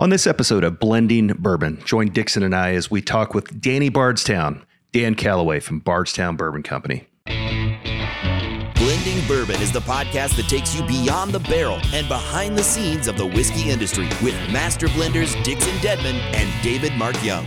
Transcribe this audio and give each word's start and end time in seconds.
On 0.00 0.08
this 0.08 0.26
episode 0.26 0.64
of 0.64 0.80
Blending 0.80 1.26
Bourbon, 1.26 1.78
join 1.84 2.08
Dixon 2.08 2.42
and 2.42 2.56
I 2.56 2.72
as 2.72 2.90
we 2.90 3.02
talk 3.02 3.34
with 3.34 3.60
Danny 3.60 3.90
Bardstown, 3.90 4.64
Dan 4.92 5.14
Callaway 5.14 5.60
from 5.60 5.80
Bardstown 5.80 6.36
Bourbon 6.36 6.62
Company. 6.62 7.06
Blending 7.26 9.20
Bourbon 9.28 9.60
is 9.60 9.70
the 9.70 9.82
podcast 9.82 10.36
that 10.36 10.46
takes 10.48 10.74
you 10.74 10.86
beyond 10.86 11.32
the 11.32 11.40
barrel 11.40 11.78
and 11.92 12.08
behind 12.08 12.56
the 12.56 12.62
scenes 12.62 13.08
of 13.08 13.18
the 13.18 13.26
whiskey 13.26 13.68
industry 13.68 14.08
with 14.22 14.32
master 14.50 14.86
blenders 14.88 15.34
Dixon 15.44 15.74
Dedman 15.80 16.18
and 16.34 16.62
David 16.62 16.94
Mark 16.94 17.22
Young. 17.22 17.46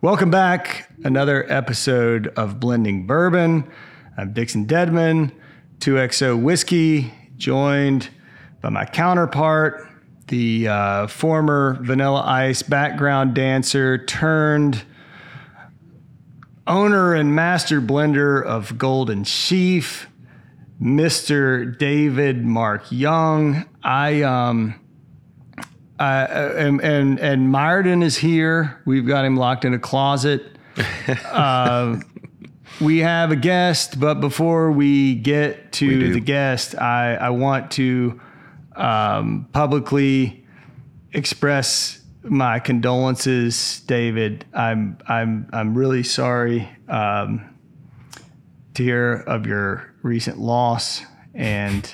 Welcome 0.00 0.30
back. 0.30 0.90
Another 1.04 1.44
episode 1.52 2.28
of 2.28 2.58
Blending 2.58 3.06
Bourbon. 3.06 3.70
I'm 4.16 4.32
Dixon 4.32 4.64
Dedman, 4.66 5.32
2XO 5.80 6.40
Whiskey, 6.40 7.12
joined 7.36 8.08
by 8.62 8.70
my 8.70 8.86
counterpart, 8.86 9.86
the 10.32 10.66
uh, 10.66 11.06
former 11.08 11.76
Vanilla 11.82 12.22
Ice 12.24 12.62
background 12.62 13.34
dancer 13.34 14.02
turned 14.02 14.82
owner 16.66 17.14
and 17.14 17.36
master 17.36 17.82
blender 17.82 18.42
of 18.42 18.78
Golden 18.78 19.24
Sheaf, 19.24 20.08
Mr. 20.80 21.76
David 21.76 22.46
Mark 22.46 22.90
Young. 22.90 23.68
I 23.82 24.22
um 24.22 24.80
uh, 26.00 26.54
and 26.56 26.80
and 26.80 27.20
and 27.20 28.02
is 28.02 28.16
here. 28.16 28.80
We've 28.86 29.06
got 29.06 29.26
him 29.26 29.36
locked 29.36 29.66
in 29.66 29.74
a 29.74 29.78
closet. 29.78 30.56
uh, 31.26 32.00
we 32.80 33.00
have 33.00 33.32
a 33.32 33.36
guest, 33.36 34.00
but 34.00 34.14
before 34.14 34.72
we 34.72 35.14
get 35.14 35.72
to 35.72 35.86
We 35.86 36.10
the 36.12 36.20
guest, 36.20 36.74
I 36.74 37.16
I 37.16 37.28
want 37.28 37.72
to 37.72 38.18
um, 38.76 39.48
publicly 39.52 40.44
express 41.12 42.02
my 42.22 42.58
condolences, 42.58 43.80
David. 43.86 44.44
I'm 44.54 44.98
I'm 45.06 45.48
I'm 45.52 45.74
really 45.76 46.02
sorry 46.02 46.68
um, 46.88 47.56
to 48.74 48.82
hear 48.82 49.14
of 49.26 49.46
your 49.46 49.92
recent 50.02 50.38
loss, 50.38 51.02
and 51.34 51.92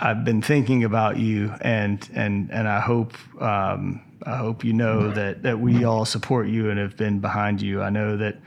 I've 0.00 0.24
been 0.24 0.42
thinking 0.42 0.84
about 0.84 1.18
you, 1.18 1.54
and 1.60 2.08
and 2.14 2.50
and 2.50 2.68
I 2.68 2.80
hope 2.80 3.14
um, 3.40 4.02
I 4.24 4.36
hope 4.36 4.64
you 4.64 4.72
know 4.72 5.10
that 5.10 5.42
that 5.42 5.60
we 5.60 5.84
all 5.84 6.04
support 6.04 6.48
you 6.48 6.70
and 6.70 6.78
have 6.78 6.96
been 6.96 7.20
behind 7.20 7.60
you. 7.60 7.82
I 7.82 7.90
know 7.90 8.16
that 8.16 8.38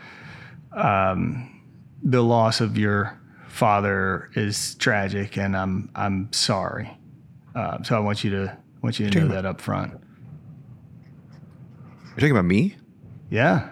um, 0.71 1.61
the 2.03 2.21
loss 2.21 2.61
of 2.61 2.77
your 2.77 3.19
father 3.47 4.29
is 4.35 4.75
tragic, 4.75 5.37
and 5.37 5.55
I'm 5.55 5.89
I'm 5.95 6.31
sorry. 6.33 6.97
Uh, 7.55 7.83
so 7.83 7.95
I 7.95 7.99
want 7.99 8.23
you 8.23 8.31
to 8.31 8.57
want 8.81 8.99
you 8.99 9.09
to 9.09 9.19
know 9.19 9.27
that 9.29 9.45
up 9.45 9.61
front. 9.61 9.93
You're 12.03 12.15
talking 12.15 12.31
about 12.31 12.45
me? 12.45 12.75
Yeah. 13.29 13.69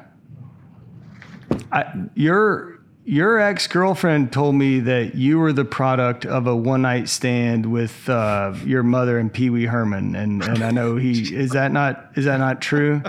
I, 1.71 1.85
your 2.15 2.78
your 3.09 3.39
ex 3.39 3.65
girlfriend 3.65 4.31
told 4.31 4.53
me 4.53 4.79
that 4.81 5.15
you 5.15 5.39
were 5.39 5.51
the 5.51 5.65
product 5.65 6.27
of 6.27 6.45
a 6.45 6.55
one 6.55 6.83
night 6.83 7.09
stand 7.09 7.65
with 7.65 8.07
uh, 8.07 8.53
your 8.63 8.83
mother 8.83 9.17
and 9.17 9.33
Pee 9.33 9.49
Wee 9.49 9.65
Herman, 9.65 10.15
and 10.15 10.43
and 10.43 10.63
I 10.63 10.69
know 10.69 10.95
he 10.95 11.35
is 11.35 11.51
that 11.51 11.71
not 11.71 12.11
is 12.15 12.25
that 12.25 12.37
not 12.37 12.61
true? 12.61 13.01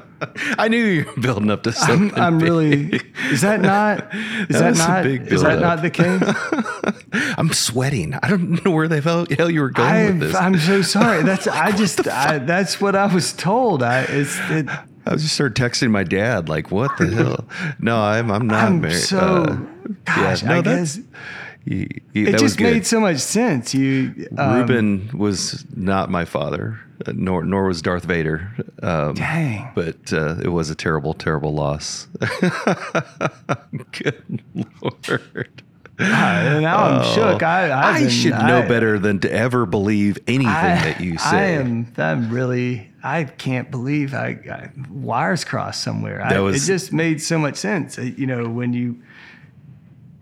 I 0.58 0.68
knew 0.68 0.82
you 0.82 1.04
were 1.04 1.20
building 1.20 1.50
up 1.50 1.64
to 1.64 1.72
something. 1.72 2.18
I'm 2.18 2.38
big. 2.38 2.48
really 2.48 3.00
is 3.30 3.42
that 3.42 3.60
not 3.60 4.14
is 4.48 4.58
that, 4.58 4.74
a 4.74 4.78
not 4.78 5.06
is 5.06 5.42
that 5.42 5.58
buildup. 5.58 5.60
not 5.60 5.82
the 5.82 5.90
case? 5.90 7.34
I'm 7.38 7.52
sweating. 7.52 8.14
I 8.14 8.28
don't 8.28 8.64
know 8.64 8.70
where 8.70 8.88
the 8.88 9.02
hell, 9.02 9.26
hell 9.36 9.50
you 9.50 9.60
were 9.60 9.70
going 9.70 9.88
I'm, 9.88 10.18
with 10.18 10.28
this. 10.28 10.34
I'm 10.36 10.58
so 10.58 10.80
sorry. 10.80 11.24
That's 11.24 11.46
I 11.46 11.72
just 11.76 12.08
I, 12.08 12.38
that's 12.38 12.80
what 12.80 12.96
I 12.96 13.12
was 13.12 13.34
told. 13.34 13.82
I 13.82 14.02
it's 14.04 14.38
it, 14.48 14.66
I 15.06 15.12
just 15.16 15.34
started 15.34 15.54
texting 15.60 15.90
my 15.90 16.04
dad, 16.04 16.48
like, 16.48 16.70
"What 16.70 16.96
the 16.98 17.06
hell?" 17.08 17.48
No, 17.78 18.00
I'm 18.00 18.30
I'm 18.30 18.46
not 18.46 18.64
I'm 18.64 18.80
married. 18.80 18.94
so 18.96 19.18
Uh, 19.18 19.56
gosh. 20.04 20.42
no, 20.42 20.58
I 20.58 20.62
guess 20.62 20.98
you- 21.64 21.88
you- 22.12 22.26
it 22.28 22.38
just 22.38 22.58
made 22.60 22.86
so 22.86 23.00
much 23.00 23.18
sense. 23.18 23.74
You 23.74 24.28
um, 24.38 24.56
Ruben 24.60 25.10
was 25.14 25.64
not 25.76 26.10
my 26.10 26.24
father, 26.24 26.78
uh, 27.06 27.12
nor 27.14 27.44
nor 27.44 27.64
was 27.66 27.80
Darth 27.82 28.04
Vader. 28.04 28.50
Um, 28.82 29.14
Dang. 29.14 29.70
But 29.74 30.12
uh, 30.12 30.36
it 30.42 30.48
was 30.48 30.70
a 30.70 30.74
terrible, 30.74 31.14
terrible 31.14 31.54
loss. 31.54 32.06
Good 33.92 34.42
lord! 34.82 35.62
And 36.00 36.62
now 36.62 36.78
I'm 36.78 37.14
shook. 37.14 37.42
I, 37.42 37.72
I've 37.72 38.06
I 38.06 38.08
should 38.08 38.32
know 38.32 38.58
I- 38.60 38.68
better 38.68 38.98
than 38.98 39.18
to 39.20 39.32
ever 39.32 39.66
believe 39.66 40.18
anything 40.26 40.46
I, 40.48 40.74
that 40.84 41.00
you 41.00 41.18
say. 41.18 41.26
I 41.36 41.42
am. 41.60 41.92
I'm 41.98 42.30
really. 42.30 42.88
I 43.02 43.24
can't 43.24 43.70
believe 43.70 44.12
I, 44.12 44.38
I 44.50 44.70
wires 44.90 45.44
crossed 45.44 45.82
somewhere. 45.82 46.24
That 46.28 46.38
was- 46.40 46.62
it 46.68 46.72
just 46.72 46.92
made 46.92 47.20
so 47.22 47.38
much 47.38 47.56
sense. 47.56 47.98
Uh, 47.98 48.02
You 48.02 48.26
know, 48.26 48.48
when 48.48 48.72
you 48.72 49.02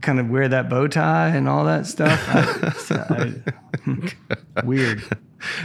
kind 0.01 0.21
of 0.21 0.29
wear 0.31 0.47
that 0.49 0.69
bow 0.69 0.87
tie 0.87 1.29
and 1.29 1.49
all 1.49 1.65
that 1.65 1.87
stuff. 1.87 2.25
I, 2.29 3.35
I- 4.57 4.63
weird. 4.65 5.03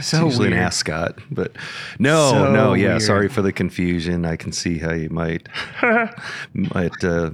So 0.00 0.24
usually 0.26 0.48
weird. 0.50 0.52
an 0.60 0.64
ascot, 0.66 1.18
but 1.32 1.52
no, 1.98 2.30
So 2.30 2.52
no, 2.52 2.74
yeah. 2.74 2.90
weird. 2.90 3.02
Sorry 3.02 3.28
for 3.28 3.42
the 3.42 3.52
confusion. 3.52 4.24
I 4.24 4.36
can 4.36 4.52
see 4.52 4.78
how 4.78 4.92
you 4.92 5.08
might 5.10 5.48
might 6.52 7.04
uh, 7.04 7.30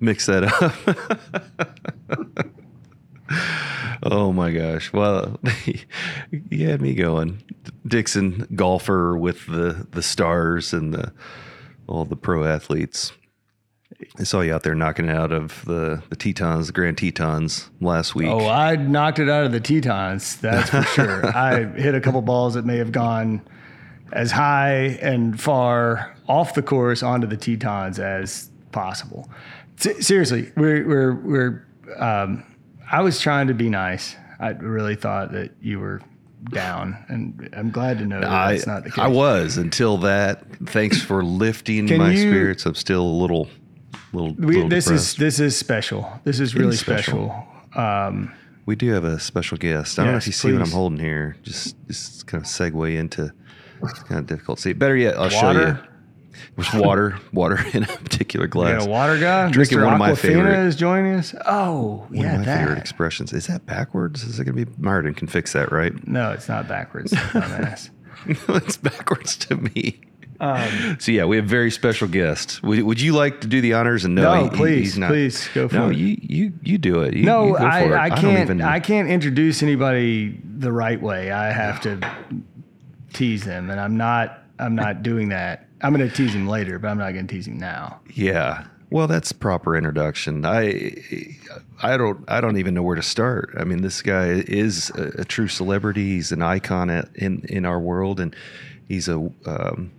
mix 0.00 0.26
that 0.26 0.44
up. 0.44 1.78
oh 4.02 4.32
my 4.32 4.50
gosh! 4.50 4.92
Well, 4.92 5.38
you 6.50 6.68
had 6.68 6.80
me 6.80 6.94
going. 6.94 7.42
Dixon, 7.86 8.46
golfer 8.54 9.16
with 9.16 9.46
the 9.46 9.86
the 9.90 10.02
stars 10.02 10.72
and 10.72 10.92
the 10.94 11.12
all 11.86 12.04
the 12.04 12.16
pro 12.16 12.44
athletes. 12.44 13.12
I 14.18 14.22
saw 14.22 14.42
you 14.42 14.54
out 14.54 14.62
there 14.62 14.74
knocking 14.74 15.06
it 15.08 15.16
out 15.16 15.32
of 15.32 15.64
the 15.64 16.02
the 16.08 16.16
Tetons, 16.16 16.68
the 16.68 16.72
Grand 16.72 16.98
Tetons 16.98 17.70
last 17.80 18.14
week. 18.14 18.28
Oh, 18.28 18.46
I 18.46 18.76
knocked 18.76 19.18
it 19.18 19.28
out 19.28 19.44
of 19.44 19.52
the 19.52 19.60
Tetons. 19.60 20.36
That's 20.36 20.70
for 20.70 20.82
sure. 20.82 21.26
I 21.36 21.64
hit 21.64 21.94
a 21.94 22.00
couple 22.00 22.22
balls 22.22 22.54
that 22.54 22.64
may 22.64 22.76
have 22.76 22.92
gone 22.92 23.42
as 24.12 24.30
high 24.30 24.98
and 25.02 25.40
far 25.40 26.14
off 26.28 26.54
the 26.54 26.62
course 26.62 27.02
onto 27.02 27.26
the 27.26 27.36
Tetons 27.36 27.98
as 27.98 28.50
possible. 28.72 29.28
S- 29.84 30.06
seriously, 30.06 30.52
we're 30.56 30.86
we're 30.86 31.14
we're. 31.14 31.64
Um, 31.96 32.44
I 32.90 33.02
was 33.02 33.20
trying 33.20 33.48
to 33.48 33.54
be 33.54 33.68
nice. 33.68 34.16
I 34.40 34.50
really 34.50 34.94
thought 34.96 35.32
that 35.32 35.52
you 35.60 35.78
were 35.80 36.00
down, 36.50 36.96
and 37.08 37.48
I'm 37.52 37.70
glad 37.70 37.98
to 37.98 38.06
know 38.06 38.20
that 38.20 38.30
I, 38.30 38.52
that's 38.54 38.66
not 38.66 38.84
the 38.84 38.90
case. 38.90 38.98
I 38.98 39.08
was 39.08 39.56
until 39.56 39.98
that. 39.98 40.44
Thanks 40.66 41.02
for 41.02 41.24
lifting 41.24 41.88
Can 41.88 41.98
my 41.98 42.12
you- 42.12 42.18
spirits. 42.30 42.64
I'm 42.66 42.74
still 42.74 43.02
a 43.02 43.18
little, 43.20 43.48
little. 44.12 44.34
We, 44.34 44.54
little 44.56 44.68
this 44.68 44.88
is 44.90 45.16
this 45.16 45.40
is 45.40 45.56
special. 45.56 46.10
This 46.24 46.40
is 46.40 46.54
really 46.54 46.76
special. 46.76 47.28
special. 47.72 47.82
Um, 47.82 48.32
We 48.66 48.76
do 48.76 48.90
have 48.92 49.04
a 49.04 49.18
special 49.18 49.56
guest. 49.58 49.98
I 49.98 50.04
don't 50.04 50.12
know 50.12 50.18
if 50.18 50.26
you 50.26 50.32
see 50.32 50.52
what 50.52 50.62
I'm 50.62 50.70
holding 50.70 50.98
here. 50.98 51.36
Just, 51.42 51.74
just 51.86 52.26
kind 52.26 52.42
of 52.42 52.48
segue 52.48 52.96
into. 52.96 53.32
It's 53.82 54.02
kind 54.04 54.20
of 54.20 54.26
difficult 54.26 54.58
to 54.58 54.62
see. 54.62 54.72
Better 54.72 54.96
yet, 54.96 55.16
I'll 55.18 55.28
show 55.28 55.52
you. 55.52 55.78
With 56.56 56.72
water, 56.74 57.18
water 57.32 57.58
in 57.72 57.84
a 57.84 57.86
particular 57.86 58.46
glass. 58.46 58.84
a 58.86 58.88
water 58.88 59.18
guy. 59.18 59.50
Drinking 59.50 59.78
Mr. 59.78 59.84
one 59.84 59.92
of 59.94 59.98
my 59.98 60.10
Aquafina 60.12 60.16
favorite- 60.16 60.66
is 60.66 60.76
joining 60.76 61.14
us. 61.14 61.34
Oh, 61.46 62.06
One 62.08 62.20
yeah, 62.20 62.32
of 62.34 62.38
my 62.40 62.44
that. 62.46 62.58
favorite 62.60 62.78
expressions. 62.78 63.32
Is 63.32 63.46
that 63.46 63.64
backwards? 63.66 64.22
Is 64.24 64.38
it 64.40 64.44
going 64.44 64.56
to 64.56 64.64
be 64.66 64.72
Martin 64.82 65.14
can 65.14 65.28
fix 65.28 65.52
that, 65.52 65.70
right? 65.72 66.06
No, 66.06 66.32
it's 66.32 66.48
not 66.48 66.66
backwards. 66.68 67.12
dumbass. 67.12 67.90
it's 68.26 68.76
backwards 68.76 69.36
to 69.36 69.56
me. 69.56 70.00
Um, 70.40 70.96
So 71.00 71.10
yeah, 71.10 71.24
we 71.24 71.34
have 71.36 71.46
a 71.46 71.48
very 71.48 71.70
special 71.70 72.06
guest. 72.06 72.62
Would, 72.62 72.80
would 72.82 73.00
you 73.00 73.12
like 73.12 73.40
to 73.40 73.48
do 73.48 73.60
the 73.60 73.72
honors? 73.74 74.04
And 74.04 74.14
no, 74.14 74.22
No, 74.22 74.44
he- 74.44 74.56
please, 74.56 74.96
please, 74.96 75.48
go 75.52 75.68
for 75.68 75.74
no, 75.74 75.88
it. 75.90 75.96
you 75.96 76.16
you 76.20 76.52
you 76.62 76.78
do 76.78 77.00
it. 77.00 77.14
You, 77.14 77.24
no, 77.24 77.48
you 77.48 77.56
I, 77.56 77.80
it. 77.80 77.92
I 77.92 78.08
don't 78.10 78.18
can't. 78.20 78.40
even- 78.42 78.62
I 78.62 78.78
can't 78.78 79.08
introduce 79.08 79.62
anybody 79.64 80.40
the 80.44 80.70
right 80.70 81.00
way. 81.02 81.32
I 81.32 81.50
have 81.50 81.80
to 81.82 81.98
tease 83.12 83.44
them, 83.44 83.70
and 83.70 83.80
I'm 83.80 83.96
not. 83.96 84.44
I'm 84.58 84.74
not 84.74 85.02
doing 85.02 85.28
that. 85.30 85.68
I'm 85.80 85.94
going 85.94 86.08
to 86.08 86.14
tease 86.14 86.34
him 86.34 86.48
later, 86.48 86.78
but 86.78 86.88
I'm 86.88 86.98
not 86.98 87.12
going 87.12 87.26
to 87.26 87.34
tease 87.34 87.46
him 87.46 87.58
now. 87.58 88.00
Yeah. 88.12 88.66
Well, 88.90 89.06
that's 89.06 89.32
proper 89.32 89.76
introduction. 89.76 90.46
I 90.46 90.94
I 91.82 91.96
don't 91.98 92.24
I 92.26 92.40
don't 92.40 92.56
even 92.56 92.72
know 92.72 92.82
where 92.82 92.96
to 92.96 93.02
start. 93.02 93.54
I 93.58 93.64
mean, 93.64 93.82
this 93.82 94.00
guy 94.00 94.28
is 94.46 94.90
a, 94.94 95.20
a 95.20 95.24
true 95.24 95.48
celebrity. 95.48 96.14
He's 96.14 96.32
an 96.32 96.42
icon 96.42 96.88
at, 96.88 97.14
in 97.14 97.44
in 97.48 97.66
our 97.66 97.78
world, 97.78 98.18
and 98.18 98.34
he's 98.88 99.08
a 99.08 99.30
um, 99.44 99.92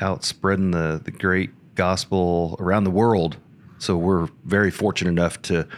out 0.00 0.24
spreading 0.24 0.70
the 0.70 1.00
the 1.04 1.10
great 1.10 1.50
gospel 1.74 2.56
around 2.58 2.84
the 2.84 2.90
world. 2.90 3.36
So 3.78 3.98
we're 3.98 4.28
very 4.44 4.70
fortunate 4.70 5.10
enough 5.10 5.42
to 5.42 5.68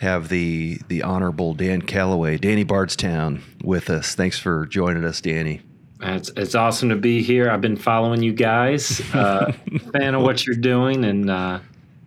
have 0.00 0.30
the 0.30 0.80
the 0.88 1.04
honorable 1.04 1.54
Dan 1.54 1.82
Callaway, 1.82 2.38
Danny 2.38 2.64
Bardstown, 2.64 3.40
with 3.62 3.88
us. 3.88 4.16
Thanks 4.16 4.38
for 4.38 4.66
joining 4.66 5.04
us, 5.04 5.20
Danny. 5.20 5.62
It's, 6.02 6.30
it's 6.36 6.54
awesome 6.54 6.88
to 6.90 6.96
be 6.96 7.22
here. 7.22 7.50
I've 7.50 7.60
been 7.60 7.76
following 7.76 8.22
you 8.22 8.32
guys, 8.32 9.00
uh, 9.14 9.52
fan 9.92 10.14
of 10.14 10.22
what 10.22 10.44
you're 10.46 10.56
doing, 10.56 11.04
and 11.04 11.30
uh, 11.30 11.60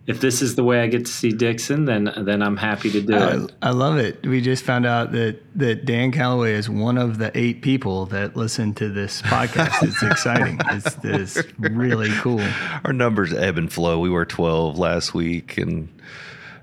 if 0.06 0.20
this 0.20 0.42
is 0.42 0.54
the 0.54 0.62
way 0.62 0.80
I 0.80 0.86
get 0.86 1.06
to 1.06 1.10
see 1.12 1.32
Dixon, 1.32 1.84
then 1.84 2.12
then 2.18 2.40
I'm 2.42 2.56
happy 2.56 2.90
to 2.92 3.00
do 3.00 3.14
I, 3.16 3.36
it. 3.44 3.52
I 3.62 3.70
love 3.70 3.96
it. 3.98 4.24
We 4.24 4.40
just 4.40 4.64
found 4.64 4.86
out 4.86 5.12
that 5.12 5.40
that 5.58 5.84
Dan 5.84 6.12
Callaway 6.12 6.52
is 6.52 6.68
one 6.70 6.96
of 6.98 7.18
the 7.18 7.36
eight 7.36 7.60
people 7.62 8.06
that 8.06 8.36
listen 8.36 8.72
to 8.74 8.88
this 8.88 9.20
podcast. 9.22 9.82
It's 9.82 10.02
exciting. 10.04 10.60
It's, 10.70 10.96
it's 11.02 11.42
really 11.58 12.10
cool. 12.18 12.44
Our 12.84 12.92
numbers 12.92 13.32
ebb 13.32 13.58
and 13.58 13.72
flow. 13.72 13.98
We 13.98 14.10
were 14.10 14.24
12 14.24 14.78
last 14.78 15.12
week, 15.14 15.58
and 15.58 15.88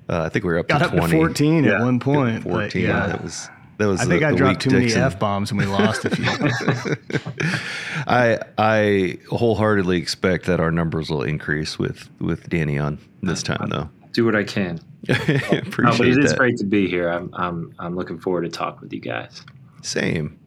uh, 0.07 0.21
I 0.21 0.29
think 0.29 0.45
we 0.45 0.53
were 0.53 0.59
up 0.59 0.67
Got 0.69 0.77
to 0.79 0.85
up 0.85 0.91
20. 0.91 1.11
to 1.11 1.17
14 1.17 1.65
at 1.65 1.71
Yeah. 1.71 1.83
one 1.83 1.99
point. 1.99 2.43
14. 2.43 2.53
But 2.53 2.75
yeah, 2.75 3.07
That 3.07 3.23
was 3.23 3.49
that 3.83 3.89
was. 3.89 3.99
I 3.99 4.05
think 4.05 4.21
the, 4.21 4.27
I 4.27 4.31
the 4.31 4.37
dropped 4.37 4.65
week 4.65 4.71
too 4.71 4.79
many 4.79 4.93
f 4.93 5.19
bombs 5.19 5.51
and 5.51 5.59
we 5.59 5.65
lost 5.65 6.05
a 6.05 6.09
few. 6.09 6.25
I 8.07 8.39
I 8.57 9.17
wholeheartedly 9.29 9.97
expect 9.97 10.45
that 10.45 10.59
our 10.59 10.71
numbers 10.71 11.09
will 11.09 11.23
increase 11.23 11.77
with 11.77 12.09
with 12.19 12.47
Danny 12.49 12.79
on 12.79 12.97
this 13.21 13.43
time, 13.43 13.69
though. 13.69 13.89
Do 14.13 14.25
what 14.25 14.35
I 14.35 14.43
can. 14.43 14.79
Appreciate 15.09 15.79
No, 15.79 15.97
but 15.97 16.07
it 16.07 16.17
is 16.17 16.31
that. 16.31 16.37
great 16.37 16.57
to 16.57 16.65
be 16.65 16.87
here. 16.87 17.09
I'm 17.09 17.29
I'm 17.33 17.73
I'm 17.77 17.95
looking 17.95 18.19
forward 18.19 18.43
to 18.43 18.49
talk 18.49 18.79
with 18.79 18.93
you 18.93 19.01
guys. 19.01 19.43
Same, 19.81 20.39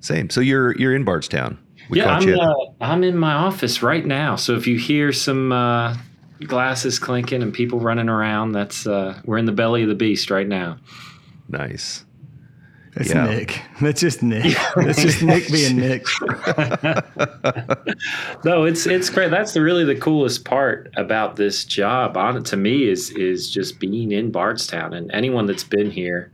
same. 0.00 0.30
So 0.30 0.40
you're 0.40 0.76
you're 0.78 0.94
in 0.94 1.04
Bardstown. 1.04 1.58
We 1.90 1.98
yeah, 1.98 2.10
I'm 2.10 2.38
uh, 2.38 2.54
I'm 2.80 3.02
in 3.02 3.16
my 3.16 3.32
office 3.32 3.82
right 3.82 4.06
now. 4.06 4.36
So 4.36 4.54
if 4.54 4.68
you 4.68 4.78
hear 4.78 5.12
some 5.12 5.50
uh, 5.50 5.96
glasses 6.44 7.00
clinking 7.00 7.42
and 7.42 7.52
people 7.52 7.80
running 7.80 8.08
around, 8.08 8.52
that's 8.52 8.86
uh, 8.86 9.20
we're 9.24 9.38
in 9.38 9.46
the 9.46 9.52
belly 9.52 9.82
of 9.82 9.88
the 9.88 9.96
beast 9.96 10.30
right 10.30 10.46
now. 10.46 10.78
nice. 11.48 12.04
That's 12.98 13.10
Yeah. 13.10 13.26
Nick. 13.26 13.62
That's 13.80 14.00
just 14.00 14.24
Nick. 14.24 14.56
That's 14.76 15.00
just 15.00 15.22
Nick 15.22 15.50
being 15.52 15.76
Nick. 15.76 16.04
No, 18.44 18.64
it's 18.64 18.86
it's 18.86 19.10
great. 19.10 19.30
That's 19.30 19.52
the, 19.54 19.60
really 19.60 19.84
the 19.84 19.96
coolest 19.96 20.44
part 20.44 20.92
about 20.96 21.36
this 21.36 21.64
job. 21.64 22.16
On 22.16 22.42
to 22.42 22.56
me 22.56 22.88
is 22.88 23.10
is 23.10 23.50
just 23.50 23.80
being 23.80 24.12
in 24.12 24.30
Bardstown, 24.30 24.94
and 24.94 25.10
anyone 25.12 25.46
that's 25.46 25.64
been 25.64 25.90
here, 25.90 26.30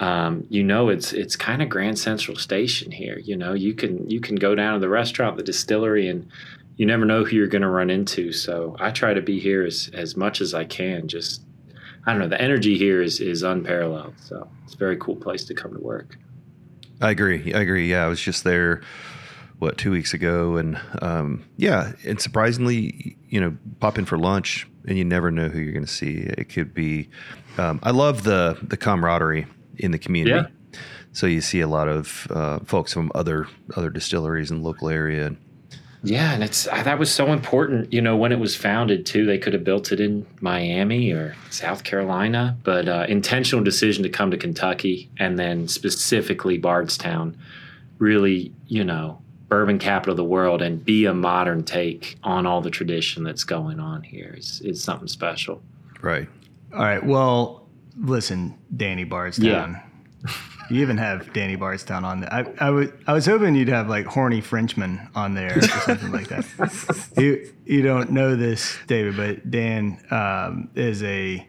um, 0.00 0.46
you 0.48 0.64
know, 0.64 0.88
it's 0.88 1.12
it's 1.12 1.36
kind 1.36 1.62
of 1.62 1.68
Grand 1.68 1.98
Central 1.98 2.36
Station 2.36 2.90
here. 2.90 3.18
You 3.18 3.36
know, 3.36 3.52
you 3.52 3.74
can 3.74 4.08
you 4.10 4.20
can 4.20 4.36
go 4.36 4.54
down 4.54 4.74
to 4.74 4.80
the 4.80 4.88
restaurant, 4.88 5.36
the 5.36 5.42
distillery, 5.42 6.08
and 6.08 6.28
you 6.76 6.86
never 6.86 7.04
know 7.04 7.24
who 7.24 7.36
you're 7.36 7.46
going 7.46 7.62
to 7.62 7.68
run 7.68 7.90
into. 7.90 8.32
So 8.32 8.76
I 8.80 8.90
try 8.90 9.14
to 9.14 9.22
be 9.22 9.38
here 9.38 9.64
as 9.64 9.90
as 9.92 10.16
much 10.16 10.40
as 10.40 10.54
I 10.54 10.64
can. 10.64 11.06
Just 11.06 11.42
I 12.06 12.12
don't 12.12 12.20
know, 12.20 12.28
the 12.28 12.40
energy 12.40 12.78
here 12.78 13.02
is 13.02 13.20
is 13.20 13.42
unparalleled. 13.42 14.14
So 14.20 14.48
it's 14.64 14.74
a 14.74 14.78
very 14.78 14.96
cool 14.96 15.16
place 15.16 15.44
to 15.44 15.54
come 15.54 15.72
to 15.74 15.80
work. 15.80 16.18
I 17.00 17.10
agree. 17.10 17.52
I 17.54 17.60
agree. 17.60 17.90
Yeah, 17.90 18.04
I 18.04 18.08
was 18.08 18.20
just 18.20 18.44
there, 18.44 18.82
what 19.58 19.78
two 19.78 19.90
weeks 19.90 20.12
ago, 20.12 20.56
and 20.56 20.80
um, 21.00 21.44
yeah, 21.56 21.92
and 22.06 22.20
surprisingly, 22.20 23.16
you 23.28 23.40
know, 23.40 23.56
pop 23.80 23.98
in 23.98 24.04
for 24.04 24.18
lunch, 24.18 24.66
and 24.86 24.98
you 24.98 25.04
never 25.04 25.30
know 25.30 25.48
who 25.48 25.60
you're 25.60 25.72
going 25.72 25.84
to 25.84 25.90
see. 25.90 26.18
It 26.18 26.48
could 26.48 26.74
be. 26.74 27.08
Um, 27.58 27.80
I 27.82 27.90
love 27.90 28.24
the 28.24 28.58
the 28.62 28.76
camaraderie 28.76 29.46
in 29.78 29.92
the 29.92 29.98
community. 29.98 30.36
Yeah. 30.36 30.78
So 31.12 31.26
you 31.26 31.40
see 31.40 31.60
a 31.60 31.68
lot 31.68 31.88
of 31.88 32.26
uh, 32.30 32.60
folks 32.60 32.92
from 32.92 33.10
other 33.14 33.48
other 33.76 33.90
distilleries 33.90 34.50
in 34.50 34.58
the 34.58 34.68
local 34.68 34.88
area. 34.88 35.26
And 35.26 35.36
Yeah, 36.02 36.32
and 36.32 36.42
it's 36.42 36.66
uh, 36.66 36.82
that 36.82 36.98
was 36.98 37.12
so 37.12 37.32
important. 37.32 37.92
You 37.92 38.00
know, 38.00 38.16
when 38.16 38.32
it 38.32 38.38
was 38.38 38.56
founded 38.56 39.04
too, 39.04 39.26
they 39.26 39.38
could 39.38 39.52
have 39.52 39.64
built 39.64 39.92
it 39.92 40.00
in 40.00 40.26
Miami 40.40 41.10
or 41.12 41.36
South 41.50 41.84
Carolina, 41.84 42.56
but 42.62 42.88
uh, 42.88 43.04
intentional 43.08 43.62
decision 43.62 44.02
to 44.04 44.08
come 44.08 44.30
to 44.30 44.38
Kentucky 44.38 45.10
and 45.18 45.38
then 45.38 45.68
specifically 45.68 46.56
Bardstown, 46.56 47.36
really, 47.98 48.52
you 48.66 48.82
know, 48.82 49.20
bourbon 49.48 49.78
capital 49.78 50.12
of 50.12 50.16
the 50.16 50.24
world, 50.24 50.62
and 50.62 50.82
be 50.82 51.04
a 51.04 51.12
modern 51.12 51.64
take 51.64 52.16
on 52.22 52.46
all 52.46 52.62
the 52.62 52.70
tradition 52.70 53.22
that's 53.22 53.44
going 53.44 53.78
on 53.78 54.02
here. 54.02 54.34
It's 54.36 54.60
it's 54.62 54.82
something 54.82 55.08
special. 55.08 55.62
right. 56.00 56.28
All 56.72 56.80
right. 56.80 57.04
Well, 57.04 57.68
listen, 57.98 58.56
Danny 58.74 59.04
Bardstown. 59.04 59.80
You 60.70 60.82
even 60.82 60.98
have 60.98 61.32
Danny 61.32 61.56
Bardstown 61.56 62.04
on 62.04 62.20
there. 62.20 62.32
I, 62.32 62.66
I, 62.66 62.70
was, 62.70 62.90
I 63.06 63.12
was 63.12 63.26
hoping 63.26 63.56
you'd 63.56 63.68
have 63.68 63.88
like 63.88 64.06
horny 64.06 64.40
Frenchman 64.40 65.08
on 65.16 65.34
there 65.34 65.58
or 65.58 65.62
something 65.62 66.12
like 66.12 66.28
that. 66.28 66.46
You, 67.20 67.52
you 67.66 67.82
don't 67.82 68.12
know 68.12 68.36
this, 68.36 68.78
David, 68.86 69.16
but 69.16 69.50
Dan 69.50 70.00
um, 70.10 70.70
is 70.74 71.02
a 71.02 71.46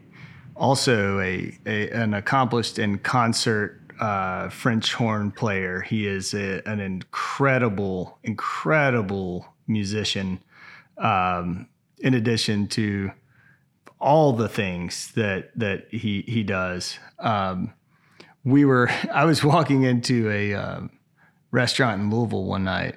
also 0.56 1.20
a, 1.20 1.56
a 1.64 1.90
an 1.90 2.14
accomplished 2.14 2.78
and 2.78 3.02
concert 3.02 3.80
uh, 4.00 4.48
French 4.48 4.92
horn 4.92 5.30
player. 5.30 5.80
He 5.80 6.06
is 6.06 6.34
a, 6.34 6.60
an 6.68 6.80
incredible, 6.80 8.18
incredible 8.24 9.46
musician. 9.66 10.42
Um, 10.98 11.68
in 11.98 12.14
addition 12.14 12.66
to 12.66 13.12
all 14.00 14.32
the 14.32 14.48
things 14.48 15.12
that 15.12 15.56
that 15.56 15.86
he 15.90 16.24
he 16.26 16.42
does. 16.42 16.98
Um, 17.20 17.72
we 18.44 18.64
were 18.64 18.88
I 19.12 19.24
was 19.24 19.42
walking 19.44 19.82
into 19.82 20.30
a 20.30 20.54
um, 20.54 20.90
restaurant 21.50 22.00
in 22.00 22.10
Louisville 22.10 22.44
one 22.44 22.64
night. 22.64 22.96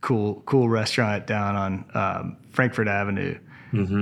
Cool 0.00 0.42
cool 0.46 0.68
restaurant 0.68 1.26
down 1.26 1.56
on 1.56 1.90
um, 1.94 2.36
Frankfort 2.50 2.86
Avenue, 2.86 3.36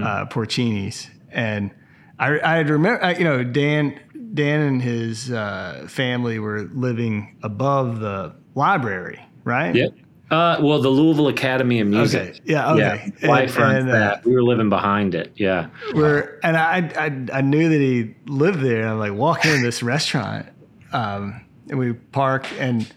uh, 0.04 0.26
Porcini's, 0.26 1.08
and 1.30 1.70
I 2.18 2.38
I 2.38 2.58
remember 2.58 3.02
I, 3.02 3.14
you 3.14 3.24
know 3.24 3.42
Dan 3.42 3.98
Dan 4.34 4.60
and 4.60 4.82
his 4.82 5.30
uh, 5.30 5.86
family 5.88 6.38
were 6.38 6.68
living 6.74 7.38
above 7.42 8.00
the 8.00 8.34
library, 8.54 9.24
right? 9.44 9.74
Yep. 9.74 9.94
Uh, 10.30 10.58
well, 10.60 10.80
the 10.80 10.88
Louisville 10.88 11.28
Academy 11.28 11.80
of 11.80 11.86
Music. 11.86 12.30
Okay. 12.30 12.40
Yeah. 12.44 12.72
Okay. 12.72 13.12
Yeah, 13.22 13.46
fronts 13.46 13.54
and, 13.54 13.88
uh, 13.88 13.92
that. 13.92 14.24
We 14.24 14.32
were 14.32 14.42
living 14.42 14.68
behind 14.68 15.14
it. 15.14 15.32
Yeah. 15.36 15.68
Where 15.92 16.40
and 16.44 16.56
I, 16.56 16.78
I 16.96 17.38
I 17.38 17.40
knew 17.42 17.68
that 17.68 17.80
he 17.80 18.14
lived 18.26 18.60
there. 18.60 18.88
I'm 18.88 18.98
like 18.98 19.12
walking 19.12 19.52
in 19.52 19.62
this 19.62 19.84
restaurant, 19.84 20.46
um, 20.92 21.44
and 21.68 21.78
we 21.78 21.92
park 21.92 22.46
and 22.58 22.92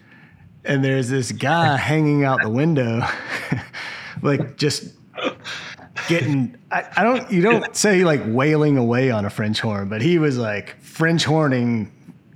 and 0.64 0.84
there's 0.84 1.08
this 1.08 1.30
guy 1.30 1.76
hanging 1.76 2.24
out 2.24 2.42
the 2.42 2.50
window, 2.50 3.06
like 4.22 4.56
just 4.56 4.92
getting. 6.08 6.56
I, 6.72 6.84
I 6.96 7.02
don't 7.04 7.30
you 7.30 7.42
don't 7.42 7.76
say 7.76 8.04
like 8.04 8.22
wailing 8.26 8.76
away 8.76 9.12
on 9.12 9.24
a 9.24 9.30
French 9.30 9.60
horn, 9.60 9.88
but 9.88 10.02
he 10.02 10.18
was 10.18 10.36
like 10.36 10.80
French 10.80 11.24
horning. 11.24 11.92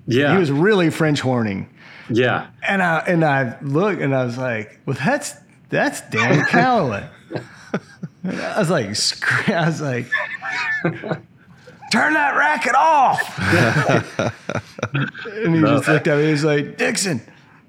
Yeah. 0.07 0.35
He 0.35 0.39
was 0.39 0.53
really 0.53 0.91
French 0.91 1.21
horning, 1.21 1.74
yeah. 2.11 2.49
and 2.67 2.83
I 2.83 2.99
and 3.07 3.25
I 3.25 3.59
looked 3.63 4.01
and 4.01 4.15
I 4.15 4.25
was 4.25 4.37
like, 4.39 4.79
well, 4.87 4.97
that's 4.99 5.35
that's 5.71 6.01
Dan 6.11 6.45
Callaway. 6.49 7.09
I 8.25 8.59
was 8.59 8.71
like, 8.71 8.89
I 9.51 9.67
was 9.67 9.81
like, 9.81 10.07
turn 11.93 12.15
that 12.15 12.37
racket 12.37 12.75
off. 12.75 13.39
and 15.27 15.55
he 15.55 15.61
just 15.61 15.89
looked 15.89 16.07
at 16.07 16.19
me. 16.19 16.25
He 16.27 16.31
was 16.33 16.45
like, 16.45 16.77
Dixon. 16.79 17.21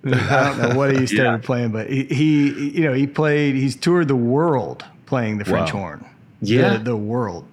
I 0.06 0.44
don't 0.44 0.60
know 0.60 0.76
what 0.78 0.92
he 0.96 1.08
started 1.08 1.24
Yeah. 1.24 1.38
playing, 1.44 1.72
but 1.72 1.90
he, 1.90 2.04
he, 2.06 2.70
you 2.70 2.84
know, 2.84 2.94
he 2.94 3.08
played. 3.08 3.56
He's 3.56 3.76
toured 3.76 4.08
the 4.08 4.16
world 4.16 4.86
playing 5.08 5.40
the 5.40 5.46
French 5.46 5.74
Wow. 5.74 5.80
horn. 5.80 6.06
Yeah. 6.42 6.78
the, 6.78 6.84
the 6.84 6.98
world. 6.98 7.48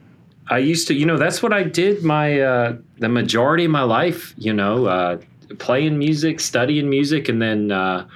I 0.48 0.58
used 0.58 0.86
to, 0.88 0.94
you 0.94 1.06
know, 1.06 1.16
that's 1.16 1.42
what 1.42 1.52
I 1.54 1.62
did 1.62 2.02
my 2.04 2.40
uh, 2.40 2.76
the 2.98 3.08
majority 3.08 3.64
of 3.64 3.70
my 3.70 3.84
life. 3.84 4.34
You 4.36 4.52
know, 4.52 4.84
uh, 4.86 5.18
playing 5.58 5.98
music, 5.98 6.40
studying 6.40 6.88
music, 6.88 7.28
and 7.28 7.40
then 7.40 7.70
uh, 7.70 8.06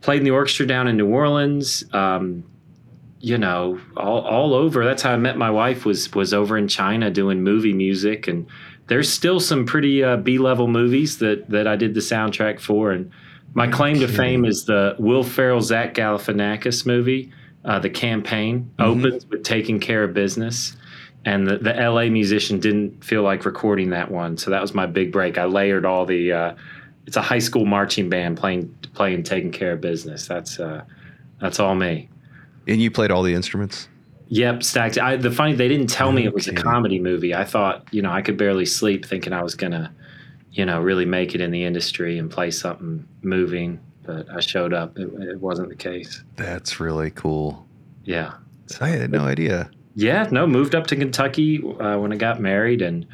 played 0.00 0.18
in 0.18 0.24
the 0.24 0.30
orchestra 0.30 0.66
down 0.66 0.88
in 0.88 0.96
New 0.96 1.08
Orleans. 1.08 1.84
Um, 1.92 2.44
you 3.20 3.38
know, 3.38 3.80
all, 3.96 4.20
all 4.22 4.54
over. 4.54 4.84
That's 4.84 5.02
how 5.02 5.12
I 5.12 5.16
met 5.16 5.38
my 5.38 5.50
wife. 5.50 5.84
Was 5.84 6.12
was 6.12 6.34
over 6.34 6.58
in 6.58 6.68
China 6.68 7.10
doing 7.10 7.42
movie 7.42 7.72
music, 7.72 8.26
and 8.26 8.46
there's 8.88 9.10
still 9.10 9.38
some 9.38 9.64
pretty 9.64 10.02
uh, 10.02 10.16
B 10.16 10.38
level 10.38 10.66
movies 10.66 11.18
that 11.18 11.48
that 11.48 11.66
I 11.66 11.76
did 11.76 11.94
the 11.94 12.00
soundtrack 12.00 12.58
for. 12.60 12.90
And 12.90 13.10
my 13.54 13.68
claim 13.68 14.00
to 14.00 14.08
fame 14.08 14.44
is 14.44 14.64
the 14.64 14.96
Will 14.98 15.22
Ferrell 15.22 15.60
Zach 15.60 15.94
Galifianakis 15.94 16.84
movie. 16.84 17.32
Uh, 17.64 17.78
the 17.78 17.90
campaign 17.90 18.72
opens 18.80 19.24
with 19.26 19.44
"Taking 19.44 19.78
Care 19.78 20.02
of 20.02 20.14
Business." 20.14 20.76
And 21.24 21.46
the, 21.46 21.58
the 21.58 21.72
LA 21.72 22.06
musician 22.06 22.58
didn't 22.58 23.04
feel 23.04 23.22
like 23.22 23.44
recording 23.44 23.90
that 23.90 24.10
one, 24.10 24.36
so 24.36 24.50
that 24.50 24.60
was 24.60 24.74
my 24.74 24.86
big 24.86 25.12
break. 25.12 25.38
I 25.38 25.44
layered 25.44 25.84
all 25.84 26.04
the. 26.04 26.32
Uh, 26.32 26.54
it's 27.06 27.16
a 27.16 27.22
high 27.22 27.38
school 27.38 27.64
marching 27.64 28.08
band 28.08 28.36
playing 28.36 28.74
playing 28.94 29.22
taking 29.22 29.52
care 29.52 29.72
of 29.72 29.80
business. 29.80 30.26
That's 30.26 30.58
uh, 30.58 30.84
that's 31.40 31.60
all 31.60 31.74
me. 31.74 32.08
And 32.66 32.80
you 32.80 32.90
played 32.90 33.10
all 33.10 33.22
the 33.22 33.34
instruments. 33.34 33.88
Yep, 34.28 34.62
stacked. 34.62 34.98
I, 34.98 35.16
the 35.16 35.30
funny 35.30 35.54
they 35.54 35.68
didn't 35.68 35.88
tell 35.88 36.10
me 36.10 36.24
it 36.24 36.34
was 36.34 36.48
a 36.48 36.54
comedy 36.54 36.98
movie. 36.98 37.34
I 37.34 37.44
thought 37.44 37.86
you 37.92 38.02
know 38.02 38.10
I 38.10 38.22
could 38.22 38.36
barely 38.36 38.66
sleep 38.66 39.04
thinking 39.04 39.32
I 39.32 39.42
was 39.42 39.54
gonna, 39.54 39.92
you 40.52 40.64
know, 40.64 40.80
really 40.80 41.04
make 41.04 41.34
it 41.34 41.40
in 41.40 41.50
the 41.50 41.64
industry 41.64 42.18
and 42.18 42.30
play 42.30 42.50
something 42.50 43.06
moving. 43.22 43.78
But 44.04 44.28
I 44.30 44.40
showed 44.40 44.72
up. 44.72 44.98
It, 44.98 45.12
it 45.22 45.40
wasn't 45.40 45.68
the 45.68 45.76
case. 45.76 46.24
That's 46.34 46.80
really 46.80 47.10
cool. 47.10 47.66
Yeah. 48.04 48.34
I 48.80 48.88
had 48.88 49.12
no 49.12 49.20
idea. 49.20 49.70
Yeah, 49.94 50.26
no, 50.30 50.46
moved 50.46 50.74
up 50.74 50.86
to 50.88 50.96
Kentucky 50.96 51.62
uh, 51.62 51.98
when 51.98 52.12
I 52.12 52.16
got 52.16 52.40
married 52.40 52.82
and 52.82 53.06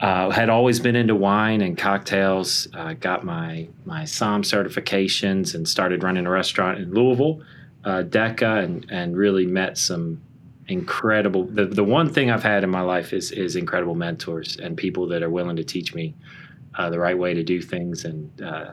uh, 0.00 0.30
had 0.30 0.50
always 0.50 0.80
been 0.80 0.96
into 0.96 1.14
wine 1.14 1.60
and 1.60 1.78
cocktails. 1.78 2.68
Uh, 2.74 2.94
got 2.94 3.24
my 3.24 3.68
my 3.84 4.04
SOM 4.04 4.42
certifications 4.42 5.54
and 5.54 5.66
started 5.66 6.02
running 6.02 6.26
a 6.26 6.30
restaurant 6.30 6.78
in 6.78 6.92
Louisville, 6.92 7.42
uh, 7.84 8.02
Decca, 8.02 8.56
and 8.56 8.86
and 8.90 9.16
really 9.16 9.46
met 9.46 9.78
some 9.78 10.20
incredible. 10.68 11.44
The 11.44 11.66
the 11.66 11.84
one 11.84 12.12
thing 12.12 12.30
I've 12.30 12.42
had 12.42 12.64
in 12.64 12.70
my 12.70 12.82
life 12.82 13.12
is 13.12 13.32
is 13.32 13.56
incredible 13.56 13.94
mentors 13.94 14.56
and 14.58 14.76
people 14.76 15.06
that 15.08 15.22
are 15.22 15.30
willing 15.30 15.56
to 15.56 15.64
teach 15.64 15.94
me 15.94 16.14
uh, 16.74 16.90
the 16.90 16.98
right 16.98 17.16
way 17.16 17.32
to 17.32 17.42
do 17.42 17.62
things. 17.62 18.04
And 18.04 18.42
uh, 18.42 18.72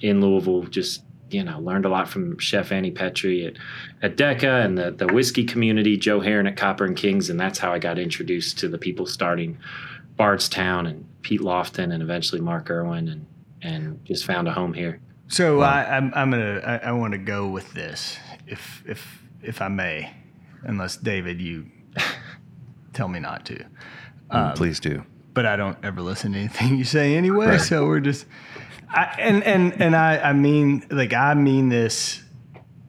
in 0.00 0.20
Louisville, 0.20 0.64
just 0.64 1.04
you 1.34 1.42
know, 1.42 1.58
learned 1.58 1.84
a 1.84 1.88
lot 1.88 2.08
from 2.08 2.38
Chef 2.38 2.70
Annie 2.70 2.92
Pettry 2.92 3.46
at, 3.46 3.56
at 4.02 4.16
Decca 4.16 4.62
and 4.62 4.78
the, 4.78 4.92
the 4.92 5.08
whiskey 5.08 5.44
community, 5.44 5.96
Joe 5.96 6.20
Heron 6.20 6.46
at 6.46 6.56
Copper 6.56 6.84
and 6.84 6.96
Kings. 6.96 7.28
And 7.28 7.38
that's 7.38 7.58
how 7.58 7.72
I 7.72 7.78
got 7.78 7.98
introduced 7.98 8.58
to 8.60 8.68
the 8.68 8.78
people 8.78 9.04
starting 9.04 9.58
Bardstown 10.16 10.86
and 10.86 11.06
Pete 11.22 11.40
Loftin 11.40 11.90
and 11.90 12.02
eventually 12.02 12.40
Mark 12.40 12.70
Erwin 12.70 13.08
and, 13.08 13.26
and 13.62 14.04
just 14.04 14.24
found 14.24 14.46
a 14.46 14.52
home 14.52 14.72
here. 14.72 15.00
So 15.26 15.58
wow. 15.58 15.66
I, 15.66 15.96
I'm, 15.96 16.12
I'm 16.14 16.30
gonna 16.30 16.60
I, 16.64 16.88
I 16.88 16.92
want 16.92 17.12
to 17.12 17.18
go 17.18 17.48
with 17.48 17.72
this, 17.72 18.18
if 18.46 18.82
if 18.86 19.22
if 19.42 19.62
I 19.62 19.68
may, 19.68 20.14
unless 20.62 20.96
David 20.96 21.40
you 21.40 21.66
tell 22.92 23.08
me 23.08 23.20
not 23.20 23.46
to. 23.46 23.64
Um, 24.30 24.52
Please 24.52 24.80
do. 24.80 25.02
But 25.32 25.46
I 25.46 25.56
don't 25.56 25.78
ever 25.82 26.02
listen 26.02 26.32
to 26.32 26.38
anything 26.38 26.76
you 26.76 26.84
say 26.84 27.16
anyway, 27.16 27.46
right. 27.46 27.60
so 27.60 27.86
we're 27.86 28.00
just. 28.00 28.26
I, 28.94 29.16
and 29.18 29.42
and 29.44 29.80
and 29.80 29.96
I 29.96 30.18
I 30.18 30.32
mean 30.32 30.86
like 30.90 31.12
I 31.12 31.34
mean 31.34 31.68
this 31.68 32.22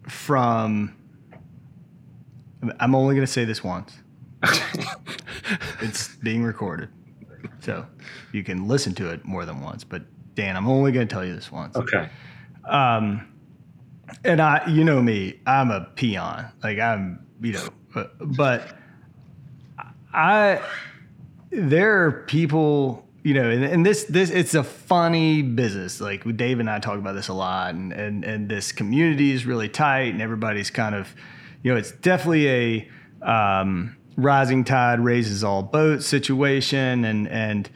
from. 0.08 0.96
I'm 2.80 2.96
only 2.96 3.16
gonna 3.16 3.28
say 3.28 3.46
this 3.46 3.64
once. 3.64 3.96
it's 5.82 6.16
being 6.18 6.44
recorded, 6.44 6.90
so 7.60 7.86
you 8.32 8.44
can 8.44 8.68
listen 8.68 8.94
to 8.96 9.12
it 9.12 9.24
more 9.26 9.46
than 9.46 9.62
once. 9.62 9.84
But 9.84 10.04
Dan, 10.36 10.58
I'm 10.58 10.68
only 10.68 10.92
gonna 10.92 11.06
tell 11.06 11.26
you 11.26 11.36
this 11.36 11.52
once. 11.52 11.76
Okay. 11.76 12.10
Um, 12.68 13.28
and 14.24 14.42
I, 14.42 14.68
you 14.68 14.84
know 14.84 15.02
me, 15.02 15.40
I'm 15.46 15.72
a 15.72 15.82
peon. 15.96 16.46
Like 16.64 16.80
I'm, 16.80 17.26
you 17.42 17.54
know, 17.54 17.70
but, 17.94 18.16
but 18.20 18.78
I, 20.14 20.62
there 21.50 22.06
are 22.06 22.12
people, 22.28 23.08
you 23.26 23.34
know, 23.34 23.50
and, 23.50 23.64
and, 23.64 23.84
this, 23.84 24.04
this, 24.04 24.30
it's 24.30 24.54
a 24.54 24.64
funny 24.64 25.42
business. 25.42 26.00
Like 26.00 26.38
Dave 26.38 26.60
and 26.60 26.70
I 26.70 26.78
talk 26.78 27.00
about 27.00 27.14
this 27.14 27.28
a 27.28 27.34
lot, 27.34 27.74
and 27.74 27.92
and 27.92 28.24
and 28.24 28.48
this 28.48 28.72
community 28.72 29.32
is 29.32 29.48
really 29.48 29.68
tight, 29.68 30.14
and 30.14 30.22
everybody's 30.22 30.70
kind 30.70 30.94
of, 30.94 31.16
you 31.64 31.72
know, 31.72 31.78
it's 31.78 31.92
definitely 31.92 32.48
a 32.48 32.90
um, 33.28 33.98
rising 34.16 34.64
tide 34.64 35.00
raises 35.00 35.44
all 35.44 35.64
boats 35.64 36.06
situation, 36.06 37.04
and 37.04 37.28
and 37.28 37.68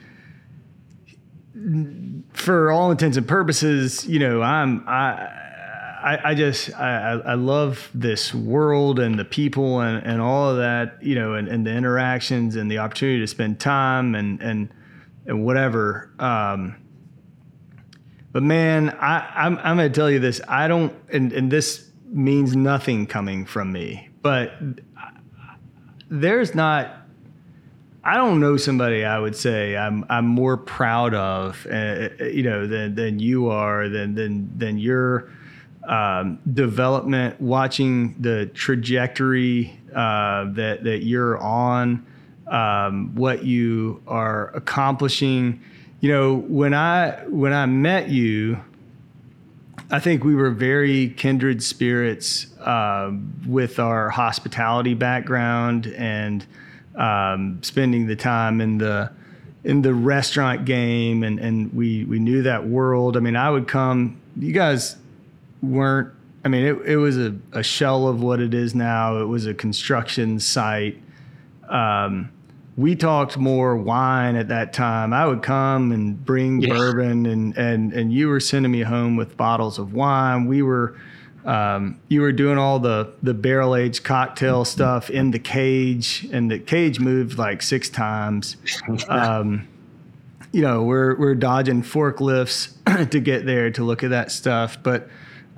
for 2.32 2.70
all 2.70 2.92
intents 2.92 3.16
and 3.16 3.26
purposes, 3.26 4.06
you 4.06 4.20
know, 4.20 4.42
I'm 4.42 4.84
I. 4.88 5.36
I, 6.02 6.30
I 6.30 6.34
just 6.34 6.72
I, 6.76 7.20
I 7.26 7.34
love 7.34 7.90
this 7.92 8.32
world 8.32 8.98
and 8.98 9.18
the 9.18 9.24
people 9.26 9.80
and, 9.80 10.02
and 10.06 10.18
all 10.22 10.48
of 10.48 10.56
that 10.56 10.96
you 11.02 11.14
know 11.14 11.34
and, 11.34 11.46
and 11.46 11.66
the 11.66 11.72
interactions 11.72 12.56
and 12.56 12.70
the 12.70 12.78
opportunity 12.78 13.20
to 13.20 13.26
spend 13.26 13.60
time 13.60 14.14
and 14.14 14.40
and 14.40 14.70
and 15.26 15.44
whatever 15.44 16.10
um, 16.18 16.76
but 18.32 18.42
man 18.42 18.90
I 18.90 19.30
I'm, 19.34 19.58
I'm 19.58 19.76
gonna 19.76 19.90
tell 19.90 20.10
you 20.10 20.18
this 20.18 20.40
I 20.48 20.68
don't 20.68 20.94
and, 21.12 21.32
and 21.32 21.50
this 21.50 21.90
means 22.06 22.56
nothing 22.56 23.06
coming 23.06 23.44
from 23.44 23.72
me 23.72 24.08
but 24.22 24.52
there's 26.08 26.54
not 26.54 27.00
I 28.02 28.16
don't 28.16 28.40
know 28.40 28.56
somebody 28.56 29.04
I 29.04 29.18
would 29.18 29.36
say 29.36 29.76
I'm 29.76 30.06
I'm 30.08 30.26
more 30.26 30.56
proud 30.56 31.14
of, 31.14 31.66
uh, 31.70 32.08
you 32.24 32.42
know, 32.42 32.66
than 32.66 32.94
than 32.94 33.18
you 33.18 33.48
are, 33.48 33.88
than 33.88 34.14
than 34.14 34.50
than 34.56 34.78
your 34.78 35.30
um, 35.86 36.38
development, 36.52 37.40
watching 37.40 38.20
the 38.20 38.46
trajectory 38.46 39.78
uh, 39.94 40.46
that 40.52 40.82
that 40.84 41.04
you're 41.04 41.38
on, 41.38 42.06
um, 42.50 43.14
what 43.14 43.44
you 43.44 44.02
are 44.06 44.48
accomplishing. 44.48 45.60
You 46.00 46.10
know, 46.10 46.34
when 46.36 46.74
I 46.74 47.24
when 47.28 47.52
I 47.52 47.66
met 47.66 48.10
you, 48.10 48.58
I 49.90 50.00
think 50.00 50.24
we 50.24 50.34
were 50.34 50.50
very 50.50 51.10
kindred 51.10 51.62
spirits 51.62 52.46
uh, 52.58 53.12
with 53.46 53.78
our 53.78 54.10
hospitality 54.10 54.94
background 54.94 55.86
and 55.86 56.44
um, 56.96 57.62
spending 57.62 58.06
the 58.06 58.16
time 58.16 58.60
in 58.60 58.78
the 58.78 59.12
in 59.62 59.82
the 59.82 59.94
restaurant 59.94 60.64
game, 60.64 61.22
and 61.22 61.38
and 61.38 61.72
we 61.72 62.04
we 62.04 62.18
knew 62.18 62.42
that 62.42 62.66
world. 62.66 63.16
I 63.16 63.20
mean, 63.20 63.36
I 63.36 63.50
would 63.50 63.68
come. 63.68 64.20
You 64.38 64.52
guys 64.52 64.96
weren't. 65.62 66.12
I 66.44 66.48
mean, 66.48 66.64
it 66.64 66.76
it 66.86 66.96
was 66.96 67.18
a, 67.18 67.36
a 67.52 67.62
shell 67.62 68.08
of 68.08 68.22
what 68.22 68.40
it 68.40 68.54
is 68.54 68.74
now. 68.74 69.20
It 69.20 69.26
was 69.26 69.46
a 69.46 69.54
construction 69.54 70.40
site. 70.40 70.98
Um, 71.68 72.30
we 72.76 72.94
talked 72.94 73.36
more 73.36 73.76
wine 73.76 74.36
at 74.36 74.48
that 74.48 74.72
time. 74.72 75.12
I 75.12 75.26
would 75.26 75.42
come 75.42 75.92
and 75.92 76.24
bring 76.24 76.60
yeah. 76.60 76.74
bourbon, 76.74 77.26
and 77.26 77.56
and 77.56 77.92
and 77.92 78.12
you 78.12 78.28
were 78.28 78.40
sending 78.40 78.72
me 78.72 78.82
home 78.82 79.16
with 79.16 79.36
bottles 79.36 79.78
of 79.78 79.92
wine. 79.92 80.46
We 80.46 80.62
were 80.62 80.96
um, 81.44 82.00
you 82.08 82.20
were 82.20 82.32
doing 82.32 82.58
all 82.58 82.78
the 82.78 83.12
the 83.22 83.34
barrel 83.34 83.74
aged 83.74 84.04
cocktail 84.04 84.64
stuff 84.64 85.10
in 85.10 85.30
the 85.30 85.38
cage, 85.38 86.28
and 86.32 86.50
the 86.50 86.58
cage 86.58 87.00
moved 87.00 87.38
like 87.38 87.62
six 87.62 87.88
times. 87.88 88.56
Um, 89.08 89.68
you 90.52 90.62
know, 90.62 90.82
we're 90.82 91.16
we're 91.16 91.36
dodging 91.36 91.82
forklifts 91.82 92.74
to 93.10 93.20
get 93.20 93.46
there 93.46 93.70
to 93.70 93.84
look 93.84 94.02
at 94.02 94.10
that 94.10 94.32
stuff, 94.32 94.82
but 94.82 95.08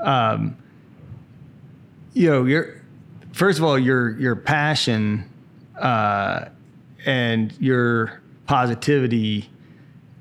um, 0.00 0.56
you 2.12 2.28
know, 2.28 2.44
your 2.44 2.82
first 3.32 3.58
of 3.58 3.64
all, 3.64 3.78
your 3.78 4.18
your 4.18 4.36
passion 4.36 5.30
uh, 5.80 6.46
and 7.04 7.52
your 7.60 8.20
positivity 8.46 9.48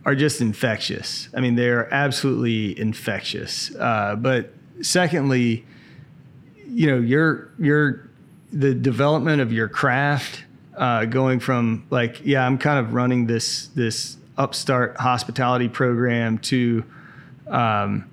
are 0.05 0.15
just 0.15 0.41
infectious. 0.41 1.29
I 1.35 1.41
mean, 1.41 1.55
they're 1.55 1.93
absolutely 1.93 2.79
infectious. 2.79 3.73
Uh, 3.75 4.15
but 4.15 4.53
secondly, 4.81 5.65
you 6.67 6.87
know, 6.87 6.97
your 6.99 7.51
your 7.59 8.09
the 8.51 8.73
development 8.73 9.41
of 9.41 9.51
your 9.51 9.67
craft, 9.67 10.43
uh, 10.75 11.05
going 11.05 11.39
from 11.39 11.85
like, 11.89 12.21
yeah, 12.25 12.45
I'm 12.45 12.57
kind 12.57 12.79
of 12.79 12.93
running 12.93 13.27
this 13.27 13.67
this 13.67 14.17
upstart 14.37 14.97
hospitality 14.97 15.69
program 15.69 16.37
to, 16.39 16.83
um, 17.47 18.09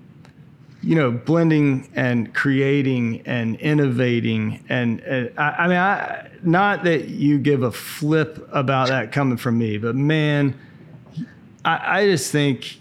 you 0.82 0.94
know, 0.94 1.10
blending 1.10 1.90
and 1.94 2.32
creating 2.32 3.22
and 3.26 3.56
innovating, 3.56 4.64
and, 4.68 5.00
and 5.00 5.32
I, 5.38 5.50
I 5.50 5.68
mean, 5.68 5.76
I 5.76 6.30
not 6.42 6.84
that 6.84 7.08
you 7.08 7.38
give 7.38 7.62
a 7.62 7.72
flip 7.72 8.48
about 8.52 8.88
that 8.88 9.10
coming 9.10 9.38
from 9.38 9.58
me, 9.58 9.78
but 9.78 9.96
man, 9.96 10.54
I, 11.64 12.00
I 12.00 12.06
just 12.06 12.30
think 12.30 12.78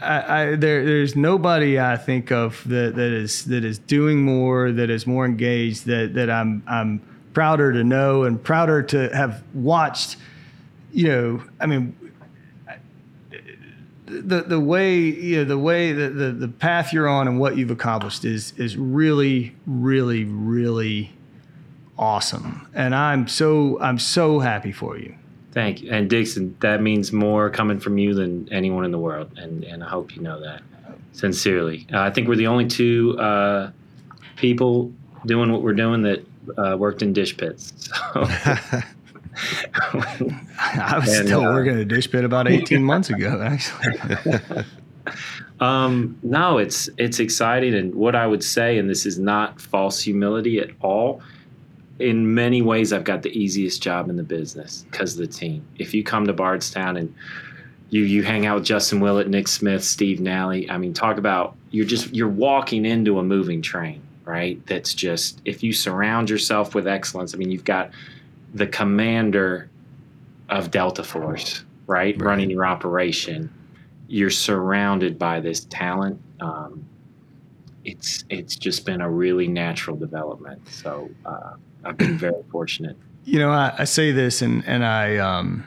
I, 0.00 0.42
I, 0.42 0.56
there, 0.56 0.84
there's 0.84 1.16
nobody 1.16 1.78
I 1.78 1.96
think 1.96 2.30
of 2.30 2.62
that, 2.68 2.94
that 2.96 3.12
is 3.12 3.44
that 3.46 3.64
is 3.64 3.78
doing 3.78 4.22
more, 4.22 4.72
that 4.72 4.90
is 4.90 5.06
more 5.06 5.24
engaged, 5.24 5.86
that 5.86 6.14
that 6.14 6.28
I'm 6.28 6.62
I'm 6.66 7.00
prouder 7.32 7.72
to 7.72 7.84
know 7.84 8.24
and 8.24 8.42
prouder 8.42 8.82
to 8.82 9.14
have 9.14 9.42
watched. 9.54 10.16
You 10.92 11.08
know, 11.08 11.42
I 11.60 11.66
mean, 11.66 11.96
the 14.26 14.42
the 14.42 14.60
way 14.60 14.98
you 14.98 15.38
know 15.38 15.44
the 15.44 15.58
way 15.58 15.92
the, 15.92 16.10
the 16.10 16.32
the 16.32 16.48
path 16.48 16.92
you're 16.92 17.08
on 17.08 17.28
and 17.28 17.38
what 17.38 17.56
you've 17.56 17.70
accomplished 17.70 18.24
is 18.24 18.52
is 18.56 18.76
really 18.76 19.54
really 19.66 20.24
really 20.24 21.12
awesome, 21.98 22.68
and 22.74 22.94
I'm 22.94 23.28
so 23.28 23.80
I'm 23.80 23.98
so 23.98 24.40
happy 24.40 24.72
for 24.72 24.98
you. 24.98 25.14
Thank 25.56 25.80
you. 25.80 25.90
And 25.90 26.10
Dixon, 26.10 26.54
that 26.60 26.82
means 26.82 27.14
more 27.14 27.48
coming 27.48 27.80
from 27.80 27.96
you 27.96 28.12
than 28.12 28.46
anyone 28.52 28.84
in 28.84 28.90
the 28.90 28.98
world. 28.98 29.38
And, 29.38 29.64
and 29.64 29.82
I 29.82 29.88
hope 29.88 30.14
you 30.14 30.20
know 30.20 30.38
that 30.38 30.60
sincerely. 31.12 31.86
Uh, 31.90 32.00
I 32.00 32.10
think 32.10 32.28
we're 32.28 32.36
the 32.36 32.48
only 32.48 32.66
two 32.66 33.18
uh, 33.18 33.70
people 34.36 34.92
doing 35.24 35.50
what 35.50 35.62
we're 35.62 35.72
doing 35.72 36.02
that 36.02 36.26
uh, 36.58 36.76
worked 36.76 37.00
in 37.00 37.14
dish 37.14 37.36
pits. 37.38 37.72
So. 38.12 38.80
I 39.74 40.98
was 40.98 41.18
and, 41.18 41.28
still 41.28 41.44
uh, 41.44 41.52
working 41.52 41.74
at 41.74 41.80
a 41.80 41.84
dish 41.84 42.10
pit 42.10 42.24
about 42.24 42.48
18 42.48 42.82
months 42.84 43.10
ago, 43.10 43.42
actually. 43.42 44.64
um, 45.60 46.18
no, 46.22 46.58
it's 46.58 46.88
it's 46.96 47.20
exciting, 47.20 47.74
and 47.74 47.94
what 47.94 48.14
I 48.14 48.26
would 48.26 48.42
say, 48.42 48.78
and 48.78 48.88
this 48.88 49.06
is 49.06 49.18
not 49.18 49.60
false 49.60 50.00
humility 50.00 50.58
at 50.58 50.70
all, 50.80 51.22
in 51.98 52.34
many 52.34 52.62
ways, 52.62 52.92
I've 52.92 53.04
got 53.04 53.22
the 53.22 53.30
easiest 53.30 53.82
job 53.82 54.10
in 54.10 54.16
the 54.16 54.22
business 54.22 54.84
because 54.90 55.12
of 55.12 55.18
the 55.18 55.32
team. 55.32 55.66
If 55.78 55.94
you 55.94 56.04
come 56.04 56.26
to 56.26 56.32
Bardstown 56.32 56.96
and 56.96 57.14
you 57.90 58.02
you 58.02 58.22
hang 58.22 58.46
out 58.46 58.56
with 58.56 58.64
Justin 58.64 59.00
Willett, 59.00 59.28
Nick 59.28 59.48
Smith, 59.48 59.84
Steve 59.84 60.20
Nally, 60.20 60.68
I 60.70 60.78
mean, 60.78 60.92
talk 60.92 61.18
about 61.18 61.56
you're 61.70 61.86
just 61.86 62.14
you're 62.14 62.28
walking 62.28 62.84
into 62.84 63.18
a 63.18 63.22
moving 63.22 63.62
train, 63.62 64.02
right? 64.24 64.64
That's 64.66 64.92
just 64.92 65.40
if 65.44 65.62
you 65.62 65.72
surround 65.72 66.28
yourself 66.28 66.74
with 66.74 66.86
excellence. 66.86 67.34
I 67.34 67.38
mean, 67.38 67.50
you've 67.50 67.64
got 67.64 67.90
the 68.54 68.66
commander 68.66 69.70
of 70.48 70.70
Delta 70.70 71.02
Force, 71.02 71.64
right, 71.86 72.14
right. 72.16 72.24
running 72.24 72.50
your 72.50 72.66
operation. 72.66 73.52
You're 74.08 74.30
surrounded 74.30 75.18
by 75.18 75.40
this 75.40 75.64
talent. 75.64 76.20
Um, 76.40 76.84
it's 77.84 78.24
it's 78.30 78.56
just 78.56 78.84
been 78.86 79.00
a 79.00 79.10
really 79.10 79.48
natural 79.48 79.96
development. 79.96 80.68
So. 80.68 81.10
Uh, 81.24 81.54
I've 81.86 81.96
been 81.96 82.18
very 82.18 82.42
fortunate. 82.50 82.96
you 83.24 83.38
know, 83.38 83.50
I, 83.50 83.74
I 83.78 83.84
say 83.84 84.12
this 84.12 84.42
and 84.42 84.64
and 84.66 84.84
I 84.84 85.16
um, 85.18 85.64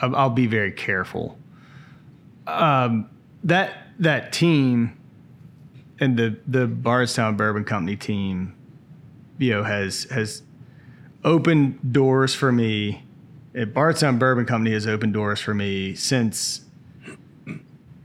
I'll 0.00 0.30
be 0.30 0.46
very 0.46 0.72
careful. 0.72 1.38
Um, 2.46 3.08
that 3.44 3.88
that 3.98 4.32
team 4.32 4.96
and 6.00 6.16
the 6.16 6.38
the 6.46 6.66
Bardstown 6.66 7.36
Bourbon 7.36 7.64
Company 7.64 7.96
team, 7.96 8.54
you 9.38 9.50
know, 9.50 9.62
has 9.62 10.04
has 10.04 10.42
opened 11.24 11.92
doors 11.92 12.34
for 12.34 12.52
me. 12.52 13.04
Bardstown 13.72 14.18
Bourbon 14.18 14.46
Company 14.46 14.72
has 14.72 14.86
opened 14.86 15.14
doors 15.14 15.40
for 15.40 15.54
me 15.54 15.94
since 15.94 16.60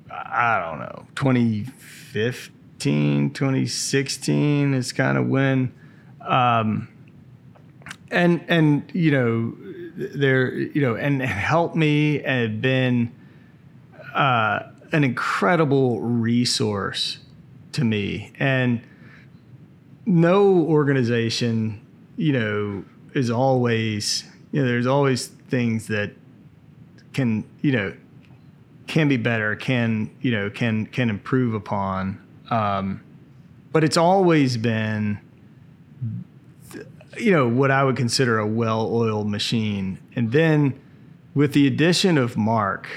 I 0.09 0.59
don't 0.59 0.79
know 0.79 1.05
2015, 1.15 3.31
2016 3.31 4.73
is 4.73 4.91
kind 4.91 5.17
of 5.17 5.27
when, 5.27 5.71
um, 6.21 6.87
and 8.09 8.43
and 8.47 8.89
you 8.93 9.11
know 9.11 9.55
they're 9.95 10.53
you 10.53 10.81
know 10.81 10.95
and 10.95 11.21
helped 11.21 11.75
me 11.75 12.23
and 12.23 12.61
been 12.61 13.13
uh, 14.15 14.63
an 14.91 15.03
incredible 15.03 16.01
resource 16.01 17.19
to 17.73 17.83
me 17.83 18.31
and 18.39 18.81
no 20.05 20.65
organization 20.65 21.79
you 22.17 22.31
know 22.31 22.83
is 23.13 23.29
always 23.29 24.23
you 24.51 24.61
know 24.61 24.67
there's 24.67 24.87
always 24.87 25.27
things 25.27 25.87
that 25.87 26.11
can 27.13 27.43
you 27.61 27.71
know 27.71 27.93
can 28.87 29.07
be 29.07 29.17
better 29.17 29.55
can 29.55 30.09
you 30.21 30.31
know 30.31 30.49
can 30.49 30.85
can 30.87 31.09
improve 31.09 31.53
upon 31.53 32.19
um, 32.49 33.01
but 33.71 33.83
it's 33.83 33.97
always 33.97 34.57
been 34.57 35.19
you 37.17 37.31
know 37.31 37.47
what 37.47 37.71
I 37.71 37.83
would 37.83 37.95
consider 37.95 38.39
a 38.39 38.47
well-oiled 38.47 39.27
machine 39.27 39.99
and 40.15 40.31
then 40.31 40.79
with 41.35 41.53
the 41.53 41.67
addition 41.67 42.17
of 42.17 42.37
Mark 42.37 42.87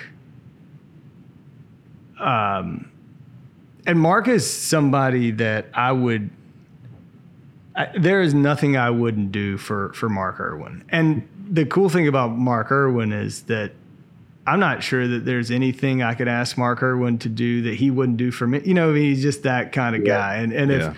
um 2.18 2.90
and 3.86 4.00
Mark 4.00 4.26
is 4.26 4.48
somebody 4.50 5.30
that 5.32 5.66
I 5.72 5.92
would. 5.92 6.30
I, 7.76 7.90
there 7.98 8.22
is 8.22 8.32
nothing 8.32 8.76
I 8.76 8.90
wouldn't 8.90 9.32
do 9.32 9.58
for 9.58 9.92
for 9.92 10.08
Mark 10.08 10.40
Erwin. 10.40 10.84
And 10.88 11.28
the 11.48 11.66
cool 11.66 11.88
thing 11.88 12.08
about 12.08 12.28
Mark 12.28 12.72
Erwin 12.72 13.12
is 13.12 13.42
that 13.44 13.72
I'm 14.46 14.60
not 14.60 14.82
sure 14.82 15.06
that 15.06 15.24
there's 15.24 15.50
anything 15.50 16.02
I 16.02 16.14
could 16.14 16.28
ask 16.28 16.56
Mark 16.56 16.82
Erwin 16.82 17.18
to 17.18 17.28
do 17.28 17.62
that 17.62 17.74
he 17.74 17.90
wouldn't 17.90 18.16
do 18.16 18.30
for 18.30 18.46
me. 18.46 18.62
You 18.64 18.74
know, 18.74 18.94
he's 18.94 19.20
just 19.20 19.42
that 19.42 19.72
kind 19.72 19.96
of 19.96 20.06
yeah. 20.06 20.16
guy. 20.16 20.34
And 20.36 20.52
and 20.52 20.70
yeah. 20.70 20.90
if 20.90 20.96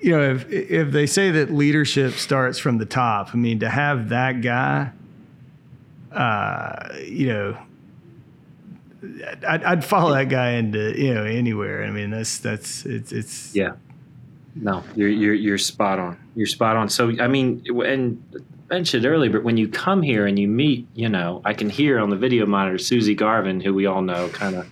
you 0.00 0.10
know 0.12 0.34
if 0.34 0.50
if 0.50 0.92
they 0.92 1.06
say 1.06 1.30
that 1.32 1.52
leadership 1.52 2.12
starts 2.12 2.58
from 2.58 2.78
the 2.78 2.86
top, 2.86 3.30
I 3.32 3.36
mean 3.36 3.58
to 3.60 3.68
have 3.68 4.10
that 4.10 4.40
guy, 4.40 4.92
uh, 6.12 6.90
you 7.04 7.26
know, 7.26 7.58
I'd, 9.48 9.64
I'd, 9.64 9.84
follow 9.84 10.12
that 10.14 10.28
guy 10.28 10.50
into 10.52 10.98
you 11.00 11.12
know 11.12 11.24
anywhere. 11.24 11.84
I 11.84 11.90
mean, 11.90 12.10
that's 12.10 12.38
that's 12.38 12.84
it's 12.86 13.10
it's 13.10 13.54
yeah. 13.54 13.72
No, 14.54 14.84
you're 14.94 15.08
you're 15.08 15.34
you're 15.34 15.58
spot 15.58 15.98
on. 15.98 16.18
You're 16.34 16.46
spot 16.46 16.76
on. 16.76 16.88
So 16.88 17.12
I 17.20 17.26
mean, 17.26 17.64
and 17.84 18.22
mentioned 18.70 19.04
earlier, 19.04 19.30
but 19.30 19.44
when 19.44 19.56
you 19.56 19.68
come 19.68 20.02
here 20.02 20.26
and 20.26 20.38
you 20.38 20.48
meet, 20.48 20.86
you 20.94 21.08
know, 21.08 21.42
I 21.44 21.54
can 21.54 21.68
hear 21.68 21.98
on 21.98 22.10
the 22.10 22.16
video 22.16 22.46
monitor 22.46 22.78
Susie 22.78 23.14
Garvin, 23.14 23.60
who 23.60 23.74
we 23.74 23.86
all 23.86 24.02
know, 24.02 24.28
kind 24.30 24.56
of 24.56 24.70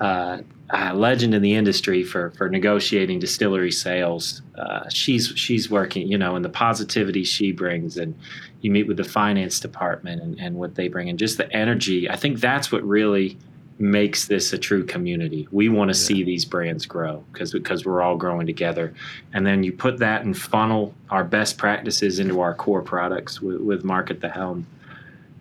uh, 0.00 0.38
a 0.70 0.94
legend 0.94 1.34
in 1.34 1.42
the 1.42 1.54
industry 1.54 2.02
for 2.02 2.30
for 2.32 2.48
negotiating 2.48 3.18
distillery 3.20 3.72
sales. 3.72 4.42
Uh, 4.56 4.88
she's 4.88 5.32
she's 5.36 5.70
working, 5.70 6.08
you 6.08 6.18
know, 6.18 6.36
and 6.36 6.44
the 6.44 6.50
positivity 6.50 7.24
she 7.24 7.52
brings, 7.52 7.96
and 7.96 8.18
you 8.60 8.70
meet 8.70 8.86
with 8.86 8.96
the 8.96 9.04
finance 9.04 9.60
department 9.60 10.20
and, 10.22 10.38
and 10.40 10.56
what 10.56 10.74
they 10.74 10.88
bring, 10.88 11.08
and 11.08 11.18
just 11.18 11.38
the 11.38 11.50
energy. 11.54 12.10
I 12.10 12.16
think 12.16 12.40
that's 12.40 12.70
what 12.70 12.82
really 12.82 13.38
makes 13.78 14.26
this 14.26 14.52
a 14.52 14.58
true 14.58 14.84
community. 14.84 15.46
We 15.52 15.68
want 15.68 15.92
to 15.92 15.98
yeah. 15.98 16.06
see 16.06 16.22
these 16.24 16.44
brands 16.44 16.86
grow 16.86 17.24
because 17.32 17.52
because 17.52 17.84
we're 17.84 18.02
all 18.02 18.16
growing 18.16 18.46
together, 18.46 18.94
and 19.32 19.46
then 19.46 19.62
you 19.62 19.72
put 19.72 19.98
that 19.98 20.24
and 20.24 20.36
funnel 20.36 20.94
our 21.10 21.24
best 21.24 21.58
practices 21.58 22.18
into 22.18 22.40
our 22.40 22.54
core 22.54 22.82
products 22.82 23.40
with, 23.40 23.60
with 23.60 23.84
Mark 23.84 24.10
at 24.10 24.20
the 24.20 24.28
helm. 24.28 24.66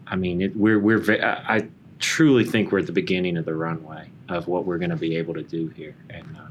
I 0.06 0.16
mean, 0.16 0.42
it, 0.42 0.56
we're 0.56 0.80
we're 0.80 1.02
I 1.24 1.68
truly 2.00 2.46
think 2.46 2.72
we're 2.72 2.80
at 2.80 2.86
the 2.86 2.92
beginning 2.92 3.38
of 3.38 3.46
the 3.46 3.56
runway 3.56 4.10
of 4.30 4.48
what 4.48 4.66
we're 4.66 4.78
going 4.78 4.92
to 4.92 4.96
be 4.96 5.16
able 5.16 5.34
to 5.34 5.44
do 5.44 5.70
here, 5.70 5.96
and 6.10 6.38
uh, 6.38 6.48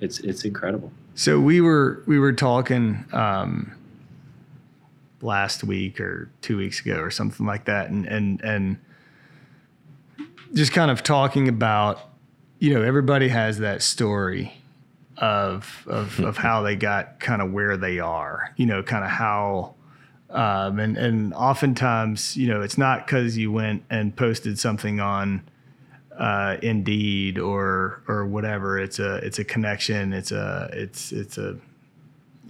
it's 0.00 0.20
it's 0.20 0.44
incredible. 0.44 0.92
So 1.14 1.38
we 1.38 1.60
were 1.60 2.02
we 2.06 2.18
were 2.18 2.32
talking 2.32 3.04
um, 3.12 3.72
last 5.20 5.64
week 5.64 6.00
or 6.00 6.30
two 6.40 6.56
weeks 6.56 6.80
ago 6.80 6.98
or 7.00 7.10
something 7.10 7.44
like 7.44 7.66
that, 7.66 7.90
and 7.90 8.06
and 8.06 8.40
and 8.42 8.78
just 10.54 10.72
kind 10.72 10.90
of 10.90 11.02
talking 11.02 11.48
about 11.48 12.00
you 12.58 12.74
know 12.74 12.82
everybody 12.82 13.28
has 13.28 13.58
that 13.58 13.82
story 13.82 14.52
of 15.20 15.86
of 15.86 16.18
of 16.20 16.38
how 16.38 16.62
they 16.62 16.76
got 16.76 17.20
kind 17.20 17.42
of 17.42 17.52
where 17.52 17.76
they 17.76 17.98
are, 17.98 18.52
you 18.56 18.66
know, 18.66 18.82
kind 18.82 19.04
of 19.04 19.10
how. 19.10 19.74
Um, 20.30 20.78
and 20.78 20.96
and 20.96 21.34
oftentimes, 21.34 22.36
you 22.36 22.46
know, 22.46 22.62
it's 22.62 22.78
not 22.78 23.04
because 23.04 23.36
you 23.36 23.50
went 23.50 23.82
and 23.90 24.14
posted 24.14 24.60
something 24.60 25.00
on 25.00 25.42
uh, 26.16 26.56
Indeed 26.62 27.38
or 27.38 28.02
or 28.06 28.26
whatever. 28.26 28.78
It's 28.78 29.00
a 29.00 29.16
it's 29.16 29.40
a 29.40 29.44
connection. 29.44 30.12
It's 30.12 30.30
a 30.30 30.70
it's 30.72 31.10
it's 31.10 31.36
a 31.36 31.58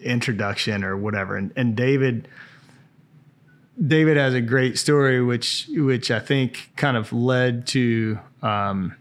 introduction 0.03 0.85
or 0.85 0.97
whatever. 0.97 1.37
And 1.37 1.53
and 1.57 1.75
David 1.75 2.29
David 3.85 4.17
has 4.17 4.35
a 4.35 4.41
great 4.41 4.79
story, 4.79 5.23
which 5.23 5.69
which 5.71 6.11
I 6.11 6.21
think 6.21 6.71
kind 6.77 6.97
of 6.97 7.13
led 7.13 7.67
to 7.69 8.19
um, 8.43 8.95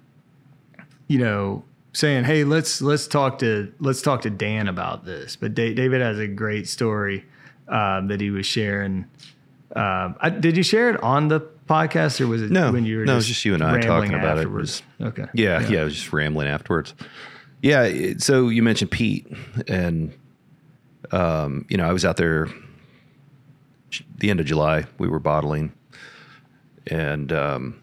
you 1.07 1.19
know 1.19 1.63
saying, 1.93 2.23
"Hey, 2.23 2.43
let's 2.43 2.81
let's 2.81 3.07
talk 3.07 3.39
to 3.39 3.73
let's 3.79 4.01
talk 4.01 4.21
to 4.21 4.29
Dan 4.29 4.67
about 4.67 5.05
this." 5.05 5.35
But 5.35 5.53
da- 5.53 5.73
David 5.73 6.01
has 6.01 6.17
a 6.17 6.27
great 6.27 6.67
story 6.67 7.25
um, 7.67 8.07
that 8.07 8.21
he 8.21 8.29
was 8.29 8.45
sharing. 8.45 9.05
Um, 9.75 10.15
I, 10.19 10.29
did 10.29 10.57
you 10.57 10.63
share 10.63 10.89
it 10.89 11.03
on 11.03 11.27
the 11.27 11.41
podcast, 11.67 12.21
or 12.21 12.27
was 12.27 12.41
it 12.41 12.49
no, 12.49 12.71
when 12.71 12.85
you 12.85 12.99
were 12.99 13.05
no, 13.05 13.15
just, 13.15 13.15
it 13.15 13.17
was 13.17 13.27
just 13.27 13.45
you 13.45 13.53
and 13.53 13.63
I 13.63 13.81
talking 13.81 14.13
about 14.13 14.37
afterwards? 14.37 14.81
it. 14.99 15.03
Was, 15.03 15.09
okay, 15.09 15.25
yeah, 15.33 15.61
yeah, 15.61 15.69
yeah, 15.69 15.81
I 15.81 15.83
was 15.83 15.95
just 15.95 16.13
rambling 16.13 16.47
afterwards. 16.47 16.93
Yeah, 17.61 18.13
so 18.17 18.47
you 18.47 18.63
mentioned 18.63 18.91
Pete, 18.91 19.27
and 19.67 20.13
um, 21.11 21.65
you 21.69 21.77
know, 21.77 21.87
I 21.87 21.91
was 21.91 22.05
out 22.05 22.15
there 22.17 22.47
the 24.17 24.29
end 24.29 24.39
of 24.39 24.45
July. 24.45 24.85
We 24.97 25.07
were 25.07 25.19
bottling, 25.19 25.73
and 26.87 27.31
um, 27.31 27.81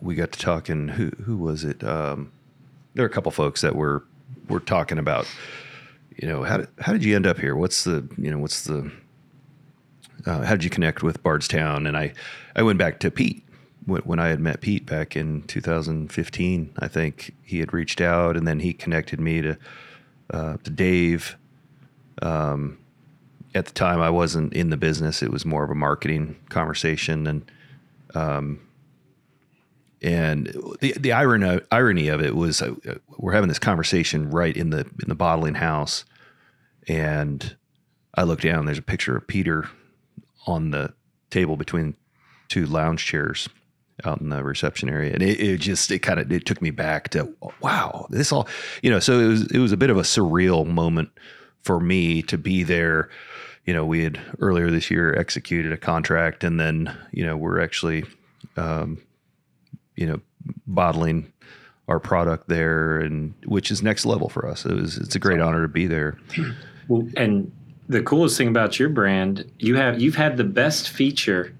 we 0.00 0.14
got 0.14 0.32
to 0.32 0.38
talking. 0.38 0.88
Who 0.88 1.10
who 1.24 1.36
was 1.36 1.64
it? 1.64 1.82
Um, 1.84 2.32
there 2.94 3.04
were 3.04 3.08
a 3.08 3.12
couple 3.12 3.30
folks 3.32 3.60
that 3.60 3.74
were 3.74 4.04
were 4.48 4.60
talking 4.60 4.98
about. 4.98 5.26
You 6.16 6.26
know, 6.26 6.42
how 6.42 6.58
did, 6.58 6.68
how 6.80 6.92
did 6.92 7.04
you 7.04 7.14
end 7.14 7.26
up 7.26 7.38
here? 7.38 7.54
What's 7.54 7.84
the 7.84 8.08
you 8.16 8.30
know 8.30 8.38
what's 8.38 8.62
the 8.62 8.90
uh, 10.26 10.42
how 10.42 10.52
did 10.52 10.64
you 10.64 10.70
connect 10.70 11.02
with 11.02 11.22
Bardstown? 11.22 11.86
And 11.86 11.96
I, 11.96 12.12
I 12.56 12.62
went 12.62 12.78
back 12.78 13.00
to 13.00 13.10
Pete 13.10 13.44
when 13.86 14.18
I 14.18 14.28
had 14.28 14.40
met 14.40 14.60
Pete 14.60 14.84
back 14.84 15.16
in 15.16 15.42
2015. 15.44 16.72
I 16.78 16.88
think 16.88 17.34
he 17.42 17.60
had 17.60 17.72
reached 17.72 18.00
out, 18.00 18.36
and 18.36 18.46
then 18.46 18.60
he 18.60 18.72
connected 18.72 19.20
me 19.20 19.42
to 19.42 19.58
uh, 20.30 20.56
to 20.62 20.70
Dave. 20.70 21.36
Um, 22.20 22.77
at 23.58 23.66
the 23.66 23.72
time, 23.72 24.00
I 24.00 24.10
wasn't 24.10 24.52
in 24.52 24.70
the 24.70 24.76
business; 24.76 25.22
it 25.22 25.30
was 25.30 25.44
more 25.44 25.64
of 25.64 25.70
a 25.70 25.74
marketing 25.74 26.36
conversation, 26.48 27.26
and 27.26 27.50
um, 28.14 28.60
and 30.00 30.46
the 30.80 30.94
the 30.98 31.12
irony 31.12 31.60
irony 31.70 32.08
of 32.08 32.22
it 32.22 32.36
was 32.36 32.62
uh, 32.62 32.74
we're 33.18 33.32
having 33.32 33.48
this 33.48 33.58
conversation 33.58 34.30
right 34.30 34.56
in 34.56 34.70
the 34.70 34.86
in 35.02 35.08
the 35.08 35.14
bottling 35.14 35.56
house, 35.56 36.04
and 36.86 37.56
I 38.14 38.22
look 38.22 38.40
down. 38.40 38.64
There's 38.64 38.78
a 38.78 38.82
picture 38.82 39.16
of 39.16 39.26
Peter 39.26 39.68
on 40.46 40.70
the 40.70 40.94
table 41.30 41.56
between 41.56 41.94
two 42.48 42.64
lounge 42.64 43.04
chairs 43.04 43.48
out 44.04 44.20
in 44.20 44.28
the 44.28 44.44
reception 44.44 44.88
area 44.88 45.12
and 45.12 45.22
it, 45.24 45.40
it 45.40 45.60
just 45.60 45.90
it 45.90 45.98
kind 45.98 46.20
of 46.20 46.30
it 46.30 46.46
took 46.46 46.62
me 46.62 46.70
back 46.70 47.08
to 47.08 47.34
wow 47.60 48.06
this 48.10 48.30
all 48.30 48.46
you 48.80 48.88
know 48.88 49.00
so 49.00 49.18
it 49.18 49.26
was 49.26 49.42
it 49.50 49.58
was 49.58 49.72
a 49.72 49.76
bit 49.76 49.90
of 49.90 49.96
a 49.96 50.02
surreal 50.02 50.64
moment 50.64 51.10
for 51.64 51.80
me 51.80 52.22
to 52.22 52.38
be 52.38 52.62
there 52.62 53.10
you 53.68 53.74
know 53.74 53.84
we 53.84 54.02
had 54.02 54.18
earlier 54.40 54.70
this 54.70 54.90
year 54.90 55.14
executed 55.14 55.74
a 55.74 55.76
contract 55.76 56.42
and 56.42 56.58
then 56.58 56.96
you 57.12 57.22
know 57.22 57.36
we're 57.36 57.60
actually 57.60 58.02
um, 58.56 58.96
you 59.94 60.06
know 60.06 60.22
bottling 60.66 61.30
our 61.86 62.00
product 62.00 62.48
there 62.48 62.98
and 62.98 63.34
which 63.44 63.70
is 63.70 63.82
next 63.82 64.06
level 64.06 64.30
for 64.30 64.48
us. 64.48 64.64
It 64.64 64.72
was 64.72 64.96
it's 64.96 65.14
a 65.14 65.18
great 65.18 65.40
honor 65.40 65.60
to 65.60 65.68
be 65.68 65.86
there. 65.86 66.18
Well 66.88 67.06
and 67.18 67.52
the 67.86 68.02
coolest 68.02 68.38
thing 68.38 68.48
about 68.48 68.78
your 68.78 68.88
brand, 68.88 69.44
you 69.58 69.76
have 69.76 70.00
you've 70.00 70.14
had 70.14 70.38
the 70.38 70.44
best 70.44 70.88
feature 70.88 71.54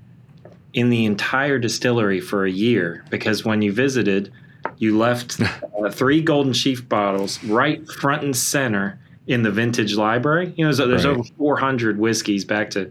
in 0.73 0.89
the 0.89 1.05
entire 1.05 1.59
distillery 1.59 2.19
for 2.19 2.47
a 2.47 2.51
year 2.51 3.05
because 3.11 3.45
when 3.45 3.61
you 3.61 3.71
visited, 3.71 4.33
you 4.79 4.97
left 4.97 5.39
uh, 5.43 5.91
three 5.91 6.23
Golden 6.23 6.55
Sheaf 6.55 6.89
bottles 6.89 7.45
right 7.45 7.87
front 7.87 8.23
and 8.23 8.35
center 8.35 8.99
in 9.29 9.43
the 9.43 9.51
vintage 9.51 9.95
library. 9.95 10.53
You 10.57 10.65
know, 10.67 10.73
so 10.73 10.89
there's 10.89 11.07
Right. 11.07 11.17
over 11.17 11.23
400 11.37 11.99
whiskeys 11.99 12.45
back 12.45 12.71
to, 12.71 12.91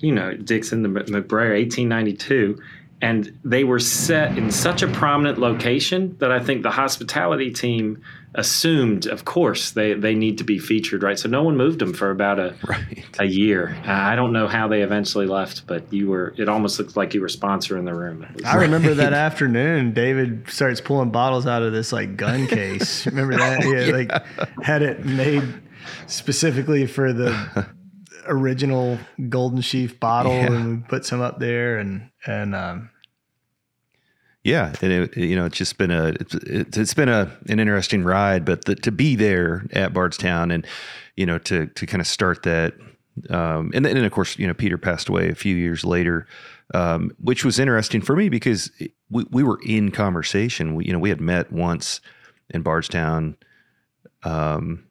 you 0.00 0.12
know, 0.12 0.32
Dixon, 0.34 0.82
the 0.82 0.88
Mc- 0.88 1.06
McBrayer, 1.08 1.54
1892. 1.58 2.58
And 3.02 3.36
they 3.44 3.64
were 3.64 3.80
set 3.80 4.38
in 4.38 4.52
such 4.52 4.80
a 4.82 4.86
prominent 4.86 5.36
location 5.38 6.14
that 6.20 6.30
I 6.30 6.38
think 6.38 6.62
the 6.62 6.70
hospitality 6.70 7.50
team 7.50 8.00
assumed, 8.36 9.06
of 9.06 9.24
course, 9.24 9.72
they, 9.72 9.92
they 9.94 10.14
need 10.14 10.38
to 10.38 10.44
be 10.44 10.58
featured, 10.60 11.02
right? 11.02 11.18
So 11.18 11.28
no 11.28 11.42
one 11.42 11.56
moved 11.56 11.80
them 11.80 11.92
for 11.92 12.10
about 12.12 12.38
a, 12.38 12.54
Right. 12.68 13.04
a 13.18 13.24
year. 13.26 13.76
Uh, 13.86 13.90
I 13.90 14.14
don't 14.14 14.32
know 14.32 14.46
how 14.46 14.68
they 14.68 14.82
eventually 14.82 15.26
left, 15.26 15.66
but 15.66 15.92
you 15.92 16.08
were, 16.08 16.32
it 16.38 16.48
almost 16.48 16.78
looked 16.78 16.96
like 16.96 17.12
you 17.12 17.20
were 17.20 17.26
sponsoring 17.26 17.84
the 17.84 17.92
room. 17.94 18.22
It 18.22 18.36
was- 18.36 18.44
I 18.44 18.54
remember 18.54 18.94
that 18.94 19.12
afternoon, 19.28 19.92
David 19.92 20.44
starts 20.48 20.80
pulling 20.80 21.10
bottles 21.10 21.44
out 21.46 21.62
of 21.64 21.72
this 21.72 21.92
like 21.92 22.16
gun 22.16 22.46
case. 22.46 23.04
remember 23.06 23.36
that? 23.36 23.64
Yeah, 23.64 23.92
like 23.96 24.64
had 24.64 24.82
it 24.82 25.04
made 25.04 25.42
specifically 26.06 26.86
for 26.86 27.12
the 27.12 27.66
original 28.26 28.98
Golden 29.28 29.60
Sheaf 29.60 29.98
bottle, 29.98 30.32
Yeah. 30.32 30.52
and 30.52 30.82
we 30.82 30.84
put 30.88 31.04
some 31.04 31.20
up 31.20 31.38
there, 31.38 31.78
and 31.78 32.10
and 32.26 32.54
um, 32.54 32.90
Yeah, 34.44 34.72
and 34.80 34.92
it, 34.92 35.16
you 35.16 35.36
know, 35.36 35.44
it's 35.46 35.56
just 35.58 35.78
been 35.78 35.90
a 35.90 36.14
it's, 36.20 36.76
it's, 36.76 36.94
been 36.94 37.08
a 37.08 37.36
an 37.48 37.60
interesting 37.60 38.04
ride, 38.04 38.44
but 38.44 38.64
the, 38.64 38.74
to 38.76 38.90
be 38.92 39.16
there 39.16 39.66
at 39.72 39.92
Bardstown 39.92 40.50
and 40.50 40.66
you 41.16 41.26
know 41.26 41.38
to 41.38 41.66
to 41.66 41.86
kind 41.86 42.00
of 42.00 42.06
start 42.06 42.42
that, 42.44 42.74
um, 43.30 43.70
and 43.74 43.84
then 43.84 43.96
and 43.96 44.06
of 44.06 44.12
course 44.12 44.38
you 44.38 44.46
know 44.46 44.54
Peter 44.54 44.78
passed 44.78 45.08
away 45.08 45.28
a 45.28 45.34
few 45.34 45.54
years 45.56 45.84
later, 45.84 46.26
um, 46.74 47.10
which 47.20 47.44
was 47.44 47.58
interesting 47.58 48.00
for 48.00 48.16
me 48.16 48.28
because 48.28 48.70
we 49.10 49.24
we 49.30 49.42
were 49.42 49.60
in 49.64 49.90
conversation. 49.90 50.74
We 50.74 50.86
you 50.86 50.92
know 50.92 50.98
we 50.98 51.10
had 51.10 51.20
met 51.20 51.52
once 51.52 52.00
in 52.50 52.62
Bardstown. 52.62 53.36
Um, 54.24 54.84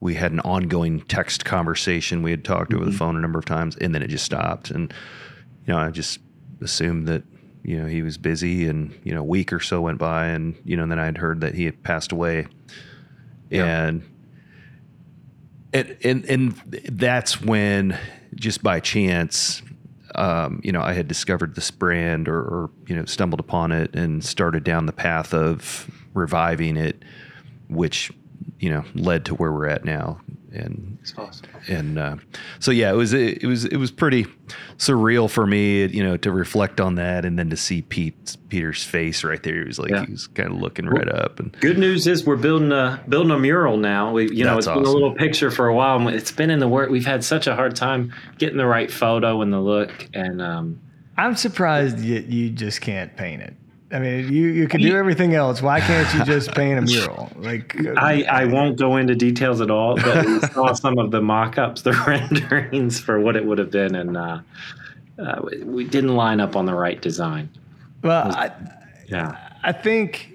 we 0.00 0.14
had 0.14 0.32
an 0.32 0.40
ongoing 0.40 1.00
text 1.02 1.44
conversation. 1.44 2.22
We 2.22 2.30
had 2.30 2.44
talked 2.44 2.72
over 2.72 2.84
the 2.84 2.92
phone 2.92 3.16
a 3.16 3.20
number 3.20 3.38
of 3.38 3.44
times, 3.44 3.76
and 3.76 3.94
then 3.94 4.02
it 4.02 4.08
just 4.08 4.24
stopped. 4.24 4.70
And 4.70 4.92
you 5.66 5.72
know, 5.72 5.78
I 5.78 5.90
just 5.90 6.20
assumed 6.60 7.08
that 7.08 7.24
you 7.64 7.80
know 7.80 7.86
he 7.86 8.02
was 8.02 8.16
busy, 8.16 8.68
and 8.68 8.98
you 9.02 9.12
know, 9.12 9.20
a 9.20 9.24
week 9.24 9.52
or 9.52 9.60
so 9.60 9.80
went 9.80 9.98
by, 9.98 10.26
and 10.26 10.56
you 10.64 10.76
know, 10.76 10.84
and 10.84 10.92
then 10.92 10.98
I 10.98 11.06
had 11.06 11.18
heard 11.18 11.40
that 11.40 11.54
he 11.54 11.64
had 11.64 11.82
passed 11.82 12.12
away, 12.12 12.46
and 13.50 14.02
and 15.72 15.96
and 16.04 16.24
and 16.26 16.52
that's 16.90 17.40
when 17.40 17.98
just 18.34 18.62
by 18.62 18.80
chance. 18.80 19.62
Um, 20.14 20.60
you 20.64 20.72
know, 20.72 20.80
I 20.80 20.94
had 20.94 21.06
discovered 21.06 21.54
this 21.54 21.70
brand 21.70 22.28
or, 22.28 22.40
or, 22.40 22.70
you 22.86 22.96
know, 22.96 23.04
stumbled 23.04 23.40
upon 23.40 23.72
it 23.72 23.94
and 23.94 24.24
started 24.24 24.64
down 24.64 24.86
the 24.86 24.92
path 24.92 25.34
of 25.34 25.88
reviving 26.14 26.78
it, 26.78 27.04
which, 27.68 28.10
you 28.60 28.70
know, 28.70 28.84
led 28.94 29.24
to 29.26 29.34
where 29.34 29.52
we're 29.52 29.68
at 29.68 29.84
now. 29.84 30.20
And 30.50 30.98
and 31.68 31.98
uh, 31.98 32.16
so 32.58 32.70
yeah, 32.70 32.90
it 32.90 32.96
was 32.96 33.12
it 33.12 33.44
was 33.44 33.66
it 33.66 33.76
was 33.76 33.90
pretty 33.90 34.26
surreal 34.78 35.28
for 35.30 35.46
me, 35.46 35.84
you 35.86 36.02
know, 36.02 36.16
to 36.16 36.32
reflect 36.32 36.80
on 36.80 36.94
that 36.94 37.26
and 37.26 37.38
then 37.38 37.50
to 37.50 37.56
see 37.56 37.82
Pete 37.82 38.36
Peter's 38.48 38.82
face 38.82 39.22
right 39.24 39.42
there. 39.42 39.58
He 39.60 39.64
was 39.64 39.78
like 39.78 39.90
Yeah. 39.90 40.06
he 40.06 40.12
was 40.12 40.26
kind 40.26 40.50
of 40.50 40.56
looking 40.56 40.86
right 40.86 41.08
up 41.08 41.38
and 41.38 41.52
Good 41.60 41.78
news 41.78 42.06
is 42.06 42.24
we're 42.24 42.36
building 42.36 42.72
a 42.72 42.98
building 43.08 43.30
a 43.30 43.38
mural 43.38 43.76
now. 43.76 44.10
We, 44.12 44.30
you 44.34 44.44
know, 44.44 44.54
That's 44.54 44.66
it's 44.66 44.74
been 44.74 44.84
a 44.86 44.90
little 44.90 45.14
picture 45.14 45.50
for 45.50 45.68
a 45.68 45.74
while. 45.74 45.98
and 45.98 46.08
It's 46.16 46.32
been 46.32 46.50
in 46.50 46.60
the 46.60 46.68
work. 46.68 46.88
We've 46.88 47.04
had 47.06 47.22
such 47.22 47.46
a 47.46 47.54
hard 47.54 47.76
time 47.76 48.14
getting 48.38 48.56
the 48.56 48.66
right 48.66 48.90
photo 48.90 49.42
and 49.42 49.52
the 49.52 49.60
look. 49.60 50.08
And 50.14 50.40
um, 50.40 50.80
I'm 51.18 51.36
surprised 51.36 51.98
you, 52.00 52.24
you 52.26 52.48
just 52.50 52.80
can't 52.80 53.14
paint 53.16 53.42
it. 53.42 53.54
I 53.90 53.98
mean, 54.00 54.30
you 54.32 54.48
you 54.48 54.68
can 54.68 54.80
do 54.82 54.94
everything 54.96 55.34
else. 55.34 55.62
Why 55.62 55.80
can't 55.80 56.12
you 56.14 56.24
just 56.24 56.52
paint 56.54 56.78
a 56.78 56.82
mural? 56.82 57.30
Like 57.36 57.74
I, 57.96 58.22
I 58.24 58.44
won't 58.44 58.78
go 58.78 58.96
into 58.96 59.14
details 59.14 59.60
at 59.62 59.70
all, 59.70 59.96
but 59.96 60.26
we 60.26 60.40
saw 60.40 60.72
some 60.84 60.98
of 60.98 61.10
the 61.10 61.22
mock-ups, 61.22 61.82
the 61.82 61.92
renderings 62.06 63.00
for 63.00 63.18
what 63.18 63.34
it 63.36 63.44
would 63.46 63.56
have 63.58 63.70
been, 63.70 63.94
and 63.94 64.16
uh, 64.16 64.40
uh, 65.18 65.40
we- 65.64 65.84
didn't 65.84 66.14
line 66.14 66.38
up 66.40 66.54
on 66.54 66.66
the 66.66 66.74
right 66.74 67.00
design. 67.00 67.48
well, 68.02 68.30
I, 68.36 68.50
Yeah. 69.06 69.36
I 69.62 69.72
think 69.72 70.32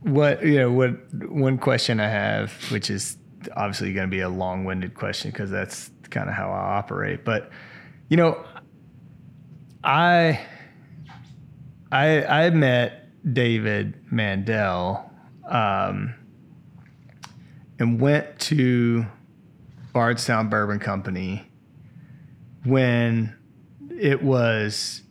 what 0.00 0.44
you 0.44 0.58
know 0.58 0.70
what 0.70 0.90
one 1.30 1.56
question 1.56 1.98
I 1.98 2.08
have, 2.08 2.52
which 2.70 2.90
is 2.90 3.16
obviously 3.56 3.92
going 3.94 4.06
to 4.06 4.10
be 4.10 4.20
a 4.20 4.28
long-winded 4.28 4.94
question 4.94 5.30
because 5.30 5.50
that's 5.50 5.90
kind 6.10 6.28
of 6.28 6.34
how 6.34 6.50
I 6.50 6.76
operate. 6.76 7.24
But 7.24 7.50
you 8.08 8.16
know, 8.18 8.44
I 9.82 10.40
I 11.92 12.24
I 12.24 12.50
met 12.50 13.32
David 13.34 13.94
Mandel 14.10 15.10
um, 15.46 16.14
and 17.78 18.00
went 18.00 18.38
to 18.40 19.06
Bardstown 19.92 20.48
Bourbon 20.48 20.78
Company 20.78 21.46
when 22.64 23.36
it 23.90 24.22
was 24.22 25.02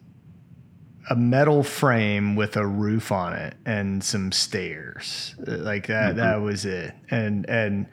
a 1.09 1.15
metal 1.15 1.61
frame 1.61 2.35
with 2.35 2.57
a 2.57 2.65
roof 2.65 3.11
on 3.11 3.33
it 3.33 3.55
and 3.63 4.03
some 4.03 4.31
stairs. 4.31 5.35
Like 5.37 5.87
that 5.87 6.15
that 6.15 6.41
was 6.41 6.65
it. 6.65 6.93
And 7.09 7.47
and 7.47 7.85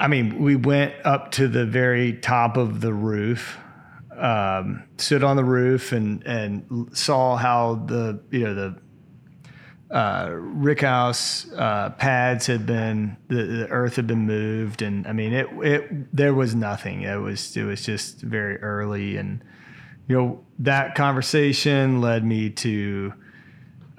i 0.00 0.08
mean 0.08 0.42
we 0.42 0.56
went 0.56 0.94
up 1.04 1.30
to 1.32 1.46
the 1.46 1.66
very 1.66 2.14
top 2.14 2.56
of 2.56 2.80
the 2.80 2.92
roof 2.94 3.58
um, 4.22 4.84
stood 4.98 5.24
on 5.24 5.36
the 5.36 5.44
roof 5.44 5.92
and 5.92 6.24
and 6.24 6.88
saw 6.96 7.36
how 7.36 7.74
the 7.86 8.20
you 8.30 8.44
know 8.44 8.54
the 8.54 8.76
uh, 9.90 10.28
rickhouse 10.28 11.52
uh, 11.58 11.90
pads 11.90 12.46
had 12.46 12.64
been 12.64 13.16
the, 13.28 13.42
the 13.42 13.68
earth 13.68 13.96
had 13.96 14.06
been 14.06 14.24
moved. 14.24 14.80
And 14.80 15.06
i 15.06 15.12
mean 15.12 15.34
it 15.34 15.48
it 15.62 16.16
there 16.16 16.32
was 16.32 16.54
nothing. 16.54 17.02
It 17.02 17.16
was 17.16 17.54
it 17.56 17.64
was 17.64 17.84
just 17.84 18.20
very 18.20 18.58
early. 18.62 19.16
And 19.16 19.42
you 20.06 20.16
know 20.16 20.44
that 20.60 20.94
conversation 20.94 22.00
led 22.00 22.24
me 22.24 22.48
to 22.50 23.12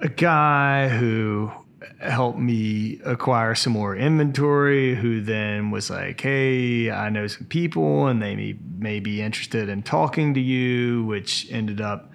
a 0.00 0.08
guy 0.08 0.88
who 0.88 1.52
helped 2.00 2.38
me 2.38 3.00
acquire 3.04 3.54
some 3.54 3.72
more 3.72 3.96
inventory 3.96 4.94
who 4.94 5.20
then 5.20 5.70
was 5.70 5.90
like 5.90 6.20
hey 6.20 6.90
i 6.90 7.08
know 7.08 7.26
some 7.26 7.46
people 7.46 8.06
and 8.06 8.22
they 8.22 8.36
may, 8.36 8.56
may 8.78 9.00
be 9.00 9.20
interested 9.20 9.68
in 9.68 9.82
talking 9.82 10.34
to 10.34 10.40
you 10.40 11.04
which 11.04 11.46
ended 11.50 11.80
up 11.80 12.10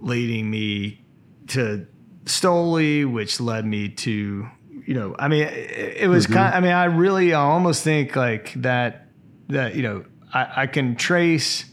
leading 0.00 0.50
me 0.50 1.02
to 1.48 1.86
Stoli, 2.24 3.10
which 3.10 3.40
led 3.40 3.64
me 3.64 3.88
to, 3.88 4.46
you 4.86 4.94
know, 4.94 5.14
I 5.18 5.28
mean, 5.28 5.42
it, 5.42 5.96
it 6.02 6.08
was 6.08 6.24
mm-hmm. 6.24 6.34
kind. 6.34 6.48
of, 6.48 6.54
I 6.54 6.60
mean, 6.60 6.72
I 6.72 6.84
really, 6.84 7.34
I 7.34 7.40
almost 7.40 7.84
think 7.84 8.16
like 8.16 8.54
that. 8.62 9.06
That 9.48 9.74
you 9.74 9.82
know, 9.82 10.04
I, 10.32 10.62
I 10.62 10.66
can 10.68 10.94
trace 10.94 11.64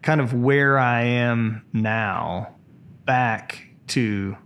kind 0.00 0.20
of 0.20 0.32
where 0.32 0.78
I 0.78 1.02
am 1.02 1.62
now 1.74 2.54
back 3.04 3.66
to 3.88 4.36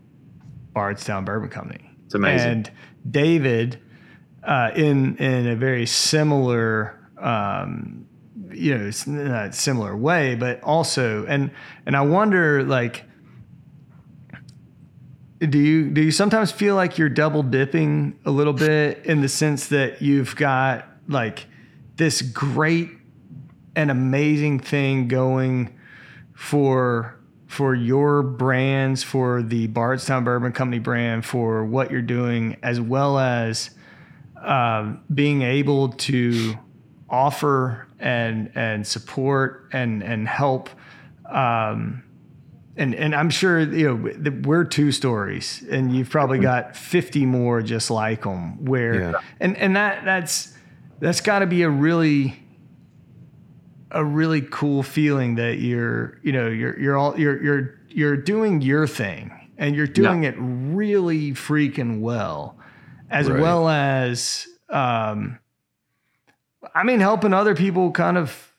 Bardstown 0.72 1.24
Bourbon 1.24 1.48
Company. 1.48 1.85
It's 2.06 2.14
amazing. 2.14 2.50
And 2.50 2.70
David, 3.10 3.80
uh, 4.42 4.70
in 4.74 5.16
in 5.16 5.46
a 5.48 5.56
very 5.56 5.86
similar, 5.86 6.98
um, 7.18 8.06
you 8.50 8.76
know, 8.76 8.90
not 9.06 9.54
similar 9.54 9.96
way, 9.96 10.34
but 10.34 10.62
also, 10.62 11.26
and 11.26 11.50
and 11.84 11.96
I 11.96 12.02
wonder, 12.02 12.62
like, 12.62 13.04
do 15.40 15.58
you 15.58 15.90
do 15.90 16.00
you 16.00 16.10
sometimes 16.10 16.50
feel 16.50 16.74
like 16.74 16.96
you're 16.96 17.08
double 17.08 17.42
dipping 17.42 18.18
a 18.24 18.30
little 18.30 18.52
bit 18.52 19.04
in 19.04 19.20
the 19.20 19.28
sense 19.28 19.68
that 19.68 20.00
you've 20.00 20.34
got 20.36 20.86
like 21.08 21.46
this 21.96 22.22
great 22.22 22.90
and 23.74 23.90
amazing 23.90 24.58
thing 24.58 25.08
going 25.08 25.76
for 26.34 27.18
for 27.46 27.74
your 27.74 28.22
brands 28.22 29.02
for 29.02 29.42
the 29.42 29.66
Bardstown 29.68 30.24
Bourbon 30.24 30.52
Company 30.52 30.78
brand 30.78 31.24
for 31.24 31.64
what 31.64 31.90
you're 31.90 32.02
doing 32.02 32.56
as 32.62 32.80
well 32.80 33.18
as 33.18 33.70
um, 34.42 35.00
being 35.12 35.42
able 35.42 35.90
to 35.90 36.54
offer 37.08 37.86
and 37.98 38.50
and 38.54 38.86
support 38.86 39.68
and 39.72 40.02
and 40.02 40.26
help 40.28 40.68
um, 41.30 42.02
and 42.76 42.94
and 42.94 43.14
I'm 43.14 43.30
sure 43.30 43.60
you 43.60 43.96
know 43.96 44.30
we're 44.44 44.64
two 44.64 44.92
stories, 44.92 45.64
and 45.70 45.96
you've 45.96 46.10
probably 46.10 46.38
got 46.38 46.76
50 46.76 47.24
more 47.26 47.62
just 47.62 47.90
like 47.90 48.22
them. 48.22 48.64
Where 48.64 49.00
Yeah. 49.00 49.12
and 49.40 49.56
and 49.56 49.76
that 49.76 50.04
that's 50.04 50.52
that's 51.00 51.20
got 51.20 51.38
to 51.40 51.46
be 51.46 51.62
a 51.62 51.70
really 51.70 52.42
a 53.90 54.04
really 54.04 54.40
cool 54.42 54.82
feeling 54.82 55.36
that 55.36 55.58
you're 55.58 56.18
you 56.22 56.32
know 56.32 56.48
you're 56.48 56.78
you're 56.78 56.96
all 56.96 57.18
you're 57.18 57.42
you're 57.42 57.74
you're 57.88 58.16
doing 58.16 58.60
your 58.60 58.86
thing 58.86 59.30
and 59.58 59.74
you're 59.76 59.86
doing 59.86 60.24
it 60.24 60.34
really 60.38 61.32
freaking 61.32 62.00
well, 62.00 62.58
as 63.10 63.30
Right. 63.30 63.40
well 63.40 63.68
as 63.68 64.46
um, 64.68 65.38
I 66.74 66.82
mean 66.82 67.00
helping 67.00 67.32
other 67.32 67.54
people 67.54 67.90
kind 67.92 68.18
of 68.18 68.52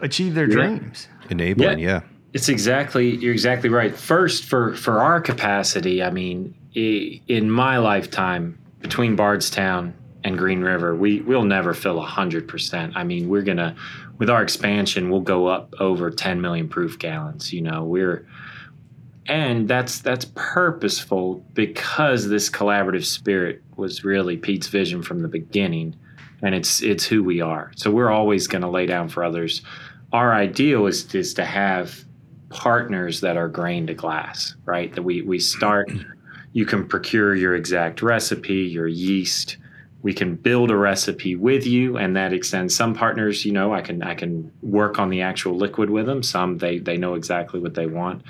achieve 0.00 0.34
their 0.34 0.48
Yeah. 0.48 0.54
dreams. 0.54 1.08
enabling. 1.30 1.78
Yeah. 1.78 1.86
Yeah. 1.86 2.00
It's 2.34 2.48
exactly 2.48 3.16
you're 3.16 3.32
exactly 3.32 3.68
right. 3.70 3.94
First, 3.94 4.44
for 4.44 4.74
for 4.74 5.00
our 5.00 5.20
capacity, 5.20 6.02
I 6.02 6.10
mean, 6.10 6.54
in 6.74 7.50
my 7.50 7.76
lifetime 7.78 8.58
between 8.80 9.16
Bardstown 9.16 9.94
and 10.24 10.36
Green 10.38 10.60
River, 10.62 10.94
we 10.96 11.20
we'll 11.20 11.44
never 11.44 11.72
fill 11.74 12.00
hundred 12.00 12.48
percent. 12.48 12.94
I 12.96 13.04
mean, 13.04 13.28
we're 13.28 13.42
gonna 13.42 13.76
with 14.22 14.30
our 14.30 14.40
expansion, 14.40 15.10
we'll 15.10 15.20
go 15.20 15.48
up 15.48 15.74
over 15.80 16.08
10 16.08 16.40
million 16.40 16.68
proof 16.68 16.96
gallons. 16.96 17.52
You 17.52 17.60
know, 17.60 17.82
we're 17.82 18.24
and 19.26 19.66
that's 19.66 19.98
that's 19.98 20.26
purposeful 20.36 21.44
because 21.54 22.28
this 22.28 22.48
collaborative 22.48 23.04
spirit 23.04 23.64
was 23.74 24.04
really 24.04 24.36
Pete's 24.36 24.68
vision 24.68 25.02
from 25.02 25.22
the 25.22 25.28
beginning, 25.28 25.96
and 26.40 26.54
it's 26.54 26.84
it's 26.84 27.04
who 27.04 27.24
we 27.24 27.40
are. 27.40 27.72
So 27.74 27.90
we're 27.90 28.12
always 28.12 28.46
going 28.46 28.62
to 28.62 28.68
lay 28.68 28.86
down 28.86 29.08
for 29.08 29.24
others. 29.24 29.60
Our 30.12 30.32
ideal 30.32 30.86
is 30.86 31.12
is 31.16 31.34
to 31.34 31.44
have 31.44 32.04
partners 32.48 33.22
that 33.22 33.36
are 33.36 33.48
grain 33.48 33.88
to 33.88 33.94
glass, 33.94 34.54
right? 34.64 34.94
That 34.94 35.02
we 35.02 35.22
we 35.22 35.40
start. 35.40 35.90
You 36.52 36.64
can 36.64 36.86
procure 36.86 37.34
your 37.34 37.56
exact 37.56 38.02
recipe, 38.02 38.54
your 38.54 38.86
yeast, 38.86 39.56
we 40.02 40.12
can 40.12 40.34
build 40.34 40.70
a 40.70 40.76
recipe 40.76 41.36
with 41.36 41.66
you 41.66 41.96
and 41.96 42.16
that 42.16 42.32
extends. 42.32 42.74
Some 42.74 42.94
partners 42.94 43.44
you 43.44 43.52
know 43.52 43.72
i 43.72 43.80
can 43.80 44.02
i 44.02 44.14
can 44.14 44.52
work 44.62 44.98
on 44.98 45.10
the 45.10 45.22
actual 45.22 45.56
liquid 45.56 45.90
with 45.90 46.06
them. 46.06 46.22
Some 46.22 46.58
they 46.58 46.78
they 46.78 46.96
know 46.96 47.14
exactly 47.14 47.60
what 47.60 47.74
they 47.74 47.86
want 47.86 48.22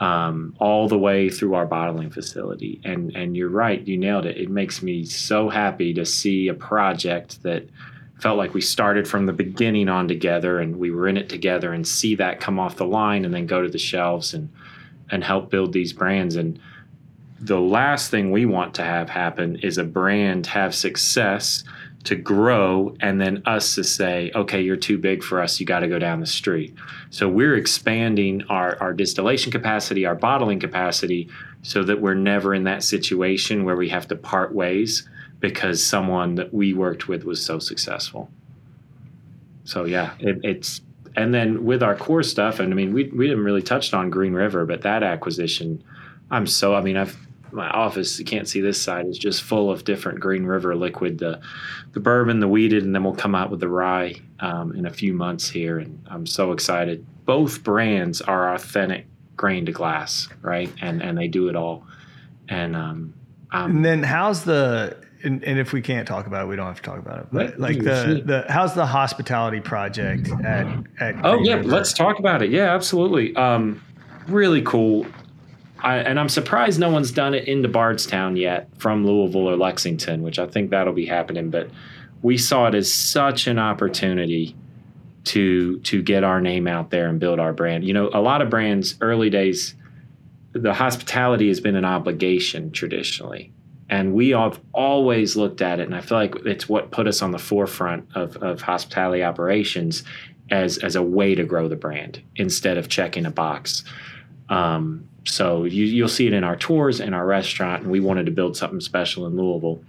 um, 0.00 0.56
all 0.58 0.88
the 0.88 0.98
way 0.98 1.30
through 1.30 1.54
our 1.54 1.66
bottling 1.66 2.10
facility. 2.10 2.80
And 2.84 3.14
and 3.14 3.36
you're 3.36 3.48
right 3.48 3.86
you 3.86 3.96
nailed 3.96 4.26
it. 4.26 4.36
It 4.36 4.50
makes 4.50 4.82
me 4.82 5.04
so 5.04 5.48
happy 5.48 5.94
to 5.94 6.04
see 6.04 6.48
a 6.48 6.54
project 6.54 7.42
that 7.42 7.68
felt 8.20 8.38
like 8.38 8.54
we 8.54 8.60
started 8.60 9.06
from 9.06 9.26
the 9.26 9.32
beginning 9.32 9.88
on 9.88 10.08
together 10.08 10.60
and 10.60 10.76
we 10.76 10.90
were 10.90 11.08
in 11.08 11.16
it 11.16 11.28
together 11.28 11.72
and 11.72 11.86
see 11.86 12.14
that 12.14 12.40
come 12.40 12.58
off 12.58 12.76
the 12.76 12.86
line 12.86 13.24
and 13.24 13.34
then 13.34 13.46
go 13.46 13.62
to 13.62 13.68
the 13.68 13.78
shelves 13.78 14.34
and 14.34 14.50
and 15.10 15.22
help 15.22 15.50
build 15.50 15.72
these 15.72 15.92
brands. 15.92 16.34
And 16.34 16.58
the 17.40 17.60
last 17.60 18.10
thing 18.10 18.30
we 18.30 18.46
want 18.46 18.74
to 18.74 18.82
have 18.82 19.10
happen 19.10 19.56
is 19.56 19.78
a 19.78 19.84
brand 19.84 20.46
have 20.46 20.74
success 20.74 21.64
to 22.04 22.14
grow 22.14 22.94
and 23.00 23.20
then 23.20 23.42
us 23.46 23.74
to 23.74 23.82
say 23.82 24.30
okay 24.34 24.60
you're 24.60 24.76
too 24.76 24.98
big 24.98 25.22
for 25.22 25.40
us. 25.40 25.58
You 25.58 25.66
got 25.66 25.80
to 25.80 25.88
go 25.88 25.98
down 25.98 26.20
the 26.20 26.26
street. 26.26 26.74
So 27.10 27.28
we're 27.28 27.56
expanding 27.56 28.42
our, 28.48 28.76
our 28.80 28.92
distillation 28.92 29.50
capacity 29.50 30.06
our 30.06 30.14
bottling 30.14 30.60
capacity 30.60 31.28
so 31.62 31.82
that 31.84 32.00
we're 32.00 32.14
never 32.14 32.54
in 32.54 32.64
that 32.64 32.82
situation 32.82 33.64
where 33.64 33.76
we 33.76 33.88
have 33.88 34.06
to 34.08 34.16
part 34.16 34.54
ways 34.54 35.08
because 35.40 35.84
someone 35.84 36.36
that 36.36 36.52
we 36.52 36.72
worked 36.72 37.08
with 37.08 37.24
was 37.24 37.44
so 37.44 37.58
successful. 37.58 38.30
So 39.64 39.86
yeah 39.86 40.12
it, 40.20 40.40
it's 40.44 40.82
and 41.16 41.32
then 41.32 41.64
with 41.64 41.82
our 41.82 41.96
core 41.96 42.22
stuff 42.22 42.60
and 42.60 42.72
i 42.72 42.76
mean 42.76 42.92
we, 42.92 43.04
we 43.04 43.26
didn't 43.26 43.44
really 43.44 43.62
touch 43.62 43.92
on 43.94 44.10
green 44.10 44.32
river 44.32 44.66
but 44.66 44.82
that 44.82 45.02
acquisition 45.02 45.82
i'm 46.30 46.46
so 46.46 46.74
i 46.74 46.80
mean 46.80 46.96
i've 46.96 47.23
my 47.54 47.68
office, 47.70 48.18
you 48.18 48.24
can't 48.24 48.48
see 48.48 48.60
this 48.60 48.80
side, 48.80 49.06
is 49.06 49.18
just 49.18 49.42
full 49.42 49.70
of 49.70 49.84
different 49.84 50.20
Green 50.20 50.44
River 50.44 50.74
liquid, 50.74 51.18
the 51.18 51.40
the 51.92 52.00
bourbon, 52.00 52.40
the 52.40 52.48
wheated, 52.48 52.82
and 52.84 52.94
then 52.94 53.04
we'll 53.04 53.14
come 53.14 53.34
out 53.34 53.50
with 53.50 53.60
the 53.60 53.68
rye 53.68 54.14
um, 54.40 54.74
in 54.74 54.86
a 54.86 54.92
few 54.92 55.14
months 55.14 55.48
here, 55.48 55.78
and 55.78 56.04
I'm 56.10 56.26
so 56.26 56.52
excited. 56.52 57.06
Both 57.24 57.62
brands 57.62 58.20
are 58.20 58.54
authentic 58.54 59.06
grain 59.36 59.66
to 59.66 59.72
glass, 59.72 60.28
right? 60.42 60.72
And 60.82 61.02
and 61.02 61.16
they 61.16 61.28
do 61.28 61.48
it 61.48 61.56
all. 61.56 61.86
And 62.48 62.76
um, 62.76 63.14
and 63.52 63.84
then 63.84 64.02
how's 64.02 64.44
the 64.44 64.96
and, 65.22 65.42
and, 65.44 65.58
if 65.58 65.72
we 65.72 65.80
can't 65.80 66.06
talk 66.06 66.26
about 66.26 66.44
it, 66.44 66.48
we 66.48 66.56
don't 66.56 66.66
have 66.66 66.76
to 66.76 66.82
talk 66.82 66.98
about 66.98 67.20
it. 67.20 67.26
But 67.32 67.58
like 67.58 67.78
the, 67.78 68.22
the 68.24 68.44
how's 68.52 68.74
the 68.74 68.84
hospitality 68.84 69.60
project 69.60 70.28
at 70.44 70.66
at 71.00 71.14
Oh 71.24 71.42
yeah, 71.42 71.54
River? 71.54 71.68
let's 71.68 71.92
talk 71.92 72.18
about 72.18 72.42
it. 72.42 72.50
Yeah, 72.50 72.74
absolutely. 72.74 73.34
Um, 73.36 73.82
really 74.26 74.62
cool. 74.62 75.06
I, 75.84 75.98
and 75.98 76.18
I'm 76.18 76.30
surprised 76.30 76.80
no 76.80 76.88
one's 76.88 77.12
done 77.12 77.34
it 77.34 77.46
into 77.46 77.68
Bardstown 77.68 78.36
yet 78.36 78.68
from 78.78 79.06
Louisville 79.06 79.48
or 79.50 79.56
Lexington, 79.56 80.22
which 80.22 80.38
I 80.38 80.46
think 80.46 80.70
that'll 80.70 80.94
be 80.94 81.04
happening. 81.04 81.50
But 81.50 81.70
we 82.22 82.38
saw 82.38 82.66
it 82.68 82.74
as 82.74 82.92
such 82.92 83.46
an 83.46 83.58
opportunity 83.58 84.56
to 85.24 85.78
to 85.80 86.02
get 86.02 86.24
our 86.24 86.40
name 86.40 86.66
out 86.66 86.90
there 86.90 87.08
and 87.08 87.20
build 87.20 87.38
our 87.38 87.52
brand. 87.52 87.84
You 87.84 87.92
know, 87.92 88.10
a 88.14 88.20
lot 88.20 88.40
of 88.40 88.48
brands 88.48 88.96
early 89.02 89.28
days, 89.28 89.74
the 90.52 90.72
hospitality 90.72 91.48
has 91.48 91.60
been 91.60 91.76
an 91.76 91.84
obligation 91.84 92.70
traditionally, 92.70 93.52
and 93.90 94.14
we 94.14 94.30
have 94.30 94.60
always 94.72 95.36
looked 95.36 95.60
at 95.60 95.80
it. 95.80 95.86
And 95.86 95.94
I 95.94 96.00
feel 96.00 96.16
like 96.16 96.34
it's 96.46 96.66
what 96.66 96.90
put 96.92 97.06
us 97.06 97.20
on 97.20 97.30
the 97.30 97.38
forefront 97.38 98.08
of, 98.14 98.36
of 98.38 98.62
hospitality 98.62 99.22
operations 99.22 100.02
as 100.50 100.78
as 100.78 100.96
a 100.96 101.02
way 101.02 101.34
to 101.34 101.44
grow 101.44 101.68
the 101.68 101.76
brand 101.76 102.22
instead 102.36 102.78
of 102.78 102.88
checking 102.88 103.26
a 103.26 103.30
box. 103.30 103.84
Um, 104.48 105.08
so 105.24 105.64
you, 105.64 105.84
you'll 105.84 106.08
see 106.08 106.26
it 106.26 106.32
in 106.32 106.44
our 106.44 106.56
tours 106.56 107.00
and 107.00 107.14
our 107.14 107.26
restaurant, 107.26 107.82
and 107.82 107.90
we 107.90 108.00
wanted 108.00 108.26
to 108.26 108.32
build 108.32 108.56
something 108.56 108.80
special 108.80 109.26
in 109.26 109.36
Louisville. 109.36 109.82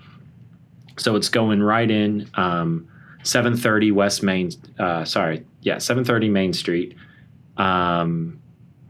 So 0.97 1.15
it's 1.15 1.29
going 1.29 1.61
right 1.61 1.89
in 1.89 2.29
um, 2.35 2.87
730 3.23 3.91
West 3.91 4.23
Main. 4.23 4.51
Uh, 4.79 5.03
sorry, 5.03 5.45
yeah, 5.61 5.77
730 5.77 6.29
Main 6.29 6.53
Street, 6.53 6.95
um, 7.57 8.39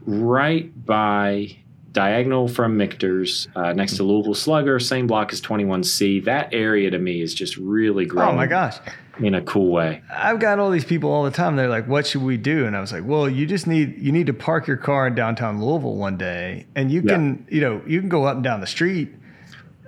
right 0.04 0.84
by 0.86 1.56
diagonal 1.90 2.46
from 2.46 2.76
Michter's, 2.76 3.48
uh, 3.56 3.72
next 3.72 3.96
to 3.96 4.02
Louisville 4.02 4.34
Slugger, 4.34 4.78
same 4.78 5.06
block 5.06 5.32
as 5.32 5.40
21C. 5.40 6.24
That 6.24 6.52
area 6.52 6.90
to 6.90 6.98
me 6.98 7.22
is 7.22 7.34
just 7.34 7.56
really 7.56 8.04
great. 8.04 8.28
Oh 8.28 8.32
my 8.32 8.46
gosh 8.46 8.78
in 9.18 9.34
a 9.34 9.42
cool 9.42 9.72
way. 9.72 10.02
I've 10.10 10.38
got 10.38 10.58
all 10.58 10.70
these 10.70 10.84
people 10.84 11.10
all 11.10 11.24
the 11.24 11.30
time. 11.30 11.56
They're 11.56 11.68
like, 11.68 11.86
"What 11.88 12.06
should 12.06 12.22
we 12.22 12.36
do?" 12.36 12.66
And 12.66 12.76
I 12.76 12.80
was 12.80 12.92
like, 12.92 13.04
"Well, 13.04 13.28
you 13.28 13.46
just 13.46 13.66
need 13.66 13.98
you 13.98 14.12
need 14.12 14.26
to 14.26 14.34
park 14.34 14.66
your 14.66 14.76
car 14.76 15.06
in 15.06 15.14
downtown 15.14 15.62
Louisville 15.62 15.96
one 15.96 16.16
day, 16.16 16.66
and 16.74 16.90
you 16.90 17.02
can 17.02 17.46
you 17.50 17.60
know 17.60 17.80
you 17.86 18.00
can 18.00 18.08
go 18.08 18.24
up 18.24 18.36
and 18.36 18.44
down 18.44 18.60
the 18.60 18.66
street." 18.66 19.10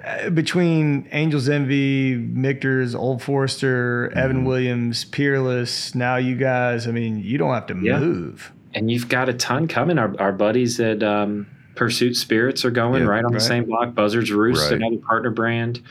Uh, 0.04 0.30
between 0.30 1.08
Angels 1.10 1.48
Envy, 1.48 2.14
Michter's, 2.14 2.94
Old 2.94 3.20
Forester, 3.20 4.08
mm-hmm. 4.08 4.18
Evan 4.18 4.44
Williams, 4.44 5.04
Peerless, 5.04 5.92
now 5.94 6.16
you 6.16 6.36
guys, 6.36 6.86
I 6.86 6.92
mean, 6.92 7.18
you 7.18 7.36
don't 7.36 7.52
have 7.52 7.66
to 7.66 7.76
yeah. 7.82 7.98
move. 7.98 8.52
And 8.74 8.90
you've 8.92 9.08
got 9.08 9.28
a 9.28 9.34
ton 9.34 9.66
coming. 9.66 9.98
Our, 9.98 10.14
our 10.20 10.32
buddies 10.32 10.78
at 10.78 11.02
um, 11.02 11.48
Pursuit 11.74 12.14
Spirits 12.16 12.64
are 12.64 12.70
going 12.70 13.02
yeah, 13.02 13.08
right 13.08 13.24
on 13.24 13.32
right. 13.32 13.40
the 13.40 13.44
same 13.44 13.64
block. 13.64 13.94
Buzzards 13.94 14.30
Roost, 14.30 14.70
right. 14.70 14.80
another 14.80 14.98
partner 14.98 15.30
brand. 15.30 15.82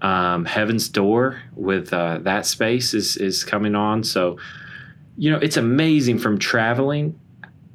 Um, 0.00 0.44
Heaven's 0.44 0.88
Door 0.88 1.42
with 1.54 1.92
uh, 1.92 2.18
that 2.22 2.46
space 2.46 2.94
is 2.94 3.16
is 3.16 3.44
coming 3.44 3.74
on. 3.74 4.04
So, 4.04 4.38
you 5.16 5.30
know, 5.30 5.38
it's 5.38 5.56
amazing 5.56 6.18
from 6.18 6.38
traveling. 6.38 7.18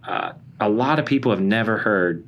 Uh, 0.07 0.33
a 0.59 0.69
lot 0.69 0.99
of 0.99 1.05
people 1.05 1.31
have 1.31 1.41
never 1.41 1.77
heard 1.77 2.25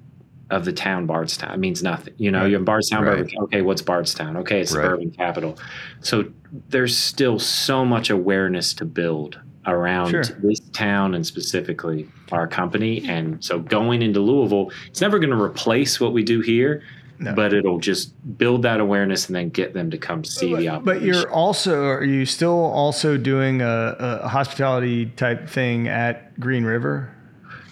of 0.49 0.65
the 0.65 0.73
town 0.73 1.05
Bardstown. 1.05 1.53
It 1.53 1.59
means 1.59 1.81
nothing. 1.81 2.13
You 2.17 2.31
know, 2.31 2.41
right. 2.41 2.49
you're 2.49 2.59
in 2.59 2.65
Bardstown, 2.65 3.03
right. 3.03 3.33
okay, 3.43 3.61
what's 3.61 3.81
Bardstown? 3.81 4.37
Okay, 4.37 4.61
it's 4.61 4.75
right. 4.75 4.83
the 4.83 4.89
bourbon 4.89 5.11
capital. 5.11 5.57
So 6.01 6.25
there's 6.69 6.97
still 6.97 7.39
so 7.39 7.83
much 7.85 8.09
awareness 8.09 8.73
to 8.75 8.85
build 8.85 9.39
around 9.65 10.11
sure. 10.11 10.23
this 10.23 10.59
town 10.73 11.15
and 11.15 11.25
specifically 11.25 12.07
our 12.31 12.47
company. 12.47 13.07
And 13.07 13.43
so 13.43 13.59
going 13.59 14.01
into 14.01 14.19
Louisville, 14.19 14.71
it's 14.87 15.01
never 15.01 15.17
going 15.17 15.31
to 15.31 15.41
replace 15.41 15.99
what 15.99 16.13
we 16.13 16.23
do 16.23 16.41
here, 16.41 16.83
no. 17.17 17.33
But 17.33 17.53
it'll 17.53 17.79
just 17.79 18.13
build 18.37 18.63
that 18.63 18.79
awareness 18.79 19.27
and 19.27 19.35
then 19.35 19.49
get 19.49 19.73
them 19.73 19.89
to 19.91 19.97
come 19.97 20.23
see 20.23 20.51
but, 20.51 20.59
the 20.59 20.69
operation. 20.69 20.99
But 20.99 21.01
you're 21.05 21.31
also 21.31 21.85
are 21.85 22.03
you 22.03 22.25
still 22.25 22.59
also 22.59 23.17
doing 23.17 23.61
a, 23.61 23.95
a 23.99 24.27
hospitality 24.27 25.07
type 25.07 25.47
thing 25.47 25.87
at 25.87 26.37
Green 26.39 26.65
River? 26.65 27.15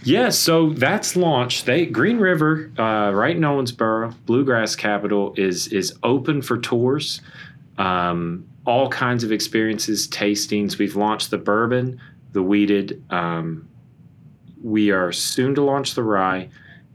Yeah, 0.03 0.29
so 0.29 0.71
that's 0.71 1.15
launched. 1.15 1.65
They 1.65 1.85
Green 1.85 2.17
River, 2.17 2.71
uh, 2.77 3.11
right 3.13 3.35
in 3.35 3.41
Owensboro, 3.41 4.13
Bluegrass 4.25 4.75
Capital 4.75 5.33
is 5.37 5.67
is 5.67 5.93
open 6.03 6.41
for 6.41 6.57
tours. 6.57 7.21
Um, 7.77 8.47
all 8.65 8.87
kinds 8.89 9.23
of 9.23 9.31
experiences, 9.31 10.07
tastings. 10.07 10.77
We've 10.77 10.95
launched 10.95 11.31
the 11.31 11.37
bourbon, 11.37 11.99
the 12.31 12.43
wheated. 12.43 13.03
Um, 13.09 13.67
we 14.61 14.91
are 14.91 15.11
soon 15.11 15.55
to 15.55 15.61
launch 15.61 15.95
the 15.95 16.03
rye 16.03 16.49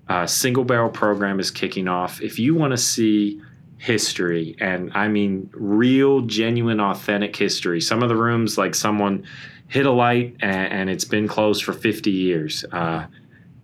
uh, 0.08 0.26
single 0.26 0.64
barrel 0.64 0.90
program 0.90 1.38
is 1.40 1.50
kicking 1.50 1.88
off. 1.88 2.20
If 2.20 2.38
you 2.38 2.54
want 2.54 2.72
to 2.72 2.78
see 2.78 3.40
history, 3.78 4.56
and 4.60 4.90
I 4.94 5.08
mean 5.08 5.50
real, 5.52 6.22
genuine, 6.22 6.80
authentic 6.80 7.36
history, 7.36 7.80
some 7.80 8.02
of 8.02 8.08
the 8.08 8.16
rooms, 8.16 8.58
like 8.58 8.74
someone 8.74 9.24
hit 9.68 9.86
a 9.86 9.92
light 9.92 10.36
and, 10.40 10.72
and 10.72 10.90
it's 10.90 11.04
been 11.04 11.28
closed 11.28 11.62
for 11.62 11.72
50 11.74 12.10
years. 12.10 12.64
Uh, 12.72 13.06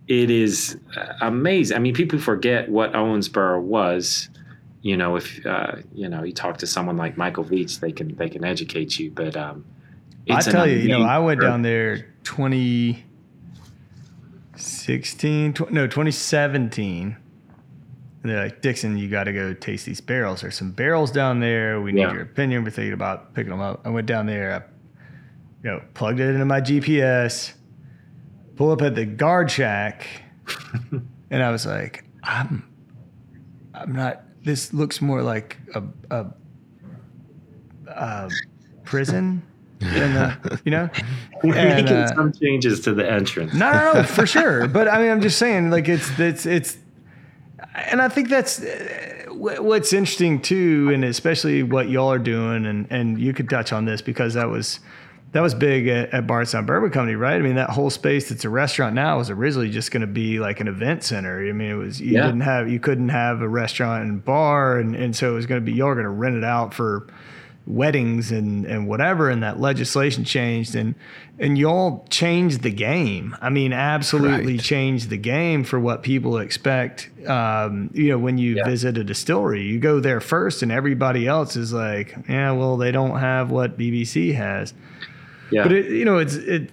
it 0.07 0.29
is 0.29 0.77
uh, 0.95 1.13
amazing. 1.21 1.75
I 1.75 1.79
mean, 1.79 1.95
people 1.95 2.19
forget 2.19 2.69
what 2.69 2.93
Owensboro 2.93 3.61
was. 3.61 4.29
You 4.83 4.97
know, 4.97 5.15
if 5.15 5.43
uh, 5.47 5.77
you 5.95 6.07
know, 6.07 6.23
you 6.23 6.31
talk 6.31 6.59
to 6.59 6.67
someone 6.67 6.95
like 6.95 7.17
Michael 7.17 7.43
Veach, 7.43 7.79
they 7.79 7.91
can 7.91 8.15
they 8.15 8.29
can 8.29 8.45
educate 8.45 8.99
you. 8.99 9.09
But 9.09 9.35
um, 9.35 9.65
I 10.29 10.41
tell 10.41 10.67
you, 10.67 10.77
you 10.77 10.89
know, 10.89 11.01
I 11.01 11.17
went 11.17 11.41
down 11.41 11.63
there 11.63 12.13
20 12.23 13.03
16, 14.55 15.53
tw- 15.53 15.71
no, 15.71 15.87
2017. 15.87 17.17
And 18.23 18.31
they're 18.31 18.43
like, 18.43 18.61
Dixon, 18.61 18.97
you 18.97 19.07
got 19.07 19.25
to 19.25 19.33
go 19.33 19.53
taste 19.53 19.85
these 19.85 20.01
barrels. 20.01 20.41
There's 20.41 20.55
some 20.55 20.71
barrels 20.71 21.11
down 21.11 21.39
there. 21.39 21.79
We 21.81 21.91
need 21.91 22.01
yeah. 22.01 22.13
your 22.13 22.23
opinion. 22.23 22.63
We're 22.63 22.71
thinking 22.71 22.93
about 22.93 23.33
picking 23.33 23.51
them 23.51 23.61
up. 23.61 23.81
I 23.85 23.89
went 23.89 24.07
down 24.07 24.25
there, 24.25 24.53
I, 24.53 25.63
you 25.63 25.71
know, 25.71 25.83
plugged 25.93 26.19
it 26.19 26.29
into 26.29 26.45
my 26.45 26.61
GPS, 26.61 27.53
pull 28.55 28.71
up 28.71 28.81
at 28.81 28.95
the 28.95 29.05
guard 29.05 29.51
shack, 29.51 30.07
and 31.29 31.43
I 31.43 31.51
was 31.51 31.65
like, 31.65 32.03
I'm, 32.23 32.67
I'm 33.73 33.93
not. 33.93 34.23
This 34.43 34.73
looks 34.73 35.01
more 35.01 35.21
like 35.21 35.57
a, 35.73 35.83
a 36.11 36.25
uh, 37.89 38.29
prison. 38.83 39.43
And, 39.81 40.17
uh, 40.17 40.35
you 40.63 40.71
know, 40.71 40.89
We're 41.47 41.55
And, 41.55 41.85
making 41.85 41.97
uh, 41.97 42.15
some 42.15 42.33
changes 42.33 42.81
to 42.81 42.93
the 42.93 43.09
entrance. 43.09 43.53
no, 43.53 43.71
no, 43.71 43.93
no, 43.93 44.03
for 44.03 44.25
sure. 44.25 44.67
But 44.75 44.87
I 44.87 44.99
mean, 44.99 45.11
I'm 45.11 45.21
just 45.21 45.37
saying, 45.37 45.69
like, 45.69 45.87
it's 45.87 46.09
it's 46.19 46.45
it's, 46.45 46.77
and 47.89 48.01
I 48.01 48.09
think 48.09 48.29
that's 48.29 48.63
what's 49.29 49.93
interesting 49.93 50.41
too, 50.41 50.91
and 50.93 51.03
especially 51.03 51.63
what 51.63 51.89
y'all 51.89 52.11
are 52.11 52.19
doing, 52.19 52.65
and 52.65 52.87
and 52.89 53.19
you 53.19 53.33
could 53.33 53.49
touch 53.49 53.73
on 53.73 53.85
this 53.85 54.01
because 54.01 54.33
that 54.35 54.49
was 54.49 54.79
that 55.31 55.41
was 55.41 55.53
big 55.53 55.87
at, 55.87 56.13
at 56.13 56.25
Bardstown 56.27 56.65
Bourbon 56.65 56.91
Company, 56.91 57.15
right? 57.15 57.35
I 57.35 57.39
mean, 57.39 57.55
that 57.55 57.69
whole 57.71 57.89
space 57.89 58.29
that's 58.29 58.45
a 58.45 58.49
restaurant 58.49 58.95
now 58.95 59.17
was 59.17 59.29
originally 59.29 59.69
just 59.69 59.91
going 59.91 59.99
to 59.99 60.07
be 60.07 60.39
like 60.39 60.61
an 60.61 60.69
event 60.69 61.03
center. 61.03 61.45
I 61.45 61.51
mean, 61.51 61.71
it 61.71 61.73
was 61.73 61.99
you 61.99 62.13
Yeah. 62.13 62.27
didn't 62.27 62.41
have 62.41 62.69
you 62.69 62.79
couldn't 62.79 63.09
have 63.09 63.41
a 63.41 63.49
restaurant 63.49 64.03
and 64.07 64.23
bar, 64.23 64.79
and 64.79 64.95
and 64.95 65.13
so 65.15 65.31
it 65.31 65.35
was 65.35 65.45
going 65.45 65.59
to 65.59 65.65
be 65.65 65.73
y'all 65.73 65.87
were 65.87 65.95
going 65.95 66.05
to 66.05 66.09
rent 66.09 66.35
it 66.37 66.43
out 66.45 66.73
for 66.73 67.07
weddings 67.67 68.31
and 68.31 68.65
and 68.65 68.87
whatever 68.87 69.29
and 69.29 69.41
that 69.41 69.59
legislation 69.59 70.23
changed 70.23 70.75
and 70.75 70.93
and 71.39 71.57
y'all 71.57 72.05
changed 72.11 72.61
the 72.61 72.69
game 72.69 73.35
i 73.41 73.49
mean 73.49 73.73
absolutely 73.73 74.53
Right. 74.53 74.61
changed 74.61 75.09
the 75.09 75.17
game 75.17 75.63
for 75.63 75.79
what 75.79 76.03
people 76.03 76.37
expect 76.37 77.09
um, 77.27 77.89
you 77.91 78.09
know 78.09 78.19
when 78.19 78.37
you 78.37 78.57
Yeah. 78.57 78.65
visit 78.65 78.99
a 78.99 79.03
distillery 79.03 79.63
you 79.63 79.79
go 79.79 79.99
there 79.99 80.19
first 80.21 80.61
and 80.61 80.71
everybody 80.71 81.27
else 81.27 81.55
is 81.55 81.73
like 81.73 82.15
yeah 82.29 82.51
well 82.51 82.77
they 82.77 82.91
don't 82.91 83.19
have 83.19 83.49
what 83.49 83.79
bbc 83.79 84.35
has 84.35 84.73
Yeah. 85.49 85.63
but 85.63 85.71
it, 85.71 85.87
you 85.91 86.05
know 86.05 86.19
it's 86.19 86.35
it 86.35 86.69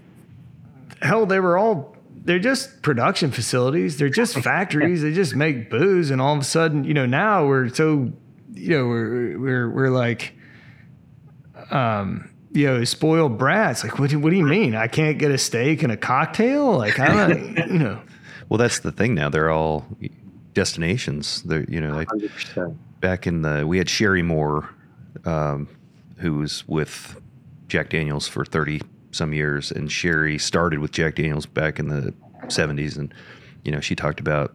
hell 1.00 1.24
they 1.24 1.40
were 1.40 1.57
all 1.57 1.96
they're 2.24 2.38
just 2.38 2.83
production 2.83 3.31
facilities 3.31 3.96
they're 3.96 4.11
just 4.11 4.38
factories 4.40 5.00
they 5.00 5.12
just 5.14 5.35
make 5.35 5.70
booze 5.70 6.11
and 6.11 6.20
all 6.20 6.35
of 6.35 6.40
a 6.40 6.44
sudden 6.44 6.85
you 6.85 6.92
know 6.92 7.07
now 7.07 7.46
we're 7.46 7.68
so 7.70 8.12
you 8.52 8.68
know 8.68 8.87
we're 8.87 9.38
we're 9.38 9.70
we're 9.70 9.88
like 9.90 10.35
um 11.72 12.28
you 12.52 12.66
know 12.66 12.85
spoiled 12.85 13.38
brats 13.38 13.82
like 13.82 13.98
what 13.98 14.11
do, 14.11 14.18
what 14.18 14.30
do 14.30 14.37
you 14.37 14.44
mean 14.44 14.74
i 14.74 14.87
can't 14.87 15.18
get 15.18 15.30
a 15.30 15.38
steak 15.38 15.82
and 15.82 15.90
a 15.92 15.96
cocktail 15.96 16.76
like 16.76 16.98
i 17.00 17.26
don't 17.26 17.56
you 17.70 17.78
know 17.78 18.00
Well, 18.52 18.58
that's 18.58 18.80
the 18.80 18.92
thing 18.92 19.14
now. 19.14 19.30
They're 19.30 19.50
all 19.50 19.87
destinations. 20.52 21.42
They're 21.44 21.64
you 21.70 21.80
know 21.80 21.94
like 21.94 22.08
100%. 22.08 22.76
back 23.00 23.26
in 23.26 23.40
the 23.40 23.66
we 23.66 23.78
had 23.78 23.88
Sherry 23.88 24.22
Moore, 24.22 24.68
um, 25.24 25.68
who 26.18 26.35
was 26.35 26.68
with 26.68 27.18
Jack 27.68 27.88
Daniels 27.88 28.28
for 28.28 28.44
thirty 28.44 28.82
some 29.11 29.32
years, 29.32 29.72
and 29.72 29.90
Sherry 29.90 30.37
started 30.37 30.80
with 30.80 30.92
Jack 30.92 31.14
Daniels 31.14 31.46
back 31.46 31.78
in 31.78 31.88
the 31.88 32.12
seventies, 32.48 32.98
and 32.98 33.14
you 33.64 33.72
know 33.72 33.80
she 33.80 33.96
talked 33.96 34.20
about 34.20 34.54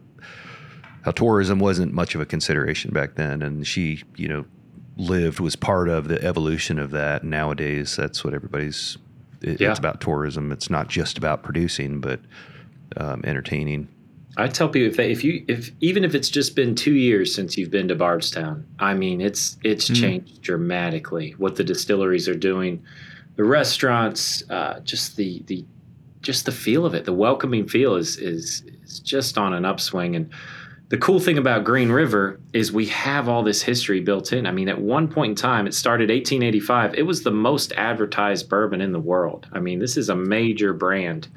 how 1.02 1.10
tourism 1.10 1.58
wasn't 1.58 1.92
much 1.92 2.14
of 2.14 2.20
a 2.20 2.24
consideration 2.24 2.92
back 2.92 3.16
then, 3.16 3.42
and 3.42 3.66
she 3.66 4.04
you 4.14 4.28
know 4.28 4.44
lived 4.98 5.40
was 5.40 5.56
part 5.56 5.88
of 5.88 6.08
the 6.08 6.22
evolution 6.22 6.78
of 6.78 6.90
that. 6.90 7.24
Nowadays, 7.24 7.96
that's 7.96 8.24
what 8.24 8.34
everybody's. 8.34 8.98
It, 9.40 9.60
Yeah. 9.60 9.70
It's 9.70 9.78
about 9.78 10.00
tourism. 10.00 10.52
It's 10.52 10.68
not 10.68 10.88
just 10.88 11.16
about 11.16 11.42
producing, 11.42 12.00
but 12.00 12.20
um, 12.96 13.22
entertaining. 13.24 13.88
I 14.36 14.46
tell 14.48 14.68
people 14.68 14.88
if 14.88 14.96
they, 14.96 15.10
if 15.10 15.24
you 15.24 15.44
if 15.48 15.70
even 15.80 16.04
if 16.04 16.14
it's 16.14 16.28
just 16.28 16.54
been 16.54 16.74
two 16.74 16.94
years 16.94 17.34
since 17.34 17.56
you've 17.56 17.70
been 17.70 17.88
to 17.88 17.94
Bardstown, 17.94 18.66
I 18.78 18.94
mean 18.94 19.20
it's 19.20 19.56
it's 19.64 19.88
changed 19.88 20.42
dramatically 20.42 21.34
what 21.38 21.56
the 21.56 21.64
distilleries 21.64 22.28
are 22.28 22.36
doing, 22.36 22.84
the 23.36 23.44
restaurants, 23.44 24.48
uh, 24.50 24.80
just 24.80 25.16
the 25.16 25.42
the 25.46 25.64
just 26.22 26.46
the 26.46 26.52
feel 26.52 26.86
of 26.86 26.94
it, 26.94 27.04
the 27.04 27.12
welcoming 27.12 27.66
feel 27.66 27.96
is 27.96 28.16
is 28.16 28.62
is 28.84 29.00
just 29.00 29.38
on 29.38 29.54
an 29.54 29.64
upswing. 29.64 30.14
And 30.14 30.30
the 30.90 30.96
cool 30.96 31.20
thing 31.20 31.36
about 31.36 31.64
Green 31.64 31.90
River 31.90 32.40
is 32.54 32.72
we 32.72 32.86
have 32.86 33.28
all 33.28 33.42
this 33.42 33.60
history 33.60 34.00
built 34.00 34.32
in. 34.32 34.46
I 34.46 34.52
mean, 34.52 34.68
at 34.68 34.80
one 34.80 35.06
point 35.06 35.30
in 35.30 35.36
time, 35.36 35.66
it 35.66 35.74
started 35.74 36.08
1885. 36.08 36.94
It 36.94 37.02
was 37.02 37.22
the 37.22 37.30
most 37.30 37.72
advertised 37.72 38.48
bourbon 38.48 38.80
in 38.80 38.92
the 38.92 39.00
world. 39.00 39.46
I 39.52 39.60
mean, 39.60 39.80
this 39.80 39.98
is 39.98 40.08
a 40.08 40.16
major 40.16 40.72
brand 40.72 41.28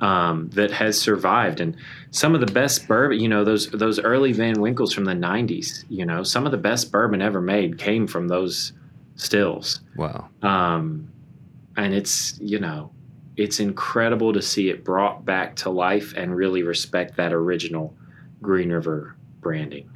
um, 0.00 0.50
that 0.50 0.72
has 0.72 1.00
survived. 1.00 1.60
And 1.60 1.76
some 2.10 2.34
of 2.34 2.40
the 2.40 2.52
best 2.52 2.88
bourbon, 2.88 3.20
you 3.20 3.28
know, 3.28 3.44
those 3.44 3.70
those 3.70 4.00
early 4.00 4.32
Van 4.32 4.60
Winkles 4.60 4.92
from 4.92 5.04
the 5.04 5.12
'90s, 5.12 5.84
you 5.88 6.04
know, 6.04 6.24
some 6.24 6.44
of 6.44 6.50
the 6.50 6.58
best 6.58 6.90
bourbon 6.90 7.22
ever 7.22 7.40
made 7.40 7.78
came 7.78 8.08
from 8.08 8.26
those 8.26 8.72
stills. 9.14 9.80
Wow. 9.96 10.28
Um, 10.42 11.12
and 11.76 11.94
it's 11.94 12.36
you 12.40 12.58
know, 12.58 12.90
it's 13.36 13.60
incredible 13.60 14.32
to 14.32 14.42
see 14.42 14.70
it 14.70 14.84
brought 14.84 15.24
back 15.24 15.54
to 15.56 15.70
life 15.70 16.14
and 16.16 16.34
really 16.34 16.64
respect 16.64 17.16
that 17.16 17.32
original 17.32 17.94
Green 18.42 18.70
River 18.70 19.16
branding. 19.40 19.90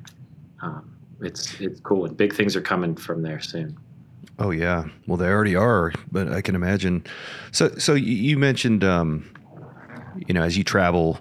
Um, 0.60 0.96
it's 1.20 1.60
it's 1.60 1.80
cool, 1.80 2.04
and 2.06 2.16
big 2.16 2.32
things 2.34 2.56
are 2.56 2.60
coming 2.60 2.94
from 2.96 3.22
there 3.22 3.40
soon. 3.40 3.76
Oh 4.38 4.50
yeah. 4.50 4.84
Well, 5.06 5.16
they 5.16 5.28
already 5.28 5.54
are, 5.56 5.92
but 6.10 6.32
I 6.32 6.40
can 6.40 6.54
imagine. 6.54 7.04
So, 7.52 7.68
so 7.78 7.94
you- 7.94 8.14
you 8.16 8.38
mentioned, 8.38 8.82
um, 8.82 9.28
you 10.26 10.34
know, 10.34 10.42
as 10.42 10.56
you 10.56 10.64
travel, 10.64 11.20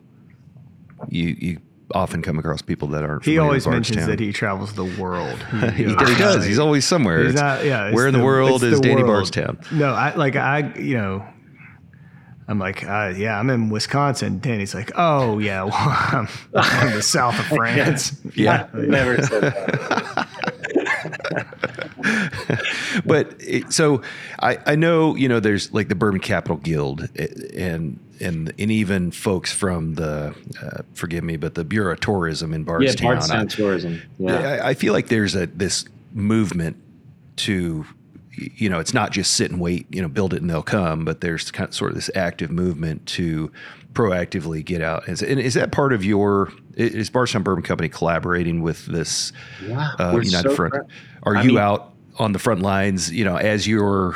you 1.10 1.36
you 1.40 1.58
often 1.94 2.22
come 2.22 2.40
across 2.40 2.62
people 2.62 2.88
that 2.90 3.04
aren't. 3.04 3.26
he 3.26 3.38
always 3.38 3.66
with 3.66 3.74
mentions 3.74 3.98
Bardstown. 3.98 4.18
that 4.18 4.24
he 4.24 4.32
travels 4.32 4.74
the 4.74 4.86
world 4.86 5.38
he, 5.76 5.84
he 5.86 5.96
does. 5.96 6.46
He's 6.46 6.60
always 6.60 6.86
somewhere. 6.86 7.26
He's 7.26 7.34
not, 7.34 7.66
yeah. 7.66 7.92
where 7.92 8.08
in 8.08 8.14
the, 8.14 8.24
world 8.24 8.64
is 8.64 8.80
the 8.80 8.82
Danny 8.82 9.04
world. 9.04 9.08
Bardstown? 9.08 9.60
No, 9.72 9.94
I 9.94 10.16
like 10.16 10.36
I 10.36 10.74
you 10.78 10.96
know. 10.98 11.26
I'm 12.48 12.60
like, 12.60 12.84
uh, 12.84 13.14
yeah, 13.16 13.40
I'm 13.40 13.50
in 13.50 13.70
Wisconsin. 13.70 14.40
Danny's 14.40 14.74
like, 14.76 14.92
oh 14.96 15.40
yeah, 15.40 15.64
well, 15.66 15.74
I'm, 15.76 16.28
I'm 16.56 16.88
in 16.90 16.94
the 16.96 17.02
south 17.02 17.40
of 17.40 17.46
France. 17.58 18.20
Yeah. 18.36 18.68
Never 18.74 19.22
said 19.24 19.42
that. 19.44 20.28
but 23.06 23.36
it, 23.40 23.72
so 23.74 24.02
I, 24.40 24.58
I 24.66 24.76
know 24.76 25.16
you 25.16 25.28
know 25.28 25.40
there's 25.40 25.74
like 25.74 25.90
the 25.90 25.96
Bourbon 25.96 26.20
Capital 26.22 26.58
Guild 26.58 27.08
eh, 27.18 27.28
and 27.56 28.00
and 28.20 28.54
and 28.58 28.72
even 28.72 29.12
folks 29.12 29.52
from 29.52 29.96
the 29.96 30.36
uh, 30.62 30.82
forgive 30.94 31.24
me 31.24 31.38
but 31.38 31.56
the 31.56 31.64
Bureau 31.64 31.94
of 31.94 32.00
Tourism 32.00 32.54
in 32.54 32.62
Yeah, 32.62 32.66
Bardstown. 32.66 33.08
Bardstown 33.16 33.40
I- 33.42 33.46
tourism. 33.46 34.02
Yeah. 34.18 34.36
I, 34.64 34.70
I 34.70 34.74
feel 34.74 34.94
like 34.94 35.08
there's 35.08 35.36
a 35.36 35.48
this 35.48 35.86
movement 36.14 36.78
to 37.38 37.86
you 38.34 38.70
know 38.70 38.80
it's 38.80 38.94
not 38.94 39.12
just 39.12 39.34
sit 39.34 39.52
and 39.52 39.60
wait 39.60 39.86
you 39.90 40.02
know 40.02 40.08
build 40.08 40.34
it 40.34 40.42
and 40.42 40.50
they'll 40.50 40.64
come 40.64 41.04
but 41.04 41.22
there's 41.22 41.52
kind 41.52 41.68
of 41.68 41.76
sort 41.76 41.92
of 41.92 41.96
this 41.96 42.10
active 42.16 42.50
movement 42.50 43.06
to 43.06 43.52
proactively 43.94 44.64
get 44.64 44.82
out 44.82 45.06
and 45.08 45.22
is 45.22 45.54
that 45.54 45.72
part 45.72 45.92
of 45.92 46.04
your 46.06 46.52
is 46.76 47.10
Bardstown 47.10 47.44
Bourbon 47.44 47.64
Company 47.64 47.90
collaborating 47.90 48.62
with 48.62 48.86
this 48.86 49.34
Yeah, 49.62 49.92
uh, 50.00 50.12
United 50.24 50.50
so 50.50 50.56
Front 50.56 50.74
are 51.24 51.36
I 51.36 51.42
you 51.42 51.50
mean- 51.50 51.58
out 51.58 51.94
on 52.20 52.32
the 52.32 52.40
front 52.40 52.62
lines 52.62 53.12
you 53.12 53.26
know 53.26 53.36
as 53.36 53.68
you're 53.68 54.16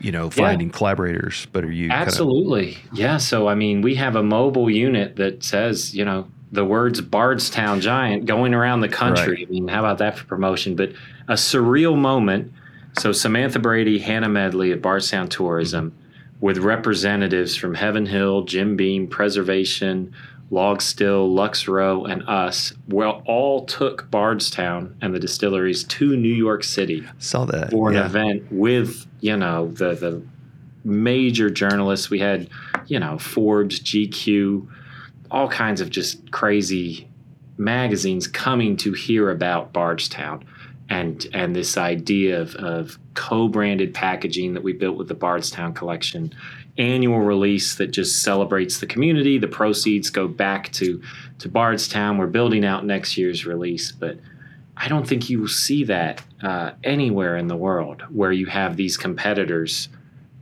you 0.00 0.12
know 0.12 0.30
finding 0.30 0.70
collaborators 0.70 1.46
but 1.52 1.64
are 1.64 1.72
you 1.72 1.88
kind 1.88 2.02
of 2.02 2.08
Absolutely. 2.08 2.78
Yeah. 2.92 3.16
So, 3.16 3.48
I 3.48 3.54
mean, 3.54 3.80
we 3.80 3.94
have 3.94 4.16
a 4.16 4.22
mobile 4.22 4.68
unit 4.68 5.16
that 5.16 5.42
says, 5.42 5.94
you 5.94 6.04
know, 6.04 6.26
the 6.52 6.64
words 6.64 7.00
Bardstown 7.00 7.80
Giant 7.80 8.26
going 8.26 8.52
around 8.52 8.80
the 8.80 8.88
country. 8.88 9.36
Right. 9.36 9.46
I 9.48 9.50
mean, 9.50 9.66
how 9.68 9.80
about 9.80 9.98
that 9.98 10.18
for 10.18 10.24
promotion? 10.26 10.76
But 10.76 10.90
a 11.28 11.34
surreal 11.34 11.96
moment. 11.96 12.52
So, 12.98 13.12
Samantha 13.12 13.58
Brady, 13.58 13.98
Hannah 13.98 14.28
Medley 14.28 14.72
at 14.72 14.80
Bardstown 14.80 15.28
Tourism 15.28 15.96
with 16.40 16.58
representatives 16.58 17.56
from 17.56 17.74
Heaven 17.74 18.06
Hill, 18.06 18.42
Jim 18.42 18.76
Beam, 18.76 19.06
Preservation, 19.06 20.14
Log 20.50 20.82
Still, 20.82 21.32
Lux 21.32 21.66
Row, 21.66 22.04
and 22.04 22.22
us, 22.28 22.72
well, 22.88 23.22
all 23.26 23.64
took 23.64 24.10
Bardstown 24.10 24.96
and 25.00 25.14
the 25.14 25.18
distilleries 25.18 25.84
to 25.84 26.16
New 26.16 26.32
York 26.32 26.62
City 26.62 27.04
saw 27.18 27.44
that 27.46 27.70
for 27.70 27.88
an 27.88 27.96
yeah. 27.96 28.06
event 28.06 28.44
with 28.50 29.06
you 29.20 29.36
know 29.36 29.68
the 29.68 29.94
the 29.94 30.22
major 30.84 31.50
journalists. 31.50 32.10
We 32.10 32.20
had 32.20 32.48
you 32.86 33.00
know 33.00 33.18
Forbes, 33.18 33.80
GQ, 33.80 34.68
all 35.30 35.48
kinds 35.48 35.80
of 35.80 35.90
just 35.90 36.30
crazy 36.30 37.08
magazines 37.56 38.26
coming 38.26 38.76
to 38.76 38.92
hear 38.92 39.30
about 39.30 39.72
Bardstown 39.72 40.44
and 40.90 41.26
and 41.32 41.54
this 41.56 41.76
idea 41.76 42.40
of, 42.40 42.54
of 42.56 42.98
co-branded 43.14 43.94
packaging 43.94 44.54
that 44.54 44.62
we 44.62 44.72
built 44.72 44.96
with 44.96 45.08
the 45.08 45.14
Bardstown 45.14 45.72
collection 45.72 46.34
annual 46.76 47.20
release 47.20 47.76
that 47.76 47.88
just 47.92 48.22
celebrates 48.22 48.80
the 48.80 48.86
community 48.86 49.38
the 49.38 49.46
proceeds 49.48 50.10
go 50.10 50.26
back 50.28 50.70
to 50.72 51.00
to 51.38 51.48
Bardstown 51.48 52.18
we're 52.18 52.26
building 52.26 52.64
out 52.64 52.84
next 52.84 53.16
year's 53.16 53.46
release 53.46 53.92
but 53.92 54.18
I 54.76 54.88
don't 54.88 55.06
think 55.06 55.30
you 55.30 55.38
will 55.40 55.48
see 55.48 55.84
that 55.84 56.20
uh, 56.42 56.72
anywhere 56.82 57.36
in 57.36 57.46
the 57.46 57.56
world 57.56 58.02
where 58.10 58.32
you 58.32 58.46
have 58.46 58.76
these 58.76 58.96
competitors 58.96 59.88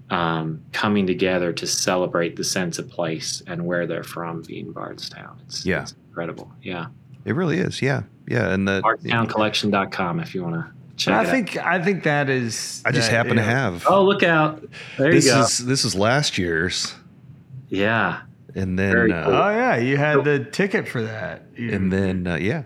um, 0.09 0.62
coming 0.73 1.07
together 1.07 1.53
to 1.53 1.66
celebrate 1.66 2.37
the 2.37 2.45
sense 2.45 2.79
of 2.79 2.89
place 2.89 3.43
and 3.47 3.66
where 3.66 3.87
they're 3.87 4.03
from 4.03 4.43
being 4.43 4.73
Bardstown. 4.73 5.39
It's, 5.47 5.64
Yeah. 5.66 5.83
it's 5.83 5.95
incredible. 6.09 6.51
Yeah. 6.62 6.87
it 7.27 7.35
really 7.35 7.59
is 7.59 7.81
yeah 7.83 8.03
yeah 8.33 8.53
and 8.53 8.66
the 8.66 8.80
BardstownCollection.com 8.83 10.20
if 10.20 10.35
you 10.35 10.43
want 10.43 10.55
to 10.57 10.66
check 10.97 11.14
I 11.14 11.22
it 11.22 11.28
think 11.30 11.57
I 11.59 11.83
think 11.83 12.03
that 12.05 12.28
is. 12.28 12.83
I 12.85 12.91
just 12.93 13.11
that, 13.11 13.16
happen 13.16 13.37
to 13.37 13.43
have. 13.43 13.85
Oh, 13.89 14.03
look 14.05 14.22
out. 14.22 14.62
There 14.99 15.12
this 15.12 15.26
you 15.26 15.33
go. 15.33 15.41
is 15.43 15.59
this 15.59 15.85
is 15.85 15.95
last 15.95 16.39
year's 16.39 16.95
yeah. 17.68 18.22
and 18.55 18.78
then 18.78 18.93
Very 18.93 19.12
uh, 19.12 19.24
cool. 19.24 19.35
Oh 19.35 19.51
yeah, 19.51 19.76
you 19.76 19.97
had 19.97 20.24
the 20.24 20.45
ticket 20.45 20.89
for 20.89 21.03
that. 21.03 21.43
You- 21.57 21.72
and 21.72 21.93
then 21.93 22.26
uh, 22.26 22.37
yeah, 22.37 22.64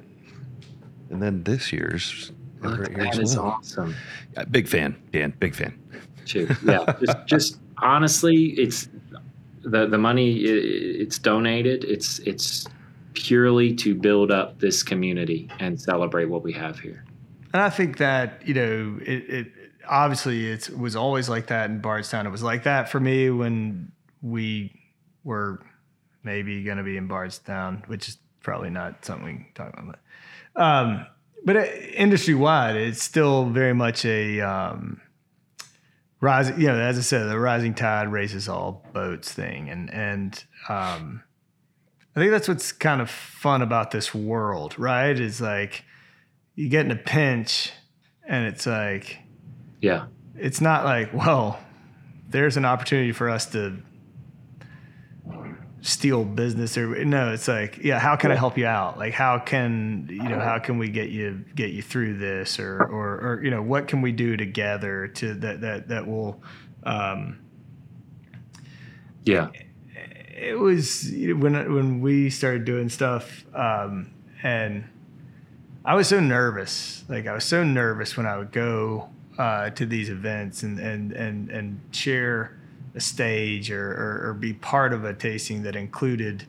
and 1.10 1.22
then 1.22 1.42
this 1.44 1.72
year's 1.72 2.32
over 2.64 2.86
here 2.88 3.04
That 3.04 3.12
as 3.14 3.18
is 3.30 3.36
well. 3.36 3.46
awesome. 3.46 3.94
Yeah, 4.34 4.44
big 4.44 4.66
fan, 4.68 4.96
Dan. 5.12 5.32
Big 5.38 5.54
fan. 5.54 5.78
Shoot. 6.24 6.50
Yeah, 6.64 6.92
just, 7.00 7.16
just 7.26 7.58
honestly, 7.78 8.46
it's 8.58 8.88
the 9.62 9.86
the 9.86 9.98
money. 9.98 10.30
i- 10.44 11.02
It's 11.02 11.18
donated. 11.18 11.84
It's 11.84 12.18
it's 12.20 12.66
purely 13.16 13.74
to 13.74 13.94
build 13.94 14.30
up 14.30 14.60
this 14.60 14.82
community 14.82 15.50
and 15.58 15.80
celebrate 15.80 16.26
what 16.26 16.42
we 16.42 16.52
have 16.52 16.78
here. 16.78 17.04
And 17.52 17.62
I 17.62 17.70
think 17.70 17.98
that 17.98 18.46
you 18.46 18.54
know, 18.54 18.98
it, 19.02 19.24
it 19.28 19.52
obviously 19.88 20.46
it 20.50 20.70
was 20.76 20.94
always 20.94 21.28
like 21.28 21.48
that 21.48 21.70
in 21.70 21.80
Bardstown. 21.80 22.26
It 22.26 22.30
was 22.30 22.42
like 22.42 22.62
that 22.64 22.88
for 22.88 23.00
me 23.00 23.30
when 23.30 23.92
we 24.22 24.72
were 25.24 25.64
maybe 26.22 26.62
going 26.62 26.78
to 26.78 26.84
be 26.84 26.96
in 26.96 27.06
Bardstown, 27.06 27.82
which 27.86 28.08
is 28.08 28.18
probably 28.42 28.70
not 28.70 29.04
something 29.04 29.26
we 29.26 29.32
can 29.32 29.46
talk 29.54 29.72
about. 29.72 29.98
But, 30.54 30.62
um, 30.62 31.06
but 31.44 31.56
industry 31.56 32.34
wide, 32.34 32.76
it's 32.76 33.02
still 33.02 33.46
very 33.46 33.72
much 33.72 34.04
a 34.04 34.40
um, 34.40 35.00
rising. 36.20 36.60
You 36.60 36.68
know, 36.68 36.78
as 36.78 36.98
I 36.98 37.02
said, 37.02 37.28
the 37.28 37.38
rising 37.38 37.74
tide 37.74 38.08
raises 38.10 38.48
all 38.48 38.84
boats 38.92 39.32
thing, 39.32 39.70
and 39.70 39.92
and 39.92 40.44
um, 40.68 41.22
I 42.16 42.20
think 42.20 42.32
that's 42.32 42.48
what's 42.48 42.72
kind 42.72 43.02
of 43.02 43.10
fun 43.10 43.60
about 43.60 43.90
this 43.90 44.14
world, 44.14 44.78
right? 44.78 45.18
Is 45.18 45.40
like 45.40 45.84
you 46.54 46.68
get 46.70 46.86
in 46.86 46.90
a 46.90 46.96
pinch 46.96 47.72
and 48.26 48.46
it's 48.46 48.66
like 48.66 49.18
Yeah, 49.80 50.06
it's 50.34 50.60
not 50.60 50.84
like 50.84 51.12
well 51.12 51.60
there's 52.28 52.56
an 52.56 52.64
opportunity 52.64 53.12
for 53.12 53.28
us 53.28 53.46
to 53.52 53.76
steal 55.82 56.24
business 56.24 56.76
or 56.76 57.04
no 57.04 57.32
it's 57.32 57.46
like 57.46 57.78
yeah 57.78 58.00
how 58.00 58.16
can 58.16 58.32
i 58.32 58.34
help 58.34 58.58
you 58.58 58.66
out? 58.66 58.98
Like 58.98 59.12
how 59.12 59.38
can 59.38 60.08
you 60.10 60.28
know 60.28 60.40
how 60.40 60.58
can 60.58 60.78
we 60.78 60.88
get 60.88 61.10
you 61.10 61.44
get 61.54 61.70
you 61.70 61.82
through 61.82 62.18
this 62.18 62.58
or 62.58 62.82
or, 62.82 63.20
or 63.20 63.44
you 63.44 63.50
know 63.50 63.62
what 63.62 63.86
can 63.86 64.00
we 64.02 64.10
do 64.10 64.36
together 64.36 65.06
to 65.08 65.34
that 65.34 65.60
that 65.60 65.88
that 65.88 66.06
will 66.06 66.42
um 66.82 67.38
yeah, 69.26 69.48
it 70.36 70.58
was 70.58 71.10
when 71.12 71.74
when 71.74 72.00
we 72.00 72.28
started 72.30 72.64
doing 72.64 72.88
stuff 72.88 73.44
um, 73.54 74.12
and 74.42 74.84
I 75.84 75.94
was 75.94 76.08
so 76.08 76.20
nervous. 76.20 77.04
Like 77.08 77.26
I 77.26 77.32
was 77.32 77.44
so 77.44 77.64
nervous 77.64 78.16
when 78.16 78.26
I 78.26 78.36
would 78.36 78.52
go 78.52 79.08
uh, 79.38 79.70
to 79.70 79.86
these 79.86 80.10
events 80.10 80.62
and 80.62 80.78
and 80.78 81.12
and 81.12 81.48
and 81.48 81.80
share 81.92 82.58
a 82.94 83.00
stage 83.00 83.70
or, 83.70 83.92
or, 83.92 84.28
or 84.28 84.34
be 84.34 84.52
part 84.52 84.92
of 84.92 85.04
a 85.04 85.14
tasting 85.14 85.62
that 85.62 85.76
included 85.76 86.44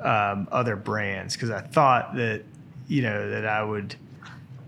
um, 0.00 0.46
other 0.52 0.76
brands. 0.76 1.34
Because 1.34 1.50
I 1.50 1.60
thought 1.60 2.14
that 2.16 2.44
you 2.86 3.02
know 3.02 3.28
that 3.30 3.46
I 3.46 3.62
would 3.62 3.96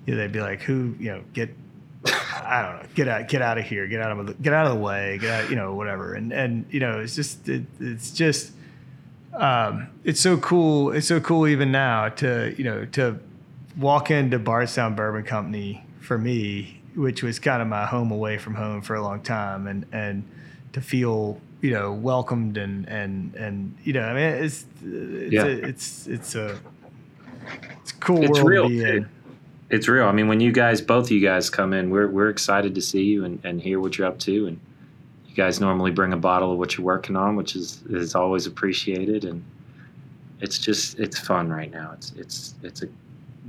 you 0.07 0.15
know, 0.15 0.21
they'd 0.21 0.33
be 0.33 0.41
like 0.41 0.61
who 0.61 0.95
you 0.99 1.13
know 1.13 1.23
get 1.33 1.55
I 2.07 2.63
don't 2.63 2.83
know, 2.83 2.89
get 2.95 3.09
out, 3.09 3.29
get 3.29 3.43
out 3.43 3.59
of 3.59 3.65
here, 3.65 3.87
get 3.87 4.01
out 4.01 4.19
of 4.19 4.27
the, 4.27 4.35
get 4.35 4.53
out 4.53 4.67
of 4.67 4.73
the 4.77 4.81
way, 4.83 5.19
get 5.21 5.31
out, 5.45 5.51
you 5.51 5.57
know, 5.57 5.75
whatever. 5.75 6.15
And 6.15 6.33
and 6.33 6.65
you 6.71 6.81
know, 6.81 7.01
it's 7.01 7.15
just 7.15 7.49
it, 7.49 7.65
it's 7.79 8.11
just 8.11 8.53
um, 9.35 9.89
it's 10.05 10.21
so 10.21 10.37
cool. 10.39 10.93
It's 10.93 11.07
so 11.07 11.21
cool 11.21 11.47
even 11.47 11.71
now 11.71 12.09
to 12.09 12.55
you 12.57 12.65
know 12.65 12.85
to 12.87 13.19
walk 13.77 14.11
into 14.11 14.39
Bardstown 14.39 14.95
Bourbon 14.97 15.23
Company 15.25 15.85
for 16.01 16.17
me, 16.19 16.81
which 16.95 17.23
was 17.23 17.39
kind 17.39 17.61
of 17.63 17.69
my 17.69 17.87
home 17.87 18.11
away 18.11 18.39
from 18.39 18.55
home 18.55 18.81
for 18.83 18.95
a 18.97 19.03
long 19.03 19.21
time, 19.23 19.67
and 19.67 19.85
and 19.93 20.25
to 20.73 20.81
feel 20.81 21.41
you 21.61 21.71
know 21.71 21.93
welcomed 21.93 22.57
and 22.57 22.89
and 22.89 23.35
and 23.35 23.77
you 23.85 23.93
know 23.93 24.03
I 24.03 24.15
mean 24.15 24.43
it's 24.45 24.65
it's 24.83 25.33
Yeah. 25.33 25.45
a, 25.45 25.49
it's 25.49 26.07
it's 26.07 26.35
a 26.35 26.59
it's 27.83 27.93
a 27.93 27.95
cool 27.97 28.23
It's 28.25 28.31
world 28.31 28.47
real, 28.49 28.63
to 28.65 28.69
be 28.71 28.81
too. 28.81 29.07
It's 29.71 29.87
real. 29.87 30.07
I 30.07 30.13
mean, 30.13 30.27
when 30.27 30.41
you 30.41 30.51
guys, 30.53 30.81
both 30.81 31.07
of 31.07 31.11
you 31.13 31.21
guys, 31.21 31.49
come 31.49 31.73
in, 31.73 31.91
we're 31.91 32.09
we're 32.09 32.29
excited 32.29 32.75
to 32.75 32.81
see 32.81 33.05
you 33.05 33.25
and, 33.25 33.43
and 33.45 33.61
hear 33.61 33.81
what 33.81 33.97
you're 33.97 34.09
up 34.09 34.19
to. 34.21 34.47
And 34.49 34.61
you 35.27 35.35
guys 35.35 35.61
normally 35.61 35.93
bring 35.93 36.13
a 36.13 36.17
bottle 36.17 36.53
of 36.53 36.59
what 36.59 36.77
you're 36.77 36.85
working 36.85 37.17
on, 37.17 37.37
which 37.37 37.55
is 37.55 37.83
is 37.89 38.15
always 38.15 38.47
appreciated. 38.47 39.25
And 39.25 39.45
it's 40.41 40.59
just 40.59 40.99
it's 40.99 41.19
fun 41.19 41.49
right 41.51 41.71
now. 41.71 41.93
It's 41.95 42.13
it's 42.17 42.55
it's 42.63 42.83
a 42.83 42.89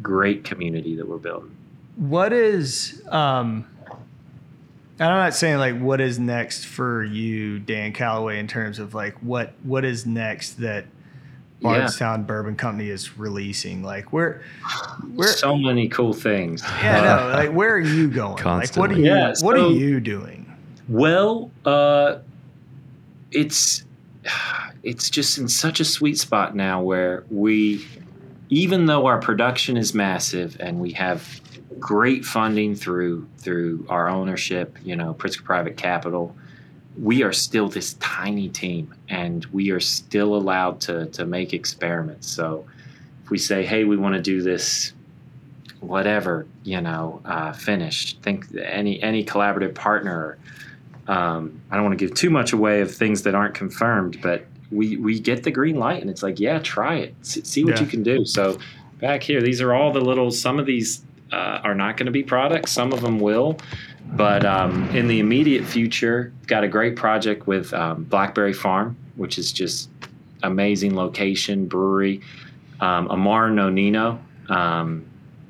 great 0.01 0.43
community 0.43 0.95
that 0.95 1.07
we're 1.07 1.17
building. 1.17 1.55
What 1.95 2.33
is 2.33 3.01
um 3.09 3.65
I'm 4.99 5.15
not 5.15 5.33
saying 5.33 5.57
like 5.57 5.79
what 5.79 5.99
is 5.99 6.19
next 6.19 6.65
for 6.65 7.03
you, 7.03 7.57
Dan 7.57 7.93
Callaway, 7.93 8.37
in 8.37 8.47
terms 8.47 8.77
of 8.77 8.93
like 8.93 9.15
what 9.23 9.53
what 9.63 9.83
is 9.83 10.05
next 10.05 10.59
that 10.59 10.85
Yeah. 11.61 11.79
Bardstown 11.79 12.23
Bourbon 12.23 12.55
Company 12.55 12.89
is 12.89 13.17
releasing. 13.17 13.83
Like 13.83 14.11
where 14.11 14.41
where 15.13 15.27
so 15.27 15.55
many 15.55 15.87
cool 15.87 16.13
things. 16.13 16.63
yeah, 16.81 17.01
no, 17.01 17.37
like 17.37 17.51
where 17.51 17.75
are 17.75 17.79
you 17.79 18.09
going? 18.09 18.43
Like 18.43 18.75
what 18.75 18.89
are 18.89 18.95
you 18.95 19.05
Yeah, 19.05 19.33
what 19.41 19.57
are 19.57 19.69
you 19.69 19.99
doing? 19.99 20.51
Well, 20.87 21.51
uh, 21.63 22.17
it's 23.31 23.83
it's 24.83 25.09
just 25.09 25.37
in 25.37 25.47
such 25.47 25.79
a 25.79 25.85
sweet 25.85 26.17
spot 26.17 26.55
now 26.55 26.81
where 26.81 27.23
we, 27.29 27.85
even 28.49 28.87
though 28.87 29.05
our 29.05 29.19
production 29.19 29.77
is 29.77 29.93
massive 29.93 30.57
and 30.59 30.79
we 30.79 30.91
have 30.93 31.41
great 31.79 32.25
funding 32.25 32.75
through 32.75 33.27
through 33.37 33.85
our 33.89 34.09
ownership, 34.09 34.77
you 34.83 34.95
know, 34.95 35.13
Pritzker 35.13 35.43
Private 35.43 35.77
Capital, 35.77 36.35
we 36.99 37.23
are 37.23 37.31
still 37.33 37.67
this 37.69 37.93
tiny 37.95 38.49
team, 38.49 38.93
and 39.09 39.45
we 39.45 39.71
are 39.71 39.79
still 39.79 40.35
allowed 40.35 40.81
to 40.81 41.05
to 41.07 41.25
make 41.25 41.53
experiments. 41.53 42.27
So, 42.27 42.65
if 43.23 43.29
we 43.29 43.37
say, 43.37 43.65
"Hey, 43.65 43.83
we 43.83 43.97
want 43.97 44.15
to 44.15 44.21
do 44.21 44.41
this," 44.41 44.93
whatever, 45.79 46.45
you 46.63 46.81
know, 46.81 47.21
uh, 47.25 47.53
finished. 47.53 48.21
Think 48.21 48.45
any 48.61 49.01
any 49.01 49.23
collaborative 49.25 49.73
partner 49.75 50.37
um, 51.07 51.59
I 51.71 51.75
don't 51.75 51.83
want 51.85 51.97
to 51.97 52.05
give 52.05 52.15
too 52.15 52.29
much 52.29 52.53
away 52.53 52.81
of 52.81 52.93
things 52.93 53.23
that 53.23 53.33
aren't 53.35 53.55
confirmed, 53.55 54.19
but 54.21 54.45
we 54.71 54.97
we 54.97 55.19
get 55.19 55.43
the 55.43 55.51
green 55.51 55.75
light, 55.75 56.01
and 56.01 56.09
it's 56.09 56.23
like, 56.23 56.39
yeah, 56.39 56.59
try 56.59 56.95
it, 56.97 57.15
see, 57.21 57.41
see 57.43 57.63
what 57.65 57.75
Yeah. 57.77 57.81
you 57.81 57.87
can 57.87 58.03
do. 58.03 58.23
So 58.25 58.57
back 58.99 59.23
here, 59.23 59.41
these 59.41 59.61
are 59.61 59.73
all 59.73 59.91
the 59.91 59.99
little. 59.99 60.29
Some 60.31 60.59
of 60.59 60.65
these 60.65 61.01
uh, 61.33 61.59
are 61.63 61.73
not 61.75 61.97
going 61.97 62.05
to 62.05 62.11
be 62.11 62.23
products. 62.23 62.71
Some 62.71 62.93
of 62.93 63.01
them 63.01 63.19
will, 63.19 63.57
but 64.11 64.45
um, 64.45 64.89
in 64.95 65.07
the 65.07 65.19
immediate 65.19 65.65
future, 65.65 66.33
got 66.47 66.63
a 66.63 66.67
great 66.67 66.95
project 66.95 67.47
with 67.47 67.73
um, 67.73 68.03
Blackberry 68.03 68.53
Farm, 68.53 68.97
which 69.15 69.37
is 69.37 69.51
just 69.51 69.89
amazing 70.43 70.95
location 70.95 71.67
brewery. 71.67 72.21
Um, 72.79 73.07
Amaro 73.09 73.51
Nonino, 73.51 74.19
um, 74.49 75.05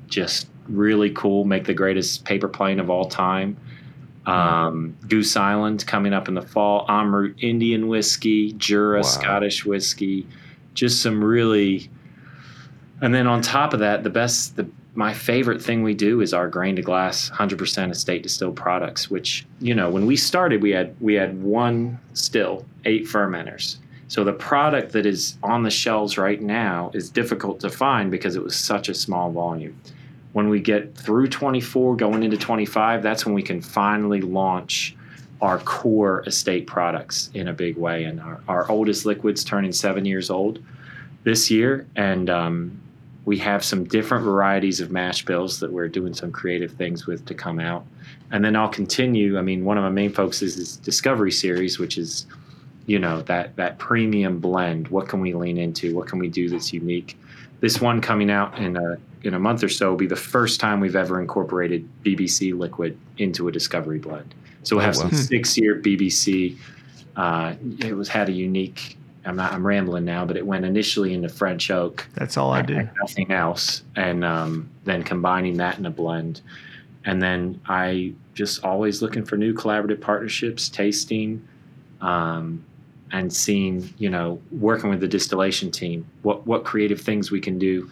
just 0.08 0.48
really 0.68 1.10
cool. 1.10 1.44
Make 1.44 1.64
the 1.64 1.74
greatest 1.74 2.24
paper 2.24 2.48
plane 2.48 2.78
of 2.78 2.90
all 2.90 3.06
time 3.06 3.56
um, 4.26 4.96
Goose 5.08 5.36
Island 5.36 5.86
coming 5.86 6.12
up 6.12 6.28
in 6.28 6.34
the 6.34 6.42
fall, 6.42 6.86
Amrut 6.86 7.34
Indian 7.42 7.88
whiskey, 7.88 8.52
Jura 8.52 8.98
Wow. 8.98 9.02
Scottish 9.02 9.64
whiskey, 9.64 10.26
just 10.74 11.02
some 11.02 11.22
really. 11.22 11.90
And 13.00 13.12
then 13.12 13.26
on 13.26 13.42
top 13.42 13.74
of 13.74 13.80
that, 13.80 14.04
the 14.04 14.10
best, 14.10 14.54
the 14.56 14.68
my 14.94 15.14
favorite 15.14 15.62
thing 15.62 15.82
we 15.82 15.94
do 15.94 16.20
is 16.20 16.34
our 16.34 16.48
grain 16.48 16.76
to 16.76 16.82
glass, 16.82 17.28
hundred 17.28 17.58
percent 17.58 17.92
estate 17.92 18.22
distilled 18.22 18.56
products. 18.56 19.10
Which 19.10 19.46
you 19.60 19.74
know, 19.74 19.90
when 19.90 20.06
we 20.06 20.16
started, 20.16 20.62
we 20.62 20.70
had 20.70 20.94
we 21.00 21.14
had 21.14 21.42
one 21.42 21.98
still, 22.14 22.64
eight 22.84 23.06
fermenters. 23.06 23.76
So 24.08 24.24
the 24.24 24.34
product 24.34 24.92
that 24.92 25.06
is 25.06 25.38
on 25.42 25.62
the 25.62 25.70
shelves 25.70 26.18
right 26.18 26.40
now 26.40 26.90
is 26.92 27.08
difficult 27.08 27.60
to 27.60 27.70
find 27.70 28.10
because 28.10 28.36
it 28.36 28.44
was 28.44 28.54
such 28.54 28.90
a 28.90 28.94
small 28.94 29.30
volume 29.30 29.74
when 30.32 30.48
we 30.48 30.60
get 30.60 30.94
through 30.94 31.28
24 31.28 31.96
going 31.96 32.22
into 32.22 32.36
25 32.36 33.02
that's 33.02 33.24
when 33.24 33.34
we 33.34 33.42
can 33.42 33.60
finally 33.60 34.20
launch 34.20 34.96
our 35.40 35.58
core 35.60 36.22
estate 36.26 36.66
products 36.66 37.30
in 37.34 37.48
a 37.48 37.52
big 37.52 37.76
way 37.76 38.04
and 38.04 38.20
our, 38.20 38.40
our 38.48 38.70
oldest 38.70 39.04
liquids 39.04 39.44
turning 39.44 39.72
seven 39.72 40.04
years 40.04 40.30
old 40.30 40.62
this 41.24 41.50
year 41.50 41.86
and 41.96 42.30
um, 42.30 42.80
we 43.24 43.38
have 43.38 43.64
some 43.64 43.84
different 43.84 44.24
varieties 44.24 44.80
of 44.80 44.90
mash 44.90 45.24
bills 45.24 45.60
that 45.60 45.72
we're 45.72 45.88
doing 45.88 46.12
some 46.14 46.32
creative 46.32 46.72
things 46.72 47.06
with 47.06 47.24
to 47.26 47.34
come 47.34 47.60
out 47.60 47.84
and 48.30 48.44
then 48.44 48.56
i'll 48.56 48.68
continue 48.68 49.38
i 49.38 49.42
mean 49.42 49.64
one 49.64 49.78
of 49.78 49.84
my 49.84 49.90
main 49.90 50.12
focuses 50.12 50.56
is 50.56 50.76
discovery 50.78 51.30
series 51.32 51.78
which 51.78 51.98
is 51.98 52.26
you 52.86 52.98
know 52.98 53.22
that 53.22 53.54
that 53.56 53.78
premium 53.78 54.38
blend 54.38 54.88
what 54.88 55.08
can 55.08 55.20
we 55.20 55.34
lean 55.34 55.56
into 55.58 55.94
what 55.94 56.06
can 56.08 56.18
we 56.18 56.28
do 56.28 56.48
that's 56.48 56.72
unique 56.72 57.16
this 57.60 57.80
one 57.80 58.00
coming 58.00 58.30
out 58.30 58.58
in 58.58 58.76
a 58.76 58.96
in 59.22 59.34
a 59.34 59.38
month 59.38 59.62
or 59.62 59.68
so 59.68 59.90
will 59.90 59.96
be 59.96 60.08
the 60.08 60.16
first 60.16 60.58
time 60.58 60.80
we've 60.80 60.96
ever 60.96 61.20
incorporated 61.20 61.88
BBC 62.02 62.58
liquid 62.58 62.98
into 63.18 63.46
a 63.46 63.52
discovery 63.52 64.00
blend. 64.00 64.34
So 64.64 64.74
we'll 64.74 64.82
Oh, 64.82 64.86
have 64.86 64.96
wow. 64.96 65.02
some 65.02 65.12
six 65.12 65.56
year 65.56 65.76
BBC. 65.80 66.56
Uh, 67.14 67.54
it 67.78 67.94
was 67.96 68.08
had 68.08 68.28
a 68.28 68.32
unique. 68.32 68.98
I'm 69.24 69.36
not. 69.36 69.52
I'm 69.52 69.66
rambling 69.66 70.04
now, 70.04 70.24
but 70.24 70.36
it 70.36 70.46
went 70.46 70.64
initially 70.64 71.14
into 71.14 71.28
French 71.28 71.70
oak, 71.70 72.06
That's 72.14 72.36
all 72.36 72.50
I 72.52 72.62
did. 72.62 72.90
nothing 73.00 73.30
else, 73.30 73.82
and 73.96 74.24
um, 74.24 74.68
then 74.84 75.02
combining 75.02 75.56
that 75.58 75.78
in 75.78 75.86
a 75.86 75.90
blend, 75.90 76.40
and 77.04 77.22
then 77.22 77.60
I 77.66 78.14
just 78.34 78.64
always 78.64 79.02
looking 79.02 79.24
for 79.24 79.36
new 79.36 79.54
collaborative 79.54 80.00
partnerships, 80.00 80.68
tasting, 80.68 81.46
um, 82.00 82.64
and 83.12 83.32
seeing 83.32 83.92
you 83.98 84.10
know 84.10 84.40
working 84.50 84.90
with 84.90 85.00
the 85.00 85.08
distillation 85.08 85.70
team, 85.70 86.06
what 86.22 86.46
what 86.46 86.64
creative 86.64 87.00
things 87.00 87.30
we 87.30 87.40
can 87.40 87.58
do 87.58 87.88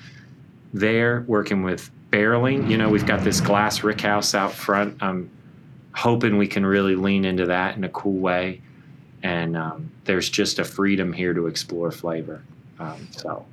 there, 0.75 1.25
working 1.27 1.63
with 1.63 1.91
barreling. 2.11 2.69
You 2.69 2.77
know, 2.77 2.89
we've 2.89 3.07
got 3.07 3.23
this 3.23 3.41
glass 3.41 3.81
rickhouse 3.81 4.35
out 4.35 4.53
front. 4.53 5.01
I'm 5.01 5.31
hoping 5.93 6.39
we 6.39 6.47
can 6.49 6.65
really 6.67 6.97
lean 6.97 7.25
into 7.25 7.47
that 7.47 7.77
in 7.77 7.85
a 7.85 7.89
cool 7.89 8.19
way. 8.19 8.63
And 9.23 9.57
um, 9.57 9.91
there's 10.11 10.29
just 10.29 10.59
a 10.59 10.65
freedom 10.65 11.13
here 11.13 11.33
to 11.33 11.47
explore 11.47 11.93
flavor. 11.93 12.43
Um, 12.81 13.07
so, 13.13 13.47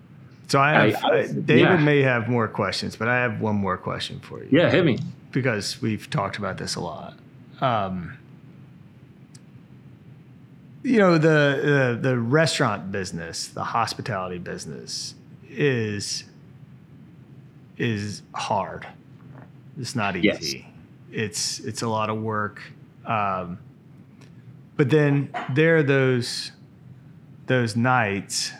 So 0.47 0.59
I 0.59 0.89
have, 0.89 1.03
I- 1.05 1.09
I- 1.19 1.27
David 1.27 1.59
yeah. 1.59 1.77
may 1.77 2.01
have 2.01 2.27
more 2.27 2.47
questions, 2.47 2.95
but 2.95 3.07
I 3.07 3.17
have 3.17 3.39
one 3.39 3.55
more 3.55 3.77
question 3.77 4.19
for 4.21 4.39
you. 4.43 4.47
yeah, 4.51 4.71
hit 4.71 4.83
me. 4.83 4.97
because 5.31 5.79
we've 5.83 6.09
talked 6.09 6.37
about 6.39 6.57
this 6.57 6.73
a 6.75 6.79
lot. 6.81 7.13
Um, 7.61 8.17
you 10.83 10.97
know, 10.99 11.17
the, 11.19 11.97
the 11.99 12.09
the 12.09 12.17
restaurant 12.17 12.91
business, 12.91 13.47
the 13.47 13.63
hospitality 13.63 14.37
business 14.39 15.13
is 15.49 16.23
is 17.77 18.23
hard. 18.33 18.87
It's 19.79 19.95
not 19.95 20.15
Yes. 20.23 20.41
easy. 20.41 20.67
It's 21.11 21.59
it's 21.59 21.81
a 21.83 21.87
lot 21.87 22.09
of 22.09 22.19
work. 22.21 22.61
Um, 23.05 23.59
but 24.77 24.89
then 24.89 25.29
there 25.53 25.77
are 25.77 25.83
those 25.83 26.51
those 27.47 27.75
nights 27.75 28.51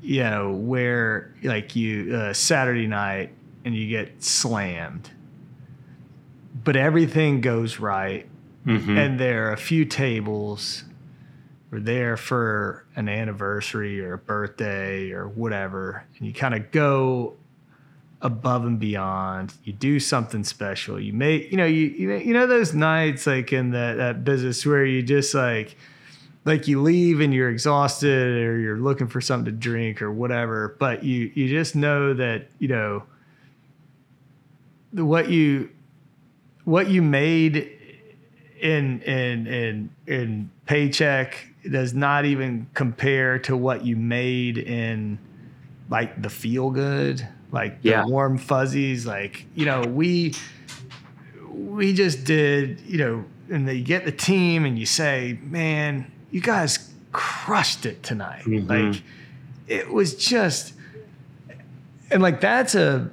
you 0.00 0.22
know 0.22 0.50
where 0.52 1.34
like 1.42 1.76
you 1.76 2.14
uh, 2.14 2.32
saturday 2.32 2.86
night 2.86 3.32
and 3.64 3.76
you 3.76 3.88
get 3.88 4.22
slammed. 4.22 5.08
But 6.64 6.74
everything 6.76 7.40
goes 7.40 7.78
right. 7.78 8.26
Mhm. 8.66 8.96
and 8.96 9.18
there 9.18 9.48
are 9.48 9.52
a 9.52 9.56
few 9.56 9.84
tables 9.84 10.84
are 11.72 11.80
there 11.80 12.16
for 12.16 12.84
an 12.94 13.08
anniversary 13.08 14.00
or 14.00 14.12
a 14.14 14.18
birthday 14.18 15.10
or 15.10 15.26
whatever. 15.28 16.04
And 16.18 16.26
you 16.26 16.32
kind 16.32 16.54
of 16.54 16.70
go 16.70 17.36
above 18.22 18.64
and 18.64 18.78
beyond. 18.78 19.54
You 19.64 19.72
do 19.72 20.00
something 20.00 20.44
special. 20.44 20.98
You 20.98 21.12
make 21.12 21.50
you 21.50 21.56
know 21.56 21.66
you 21.66 21.88
you 21.88 22.32
know, 22.32 22.46
those 22.46 22.72
nights 22.72 23.26
like 23.26 23.52
in 23.52 23.72
that, 23.72 23.96
that 23.98 24.24
business 24.24 24.64
where 24.64 24.86
you 24.86 25.02
just 25.02 25.34
like 25.34 25.76
like 26.44 26.66
you 26.66 26.80
leave 26.80 27.20
and 27.20 27.34
you're 27.34 27.50
exhausted 27.50 28.36
or 28.38 28.58
you're 28.58 28.78
looking 28.78 29.06
for 29.06 29.20
something 29.20 29.44
to 29.44 29.52
drink 29.52 30.02
or 30.02 30.10
whatever 30.10 30.74
but 30.80 31.04
you 31.04 31.30
you 31.34 31.48
just 31.48 31.76
know 31.76 32.14
that 32.14 32.48
you 32.58 32.66
know 32.66 33.04
what 34.92 35.30
you 35.30 35.68
what 36.64 36.88
you 36.88 37.00
made 37.00 37.78
in 38.60 39.00
in 39.02 39.46
in 39.46 39.90
in 40.06 40.50
paycheck 40.66 41.46
does 41.70 41.94
not 41.94 42.24
even 42.24 42.66
compare 42.74 43.38
to 43.38 43.56
what 43.56 43.84
you 43.84 43.94
made 43.94 44.58
in 44.58 45.18
like 45.88 46.20
the 46.22 46.30
feel 46.30 46.70
good 46.70 47.26
like 47.52 47.78
Yeah. 47.82 48.02
the 48.02 48.08
warm 48.08 48.38
fuzzies 48.38 49.06
like 49.06 49.44
you 49.54 49.66
know 49.66 49.82
we 49.82 50.34
we 51.50 51.92
just 51.92 52.24
did 52.24 52.80
you 52.80 52.98
know 52.98 53.24
and 53.50 53.68
then 53.68 53.76
you 53.76 53.84
get 53.84 54.04
the 54.04 54.12
team 54.12 54.64
and 54.64 54.78
you 54.78 54.86
say 54.86 55.38
man 55.44 56.10
you 56.30 56.40
guys 56.40 56.90
crushed 57.12 57.84
it 57.86 58.02
tonight 58.02 58.42
Mhm. 58.44 58.68
like 58.68 59.02
it 59.68 59.92
was 59.92 60.14
just 60.16 60.72
and 62.10 62.22
like 62.22 62.40
that's 62.40 62.74
a 62.74 63.10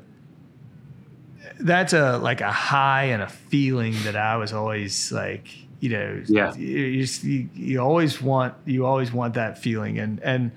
that's 1.59 1.93
a 1.93 2.17
like 2.17 2.41
a 2.41 2.51
high 2.51 3.05
and 3.05 3.21
a 3.21 3.27
feeling 3.27 3.93
that 4.05 4.15
I 4.15 4.37
was 4.37 4.53
always 4.53 5.11
like, 5.11 5.47
you 5.81 5.89
know, 5.89 6.23
Yeah. 6.25 6.53
you, 6.55 7.05
you, 7.23 7.49
you 7.53 7.79
always 7.81 8.21
want 8.21 8.53
you 8.65 8.85
always 8.85 9.11
want 9.11 9.33
that 9.33 9.57
feeling, 9.57 9.99
and 9.99 10.21
and 10.21 10.51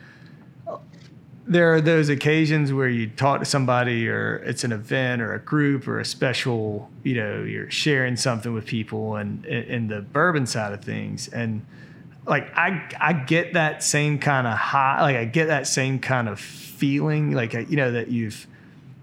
there 1.46 1.72
are 1.74 1.80
those 1.80 2.08
occasions 2.08 2.72
where 2.72 2.88
you 2.88 3.08
talk 3.08 3.40
to 3.40 3.44
somebody, 3.44 4.08
or 4.08 4.36
it's 4.46 4.64
an 4.64 4.72
event, 4.72 5.20
or 5.22 5.34
a 5.34 5.38
group, 5.40 5.88
or 5.88 5.98
a 5.98 6.04
special, 6.04 6.90
you 7.02 7.14
know, 7.14 7.42
you're 7.42 7.70
sharing 7.70 8.16
something 8.16 8.52
with 8.52 8.66
people, 8.66 9.16
and 9.16 9.44
in, 9.46 9.88
the 9.88 10.00
bourbon 10.02 10.46
side 10.46 10.72
of 10.72 10.82
things, 10.84 11.28
and 11.28 11.64
like 12.26 12.46
I 12.56 12.88
I 13.00 13.12
get 13.12 13.54
that 13.54 13.82
same 13.82 14.18
kind 14.18 14.46
of 14.46 14.56
high, 14.56 15.02
like 15.02 15.16
I 15.16 15.24
get 15.24 15.46
that 15.48 15.66
same 15.66 15.98
kind 15.98 16.28
of 16.28 16.38
feeling, 16.38 17.32
like 17.32 17.52
you 17.54 17.76
know 17.76 17.90
that 17.92 18.08
you've 18.08 18.46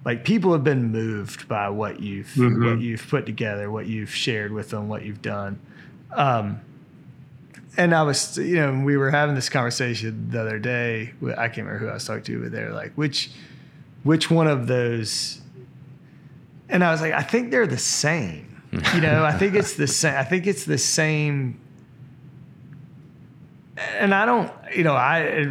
like 0.05 0.23
people 0.23 0.53
have 0.53 0.63
been 0.63 0.91
moved 0.93 1.47
by 1.49 1.67
what 1.69 1.99
you've 1.99 2.27
Mhm. 2.37 2.65
what 2.65 2.79
you've 2.79 3.05
put 3.09 3.25
together, 3.25 3.69
what 3.69 3.87
you've 3.87 4.13
shared 4.15 4.53
with 4.53 4.69
them, 4.69 4.87
what 4.87 5.03
you've 5.03 5.21
done. 5.21 5.59
Um, 6.13 6.61
and 7.77 7.93
I 7.93 8.03
was, 8.03 8.37
you 8.37 8.55
know, 8.55 8.81
we 8.83 8.97
were 8.97 9.11
having 9.11 9.35
this 9.35 9.49
conversation 9.49 10.29
the 10.31 10.41
other 10.41 10.59
day. 10.59 11.13
I 11.37 11.47
can't 11.47 11.67
remember 11.67 11.77
who 11.77 11.87
I 11.87 11.93
was 11.93 12.05
talking 12.05 12.23
to, 12.23 12.41
but 12.43 12.51
they're 12.51 12.73
like, 12.73 12.93
which, 12.95 13.31
which 14.03 14.29
one 14.29 14.47
of 14.47 14.67
those? 14.67 15.41
And 16.67 16.83
I 16.83 16.91
was 16.91 17.01
like, 17.01 17.13
I 17.13 17.23
think 17.23 17.51
they're 17.51 17.67
the 17.67 17.77
same. 17.77 18.61
You 18.93 19.01
know, 19.01 19.23
I 19.23 19.31
think 19.31 19.55
it's 19.55 19.75
the 19.75 19.87
same. 19.87 20.15
I 20.15 20.23
think 20.23 20.45
it's 20.47 20.65
the 20.65 20.77
same. 20.77 21.59
And 23.97 24.13
I 24.13 24.25
don't, 24.25 24.51
you 24.75 24.83
know, 24.83 24.93
I 24.93 25.47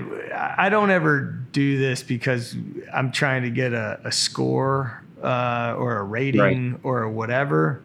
I 0.56 0.68
don't 0.68 0.90
ever 0.90 1.20
do 1.52 1.78
this 1.78 2.02
because 2.02 2.54
I'm 2.92 3.10
trying 3.10 3.42
to 3.42 3.50
get 3.50 3.72
a, 3.72 4.00
a 4.04 4.12
score 4.12 5.02
uh, 5.22 5.74
or 5.78 5.96
a 5.96 6.04
rating 6.04 6.78
or 6.82 7.08
whatever. 7.08 7.82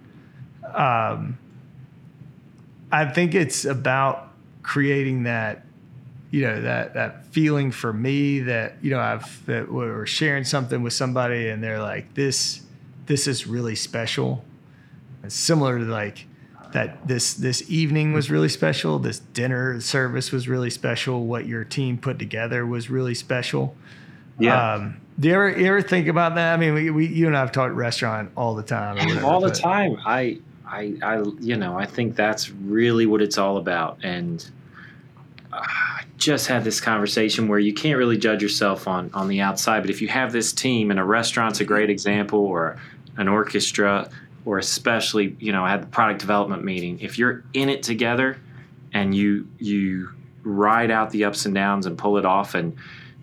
Um, 0.73 1.37
I 2.93 3.05
think 3.05 3.33
it's 3.33 3.65
about 3.65 4.29
creating 4.61 5.23
that, 5.23 5.65
you 6.29 6.43
know, 6.43 6.61
that 6.61 6.93
that 6.93 7.25
feeling 7.27 7.71
for 7.71 7.91
me 7.91 8.41
that 8.41 8.75
you 8.81 8.91
know 8.91 8.99
I've 8.99 9.45
that 9.47 9.71
we're 9.71 10.05
sharing 10.05 10.43
something 10.43 10.83
with 10.83 10.93
somebody 10.93 11.49
and 11.49 11.63
they're 11.63 11.81
like 11.81 12.13
this, 12.13 12.61
this 13.07 13.27
is 13.27 13.47
really 13.47 13.75
special. 13.75 14.45
It's 15.23 15.35
similar 15.35 15.79
to 15.79 15.85
like 15.85 16.27
that 16.73 17.07
this 17.07 17.33
this 17.33 17.69
evening 17.69 18.13
was 18.13 18.29
really 18.29 18.49
special. 18.49 18.99
This 18.99 19.19
dinner 19.19 19.81
service 19.81 20.31
was 20.31 20.47
really 20.47 20.69
special. 20.69 21.25
What 21.25 21.47
your 21.47 21.63
team 21.63 21.97
put 21.97 22.19
together 22.19 22.65
was 22.65 22.89
really 22.91 23.15
special. 23.15 23.75
Yeah. 24.37 24.73
Um, 24.75 25.01
do 25.19 25.29
you 25.29 25.33
ever 25.33 25.59
you 25.59 25.65
ever 25.67 25.81
think 25.81 26.07
about 26.07 26.35
that? 26.35 26.53
I 26.53 26.57
mean, 26.57 26.73
we, 26.73 26.89
we 26.89 27.07
you 27.07 27.25
and 27.27 27.35
I 27.35 27.39
have 27.39 27.51
talked 27.51 27.73
restaurant 27.73 28.31
all 28.35 28.53
the 28.55 28.63
time. 28.63 28.97
whatever, 28.97 29.25
all 29.25 29.41
the 29.41 29.49
but- 29.49 29.55
time. 29.59 29.97
I, 30.05 30.39
I, 30.73 30.95
I, 31.03 31.23
you 31.39 31.55
know, 31.55 31.77
I 31.77 31.85
think 31.85 32.15
that's 32.15 32.49
really 32.49 33.05
what 33.05 33.21
it's 33.21 33.37
all 33.37 33.57
about. 33.57 33.99
And 34.03 34.43
uh, 35.51 35.57
I 35.61 36.03
just 36.17 36.47
had 36.47 36.63
this 36.63 36.81
conversation 36.81 37.47
where 37.47 37.59
you 37.59 37.73
can't 37.73 37.97
really 37.97 38.17
judge 38.17 38.41
yourself 38.41 38.87
on 38.87 39.11
on 39.13 39.27
the 39.27 39.39
outside, 39.39 39.81
but 39.81 39.91
if 39.91 40.01
you 40.01 40.07
have 40.07 40.31
this 40.31 40.51
team, 40.51 40.89
and 40.89 40.99
a 40.99 41.03
restaurant's 41.03 41.59
a 41.59 41.63
great 41.63 41.91
example, 41.91 42.39
or 42.39 42.79
an 43.17 43.27
orchestra, 43.27 44.09
or 44.45 44.57
especially, 44.57 45.35
you 45.39 45.51
know, 45.51 45.63
I 45.63 45.69
had 45.69 45.83
the 45.83 45.87
product 45.87 46.19
development 46.19 46.63
meeting. 46.63 46.99
If 46.99 47.19
you're 47.19 47.43
in 47.53 47.69
it 47.69 47.83
together, 47.83 48.37
and 48.93 49.13
you 49.13 49.47
you 49.59 50.09
ride 50.41 50.89
out 50.89 51.11
the 51.11 51.25
ups 51.25 51.45
and 51.45 51.53
downs 51.53 51.85
and 51.85 51.97
pull 51.97 52.17
it 52.17 52.25
off, 52.25 52.55
and 52.55 52.75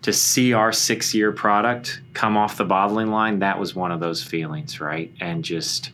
to 0.03 0.12
see 0.12 0.53
our 0.53 0.72
six 0.72 1.12
year 1.14 1.32
product 1.32 2.01
come 2.14 2.36
off 2.36 2.57
the 2.57 2.64
bottling 2.64 3.09
line, 3.09 3.40
that 3.40 3.59
was 3.59 3.74
one 3.74 3.90
of 3.90 3.98
those 3.98 4.22
feelings, 4.22 4.80
right? 4.80 5.12
And 5.20 5.44
just 5.44 5.90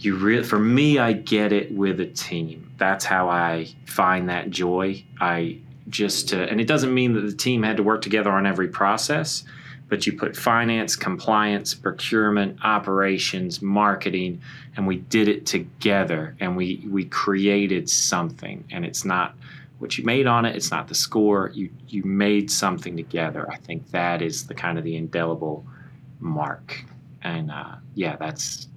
you 0.00 0.16
really 0.16 0.42
for 0.42 0.58
me 0.58 0.98
i 0.98 1.12
get 1.12 1.52
it 1.52 1.72
with 1.72 2.00
a 2.00 2.06
team. 2.06 2.72
That's 2.78 3.04
how 3.04 3.28
i 3.28 3.68
find 3.86 4.28
that 4.28 4.50
joy. 4.50 5.04
I 5.20 5.58
just 5.88 6.32
uh, 6.32 6.38
and 6.38 6.60
it 6.60 6.66
doesn't 6.66 6.92
mean 6.92 7.14
that 7.14 7.22
the 7.22 7.32
team 7.34 7.62
had 7.62 7.76
to 7.76 7.82
work 7.82 8.02
together 8.02 8.30
on 8.30 8.46
every 8.46 8.68
process 8.68 9.44
but 9.90 10.06
you 10.06 10.12
put 10.12 10.36
finance 10.36 10.96
compliance 10.96 11.74
procurement 11.74 12.56
operations 12.64 13.60
marketing 13.60 14.40
and 14.76 14.86
we 14.86 14.96
did 14.96 15.28
it 15.28 15.44
together 15.44 16.34
and 16.40 16.56
we 16.56 16.86
we 16.88 17.04
created 17.04 17.90
something 17.90 18.64
and 18.70 18.86
it's 18.86 19.04
not 19.04 19.34
what 19.80 19.98
you 19.98 20.04
made 20.04 20.26
on 20.26 20.44
it 20.44 20.54
it's 20.54 20.70
not 20.70 20.88
the 20.88 20.94
score. 20.94 21.50
You 21.52 21.70
you 21.88 22.04
made 22.04 22.50
something 22.50 22.96
together. 22.96 23.50
I 23.50 23.56
think 23.56 23.90
that 23.90 24.22
is 24.22 24.46
the 24.46 24.54
kind 24.54 24.78
of 24.78 24.84
the 24.84 24.96
indelible 24.96 25.66
mark. 26.20 26.84
And 27.22 27.50
uh, 27.50 27.76
yeah 27.94 28.16
that's 28.16 28.68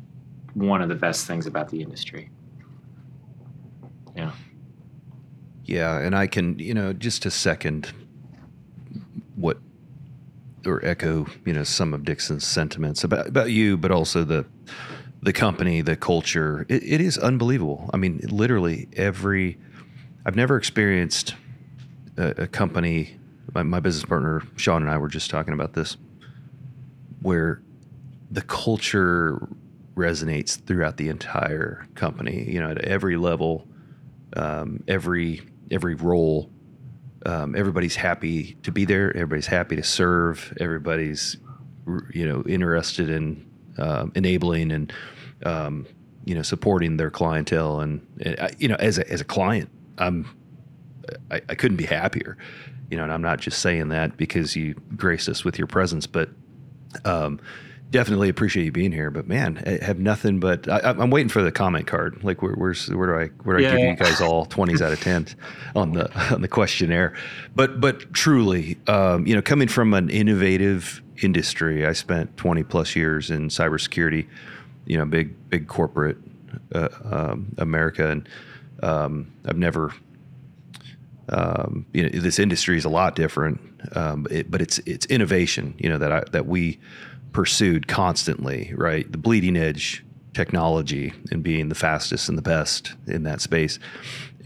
one 0.54 0.82
of 0.82 0.90
the 0.90 0.96
best 0.96 1.26
things 1.26 1.48
about 1.48 1.70
the 1.70 1.82
industry. 1.82 2.30
Yeah. 4.16 4.32
Yeah, 5.66 6.00
and 6.00 6.16
I 6.16 6.28
can, 6.28 6.60
you 6.60 6.74
know, 6.74 6.94
just 6.94 7.24
to 7.24 7.32
second 7.32 7.92
what 9.36 9.58
or 10.66 10.84
echo, 10.86 11.28
you 11.46 11.54
know, 11.54 11.64
some 11.64 11.94
of 11.94 12.06
Dixon's 12.06 12.46
sentiments 12.46 13.04
about 13.04 13.28
about 13.28 13.52
you, 13.52 13.78
but 13.78 13.92
also 13.92 14.24
the 14.24 14.46
the 15.22 15.34
company, 15.34 15.82
the 15.82 15.96
culture. 15.96 16.66
It, 16.70 16.84
it 16.84 17.02
is 17.02 17.18
unbelievable. 17.18 17.90
I 17.94 17.98
mean, 17.98 18.20
literally 18.30 18.90
every. 18.96 19.58
I've 20.26 20.36
never 20.36 20.58
experienced 20.58 21.36
a, 22.18 22.44
a 22.44 22.48
company. 22.48 23.18
My, 23.54 23.64
my 23.64 23.80
business 23.80 24.06
partner 24.06 24.42
Sean 24.56 24.82
and 24.82 24.92
I 24.92 24.98
were 24.98 25.10
just 25.10 25.30
talking 25.30 25.54
about 25.54 25.74
this, 25.74 25.98
where 27.22 27.62
the 28.32 28.42
culture 28.42 29.48
resonates 29.96 30.64
throughout 30.66 30.98
the 30.98 31.10
entire 31.10 31.88
company. 31.96 32.50
You 32.50 32.60
know, 32.60 32.72
at 32.72 32.80
every 32.80 33.18
level, 33.18 33.68
um, 34.36 34.84
every 34.88 35.42
every 35.72 35.96
role. 35.96 36.50
Um, 37.26 37.56
everybody's 37.56 37.96
happy 37.96 38.58
to 38.64 38.72
be 38.72 38.84
there. 38.84 39.10
Everybody's 39.16 39.48
happy 39.48 39.78
to 39.78 39.84
serve. 39.84 40.56
Everybody's 40.60 41.38
you 42.14 42.28
know 42.28 42.44
interested 42.48 43.10
in 43.10 43.46
um, 43.78 44.12
enabling 44.16 44.72
and 44.72 44.94
um, 45.46 45.86
you 46.26 46.36
know 46.36 46.42
supporting 46.42 46.98
their 46.98 47.12
clientele 47.12 47.80
and, 47.80 48.06
and 48.22 48.56
you 48.60 48.68
know 48.68 48.76
as 48.76 48.98
a, 48.98 49.12
as 49.12 49.22
a 49.22 49.26
client 49.26 49.70
I'm 49.98 50.30
I, 51.32 51.42
I 51.50 51.56
couldn't 51.56 51.78
be 51.78 51.86
happier 51.86 52.38
you 52.90 52.98
know 52.98 53.04
and 53.04 53.12
I'm 53.12 53.22
not 53.22 53.40
just 53.40 53.60
saying 53.60 53.90
that 53.90 54.18
because 54.18 54.56
you 54.56 54.76
graced 54.96 55.28
us 55.28 55.44
with 55.44 55.58
your 55.58 55.68
presence 55.68 56.08
but 56.08 56.30
um, 57.06 57.40
definitely 57.94 58.28
appreciate 58.28 58.66
you 58.66 58.72
being 58.72 58.92
here. 58.92 59.12
But 59.12 59.28
man, 59.28 59.64
I 59.66 59.86
have 59.86 60.00
nothing 60.00 60.40
but 60.40 60.68
I, 60.68 60.90
am 60.90 61.12
waiting 61.12 61.30
for 61.30 61.42
the 61.42 61.52
comment 61.52 61.88
card. 61.88 62.22
Like 62.24 62.42
where, 62.42 62.54
where's 62.54 62.90
where 62.90 63.08
do 63.08 63.14
I 63.14 63.28
where 63.44 63.58
do 63.58 63.66
I 63.66 63.72
give 63.72 63.80
you 63.80 63.96
guys 63.96 64.20
all 64.20 64.46
twenties 64.48 64.82
out 64.82 64.92
of 64.92 65.00
ten 65.00 65.28
on 65.76 65.94
the 65.94 66.34
on 66.34 66.42
the 66.42 66.50
questionnaire? 66.50 67.14
But 67.56 67.80
but 67.80 68.12
truly, 68.12 68.78
um, 68.88 69.26
you 69.26 69.36
know, 69.36 69.42
coming 69.42 69.70
from 69.70 69.94
an 69.94 70.10
innovative 70.10 71.02
industry, 71.22 71.86
I 71.86 71.94
spent 71.94 72.36
20 72.38 72.64
plus 72.64 72.96
years 72.96 73.30
in 73.30 73.50
cybersecurity. 73.50 74.28
You 74.86 74.98
know, 74.98 75.06
big 75.06 75.50
big 75.50 75.68
corporate 75.68 76.18
uh, 76.76 76.90
um, 77.06 77.56
America, 77.58 78.10
and 78.10 78.28
um, 78.82 79.32
I've 79.46 79.58
never. 79.58 79.94
Um, 81.30 81.86
you 81.94 82.04
know, 82.04 82.20
this 82.20 82.38
industry 82.38 82.76
is 82.76 82.84
a 82.84 82.90
lot 82.90 83.16
different, 83.16 83.62
um, 83.96 84.28
it, 84.30 84.52
but 84.52 84.62
it's 84.62 84.80
it's 84.80 85.06
innovation. 85.06 85.74
You 85.78 85.88
know 85.88 85.98
that 85.98 86.12
I, 86.12 86.24
that 86.34 86.48
we 86.48 86.80
pursued 87.34 87.88
constantly, 87.88 88.74
right? 88.76 89.12
The 89.12 89.18
bleeding 89.18 89.58
edge 89.58 90.06
technology 90.34 91.14
and 91.32 91.44
being 91.44 91.70
the 91.70 91.76
fastest 91.76 92.30
and 92.30 92.38
the 92.38 92.42
best 92.42 92.94
in 93.08 93.24
that 93.24 93.42
space. 93.42 93.80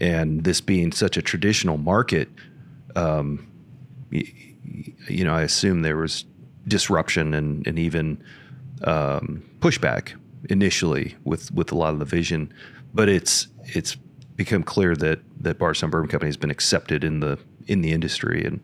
And 0.00 0.44
this 0.44 0.60
being 0.60 0.92
such 0.92 1.16
a 1.16 1.22
traditional 1.22 1.76
market, 1.76 2.28
um, 2.96 3.46
you, 4.10 4.26
you, 5.08 5.24
know, 5.24 5.34
I 5.34 5.42
assume 5.42 5.82
there 5.82 5.96
was 5.96 6.24
disruption 6.66 7.34
and, 7.34 7.66
and 7.66 7.78
even 7.78 8.22
um, 8.84 9.42
pushback 9.60 10.14
initially 10.50 11.16
with, 11.24 11.50
with 11.52 11.72
a 11.72 11.74
lot 11.74 11.92
of 11.92 11.98
the 11.98 12.04
vision, 12.04 12.52
but 12.94 13.08
it's 13.08 13.48
it's 13.64 13.96
become 14.36 14.62
clear 14.62 14.96
that 14.96 15.20
that 15.40 15.58
Bardstown 15.58 15.90
Bourbon 15.90 16.08
Company 16.08 16.28
has 16.28 16.36
been 16.36 16.50
accepted 16.50 17.04
in 17.04 17.20
the 17.20 17.38
in 17.66 17.82
the 17.82 17.92
industry 17.92 18.44
and 18.44 18.60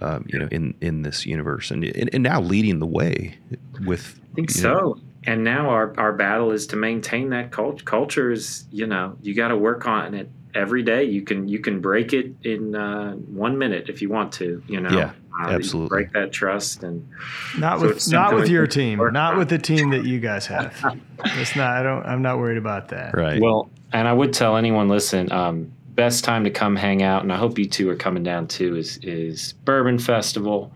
um, 0.00 0.26
you 0.28 0.38
know, 0.38 0.48
in 0.50 0.74
in 0.80 1.02
this 1.02 1.26
universe, 1.26 1.70
and, 1.70 1.84
and, 1.84 2.10
and 2.12 2.22
now 2.22 2.40
leading 2.40 2.78
the 2.78 2.86
way 2.86 3.38
with. 3.84 4.20
I 4.32 4.34
think 4.34 4.50
so. 4.50 4.72
Know, 4.74 5.00
and 5.26 5.42
now 5.42 5.70
our, 5.70 5.92
our 5.98 6.12
battle 6.12 6.52
is 6.52 6.68
to 6.68 6.76
maintain 6.76 7.30
that 7.30 7.50
culture. 7.50 7.84
Culture 7.84 8.30
is, 8.30 8.64
you 8.70 8.86
know, 8.86 9.16
you 9.22 9.34
got 9.34 9.48
to 9.48 9.56
work 9.56 9.86
on 9.86 10.14
it 10.14 10.30
every 10.54 10.82
day. 10.82 11.04
You 11.04 11.22
can 11.22 11.48
you 11.48 11.58
can 11.58 11.80
break 11.80 12.12
it 12.12 12.32
in 12.42 12.74
uh, 12.74 13.12
one 13.12 13.58
minute 13.58 13.88
if 13.88 14.00
you 14.00 14.08
want 14.08 14.32
to. 14.34 14.62
You 14.68 14.80
know, 14.80 14.90
yeah, 14.90 15.12
uh, 15.40 15.50
absolutely. 15.50 15.88
break 15.88 16.12
that 16.12 16.32
trust 16.32 16.82
and 16.82 17.08
not 17.58 17.80
so 17.80 17.88
with 17.88 18.12
not 18.12 18.34
with 18.34 18.48
your 18.48 18.66
team, 18.66 18.98
not 19.12 19.32
on. 19.32 19.38
with 19.38 19.48
the 19.48 19.58
team 19.58 19.90
that 19.90 20.04
you 20.04 20.20
guys 20.20 20.46
have. 20.46 21.00
it's 21.24 21.56
not. 21.56 21.76
I 21.76 21.82
don't. 21.82 22.06
I'm 22.06 22.22
not 22.22 22.38
worried 22.38 22.58
about 22.58 22.88
that. 22.88 23.16
Right. 23.16 23.40
Well, 23.40 23.70
and 23.92 24.06
I 24.06 24.12
would 24.12 24.32
tell 24.32 24.56
anyone 24.56 24.88
listen. 24.88 25.30
Um, 25.32 25.72
best 25.96 26.24
time 26.24 26.44
to 26.44 26.50
come 26.50 26.76
hang 26.76 27.02
out, 27.02 27.22
and 27.22 27.32
I 27.32 27.36
hope 27.36 27.58
you 27.58 27.66
two 27.66 27.88
are 27.90 27.96
coming 27.96 28.22
down 28.22 28.46
too. 28.46 28.76
Is 28.76 28.98
is 28.98 29.54
Bourbon 29.64 29.98
Festival? 29.98 30.72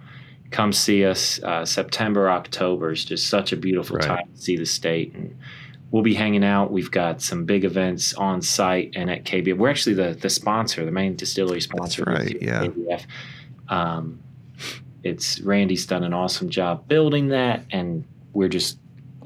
Come 0.51 0.73
see 0.73 1.05
us. 1.05 1.41
Uh, 1.43 1.65
September, 1.65 2.29
October 2.29 2.91
is 2.91 3.05
just 3.05 3.29
such 3.29 3.53
a 3.53 3.57
beautiful 3.57 3.97
right. 3.97 4.07
time 4.07 4.29
to 4.35 4.41
see 4.41 4.57
the 4.57 4.67
state, 4.67 5.15
and 5.15 5.39
we'll 5.93 6.03
be 6.03 6.15
hanging 6.15 6.43
out. 6.43 6.73
We've 6.73 6.91
got 6.91 7.23
some 7.23 7.45
big 7.45 7.65
events 7.65 8.15
on 8.15 8.43
site 8.43 8.93
and 8.97 9.11
at 9.11 9.25
KBF. 9.25 9.57
We're 9.57 9.71
actually 9.71 9.95
the 9.95 10.15
the 10.15 10.31
sponsor, 10.31 10.85
the 10.85 10.91
main 10.91 11.15
distillery 11.15 11.61
sponsor. 11.61 12.05
That's 12.05 12.33
right. 12.33 12.43
Yeah. 12.43 12.65
KBF. 12.65 13.05
Um, 13.69 14.21
it's 15.05 15.41
Randy's 15.41 15.87
done 15.87 16.03
an 16.03 16.13
awesome 16.13 16.49
job 16.49 16.89
building 16.89 17.29
that, 17.29 17.65
and 17.71 18.05
we're 18.33 18.49
just 18.49 18.79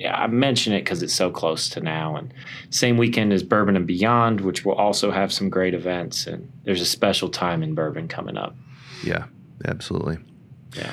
I 0.06 0.26
mention 0.26 0.72
it 0.72 0.80
because 0.80 1.02
it's 1.02 1.14
so 1.14 1.30
close 1.30 1.68
to 1.70 1.80
now. 1.80 2.16
And 2.16 2.32
same 2.70 2.96
weekend 2.96 3.32
as 3.32 3.42
Bourbon 3.42 3.76
and 3.76 3.86
Beyond, 3.86 4.40
which 4.40 4.64
will 4.64 4.74
also 4.74 5.10
have 5.10 5.32
some 5.32 5.50
great 5.50 5.74
events. 5.74 6.26
And 6.26 6.50
there's 6.64 6.80
a 6.80 6.86
special 6.86 7.28
time 7.28 7.62
in 7.62 7.74
Bourbon 7.74 8.08
coming 8.08 8.36
up. 8.36 8.56
Yeah, 9.02 9.24
absolutely. 9.66 10.18
Yeah. 10.76 10.92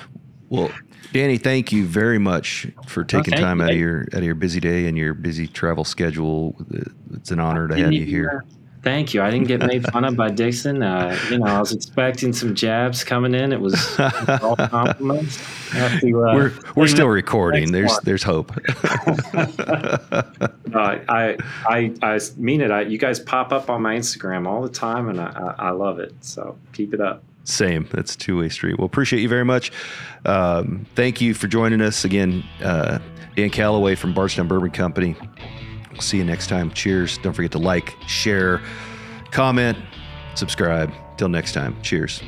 Well, 0.50 0.72
Danny, 1.14 1.38
thank 1.38 1.72
you 1.72 1.86
very 1.86 2.20
much 2.20 2.68
for 2.86 3.02
oh, 3.02 3.06
taking 3.06 3.34
time 3.34 3.62
out 3.62 3.72
of 3.72 3.78
your 3.78 4.02
out 4.14 4.20
of 4.20 4.24
your 4.24 4.36
busy 4.36 4.60
day 4.60 4.88
and 4.88 4.98
your 4.98 5.14
busy 5.14 5.48
travel 5.48 5.84
schedule. 5.84 6.56
It's 7.14 7.32
an 7.32 7.40
honor 7.40 7.68
to 7.68 7.76
have 7.76 7.94
you 7.94 8.06
here. 8.06 8.44
Thank 8.84 9.14
you. 9.14 9.22
I 9.22 9.30
didn't 9.30 9.48
get 9.48 9.60
made 9.60 9.86
fun 9.92 10.06
of 10.06 10.16
by 10.16 10.30
Dixon. 10.32 10.82
Uh, 10.82 11.16
you 11.30 11.38
know, 11.38 11.46
I 11.46 11.60
was 11.60 11.72
expecting 11.72 12.34
some 12.34 12.56
jabs 12.56 13.04
coming 13.04 13.36
in. 13.36 13.54
It 13.54 13.62
was 13.62 13.76
all 14.42 14.56
compliments. 14.70 15.38
To, 16.00 16.26
uh, 16.26 16.36
we're 16.36 16.54
we're 16.76 16.88
still 16.88 17.08
recording. 17.08 17.72
There's 17.72 17.96
there's 18.00 18.24
hope. 18.24 18.52
uh, 19.34 20.24
I 20.74 21.38
I 21.66 21.94
I 22.02 22.20
mean 22.38 22.62
it. 22.62 22.72
I, 22.72 22.82
you 22.82 22.98
guys 22.98 23.20
pop 23.20 23.52
up 23.52 23.70
on 23.70 23.84
my 23.84 23.96
Instagram 23.96 24.48
all 24.48 24.64
the 24.64 24.70
time, 24.70 25.10
and 25.10 25.22
I, 25.22 25.54
I, 25.60 25.68
I 25.68 25.70
love 25.72 26.00
it. 26.00 26.14
So 26.22 26.58
keep 26.74 26.94
it 26.94 27.02
up. 27.02 27.24
Same. 27.44 27.88
That's 27.92 28.16
two 28.16 28.40
way 28.40 28.50
street. 28.50 28.80
Well, 28.80 28.86
appreciate 28.86 29.22
you 29.22 29.30
very 29.30 29.46
much. 29.46 29.72
Um, 30.26 30.88
thank 30.96 31.22
you 31.22 31.34
for 31.36 31.48
joining 31.48 31.82
us 31.82 32.04
again, 32.04 32.44
uh, 32.64 33.00
Dan 33.36 33.50
Callaway 33.52 33.96
from 33.96 34.14
Bardstown 34.14 34.48
Bourbon 34.48 34.72
Company. 34.72 35.16
See 36.02 36.18
you 36.18 36.24
next 36.24 36.48
time. 36.48 36.72
Cheers. 36.72 37.18
Don't 37.20 37.34
forget 37.34 37.52
to 37.52 37.60
like, 37.60 37.98
share, 38.08 38.62
comment, 39.32 39.78
subscribe. 40.36 40.92
Till 41.18 41.30
next 41.30 41.54
time. 41.54 41.80
Cheers. 41.84 42.22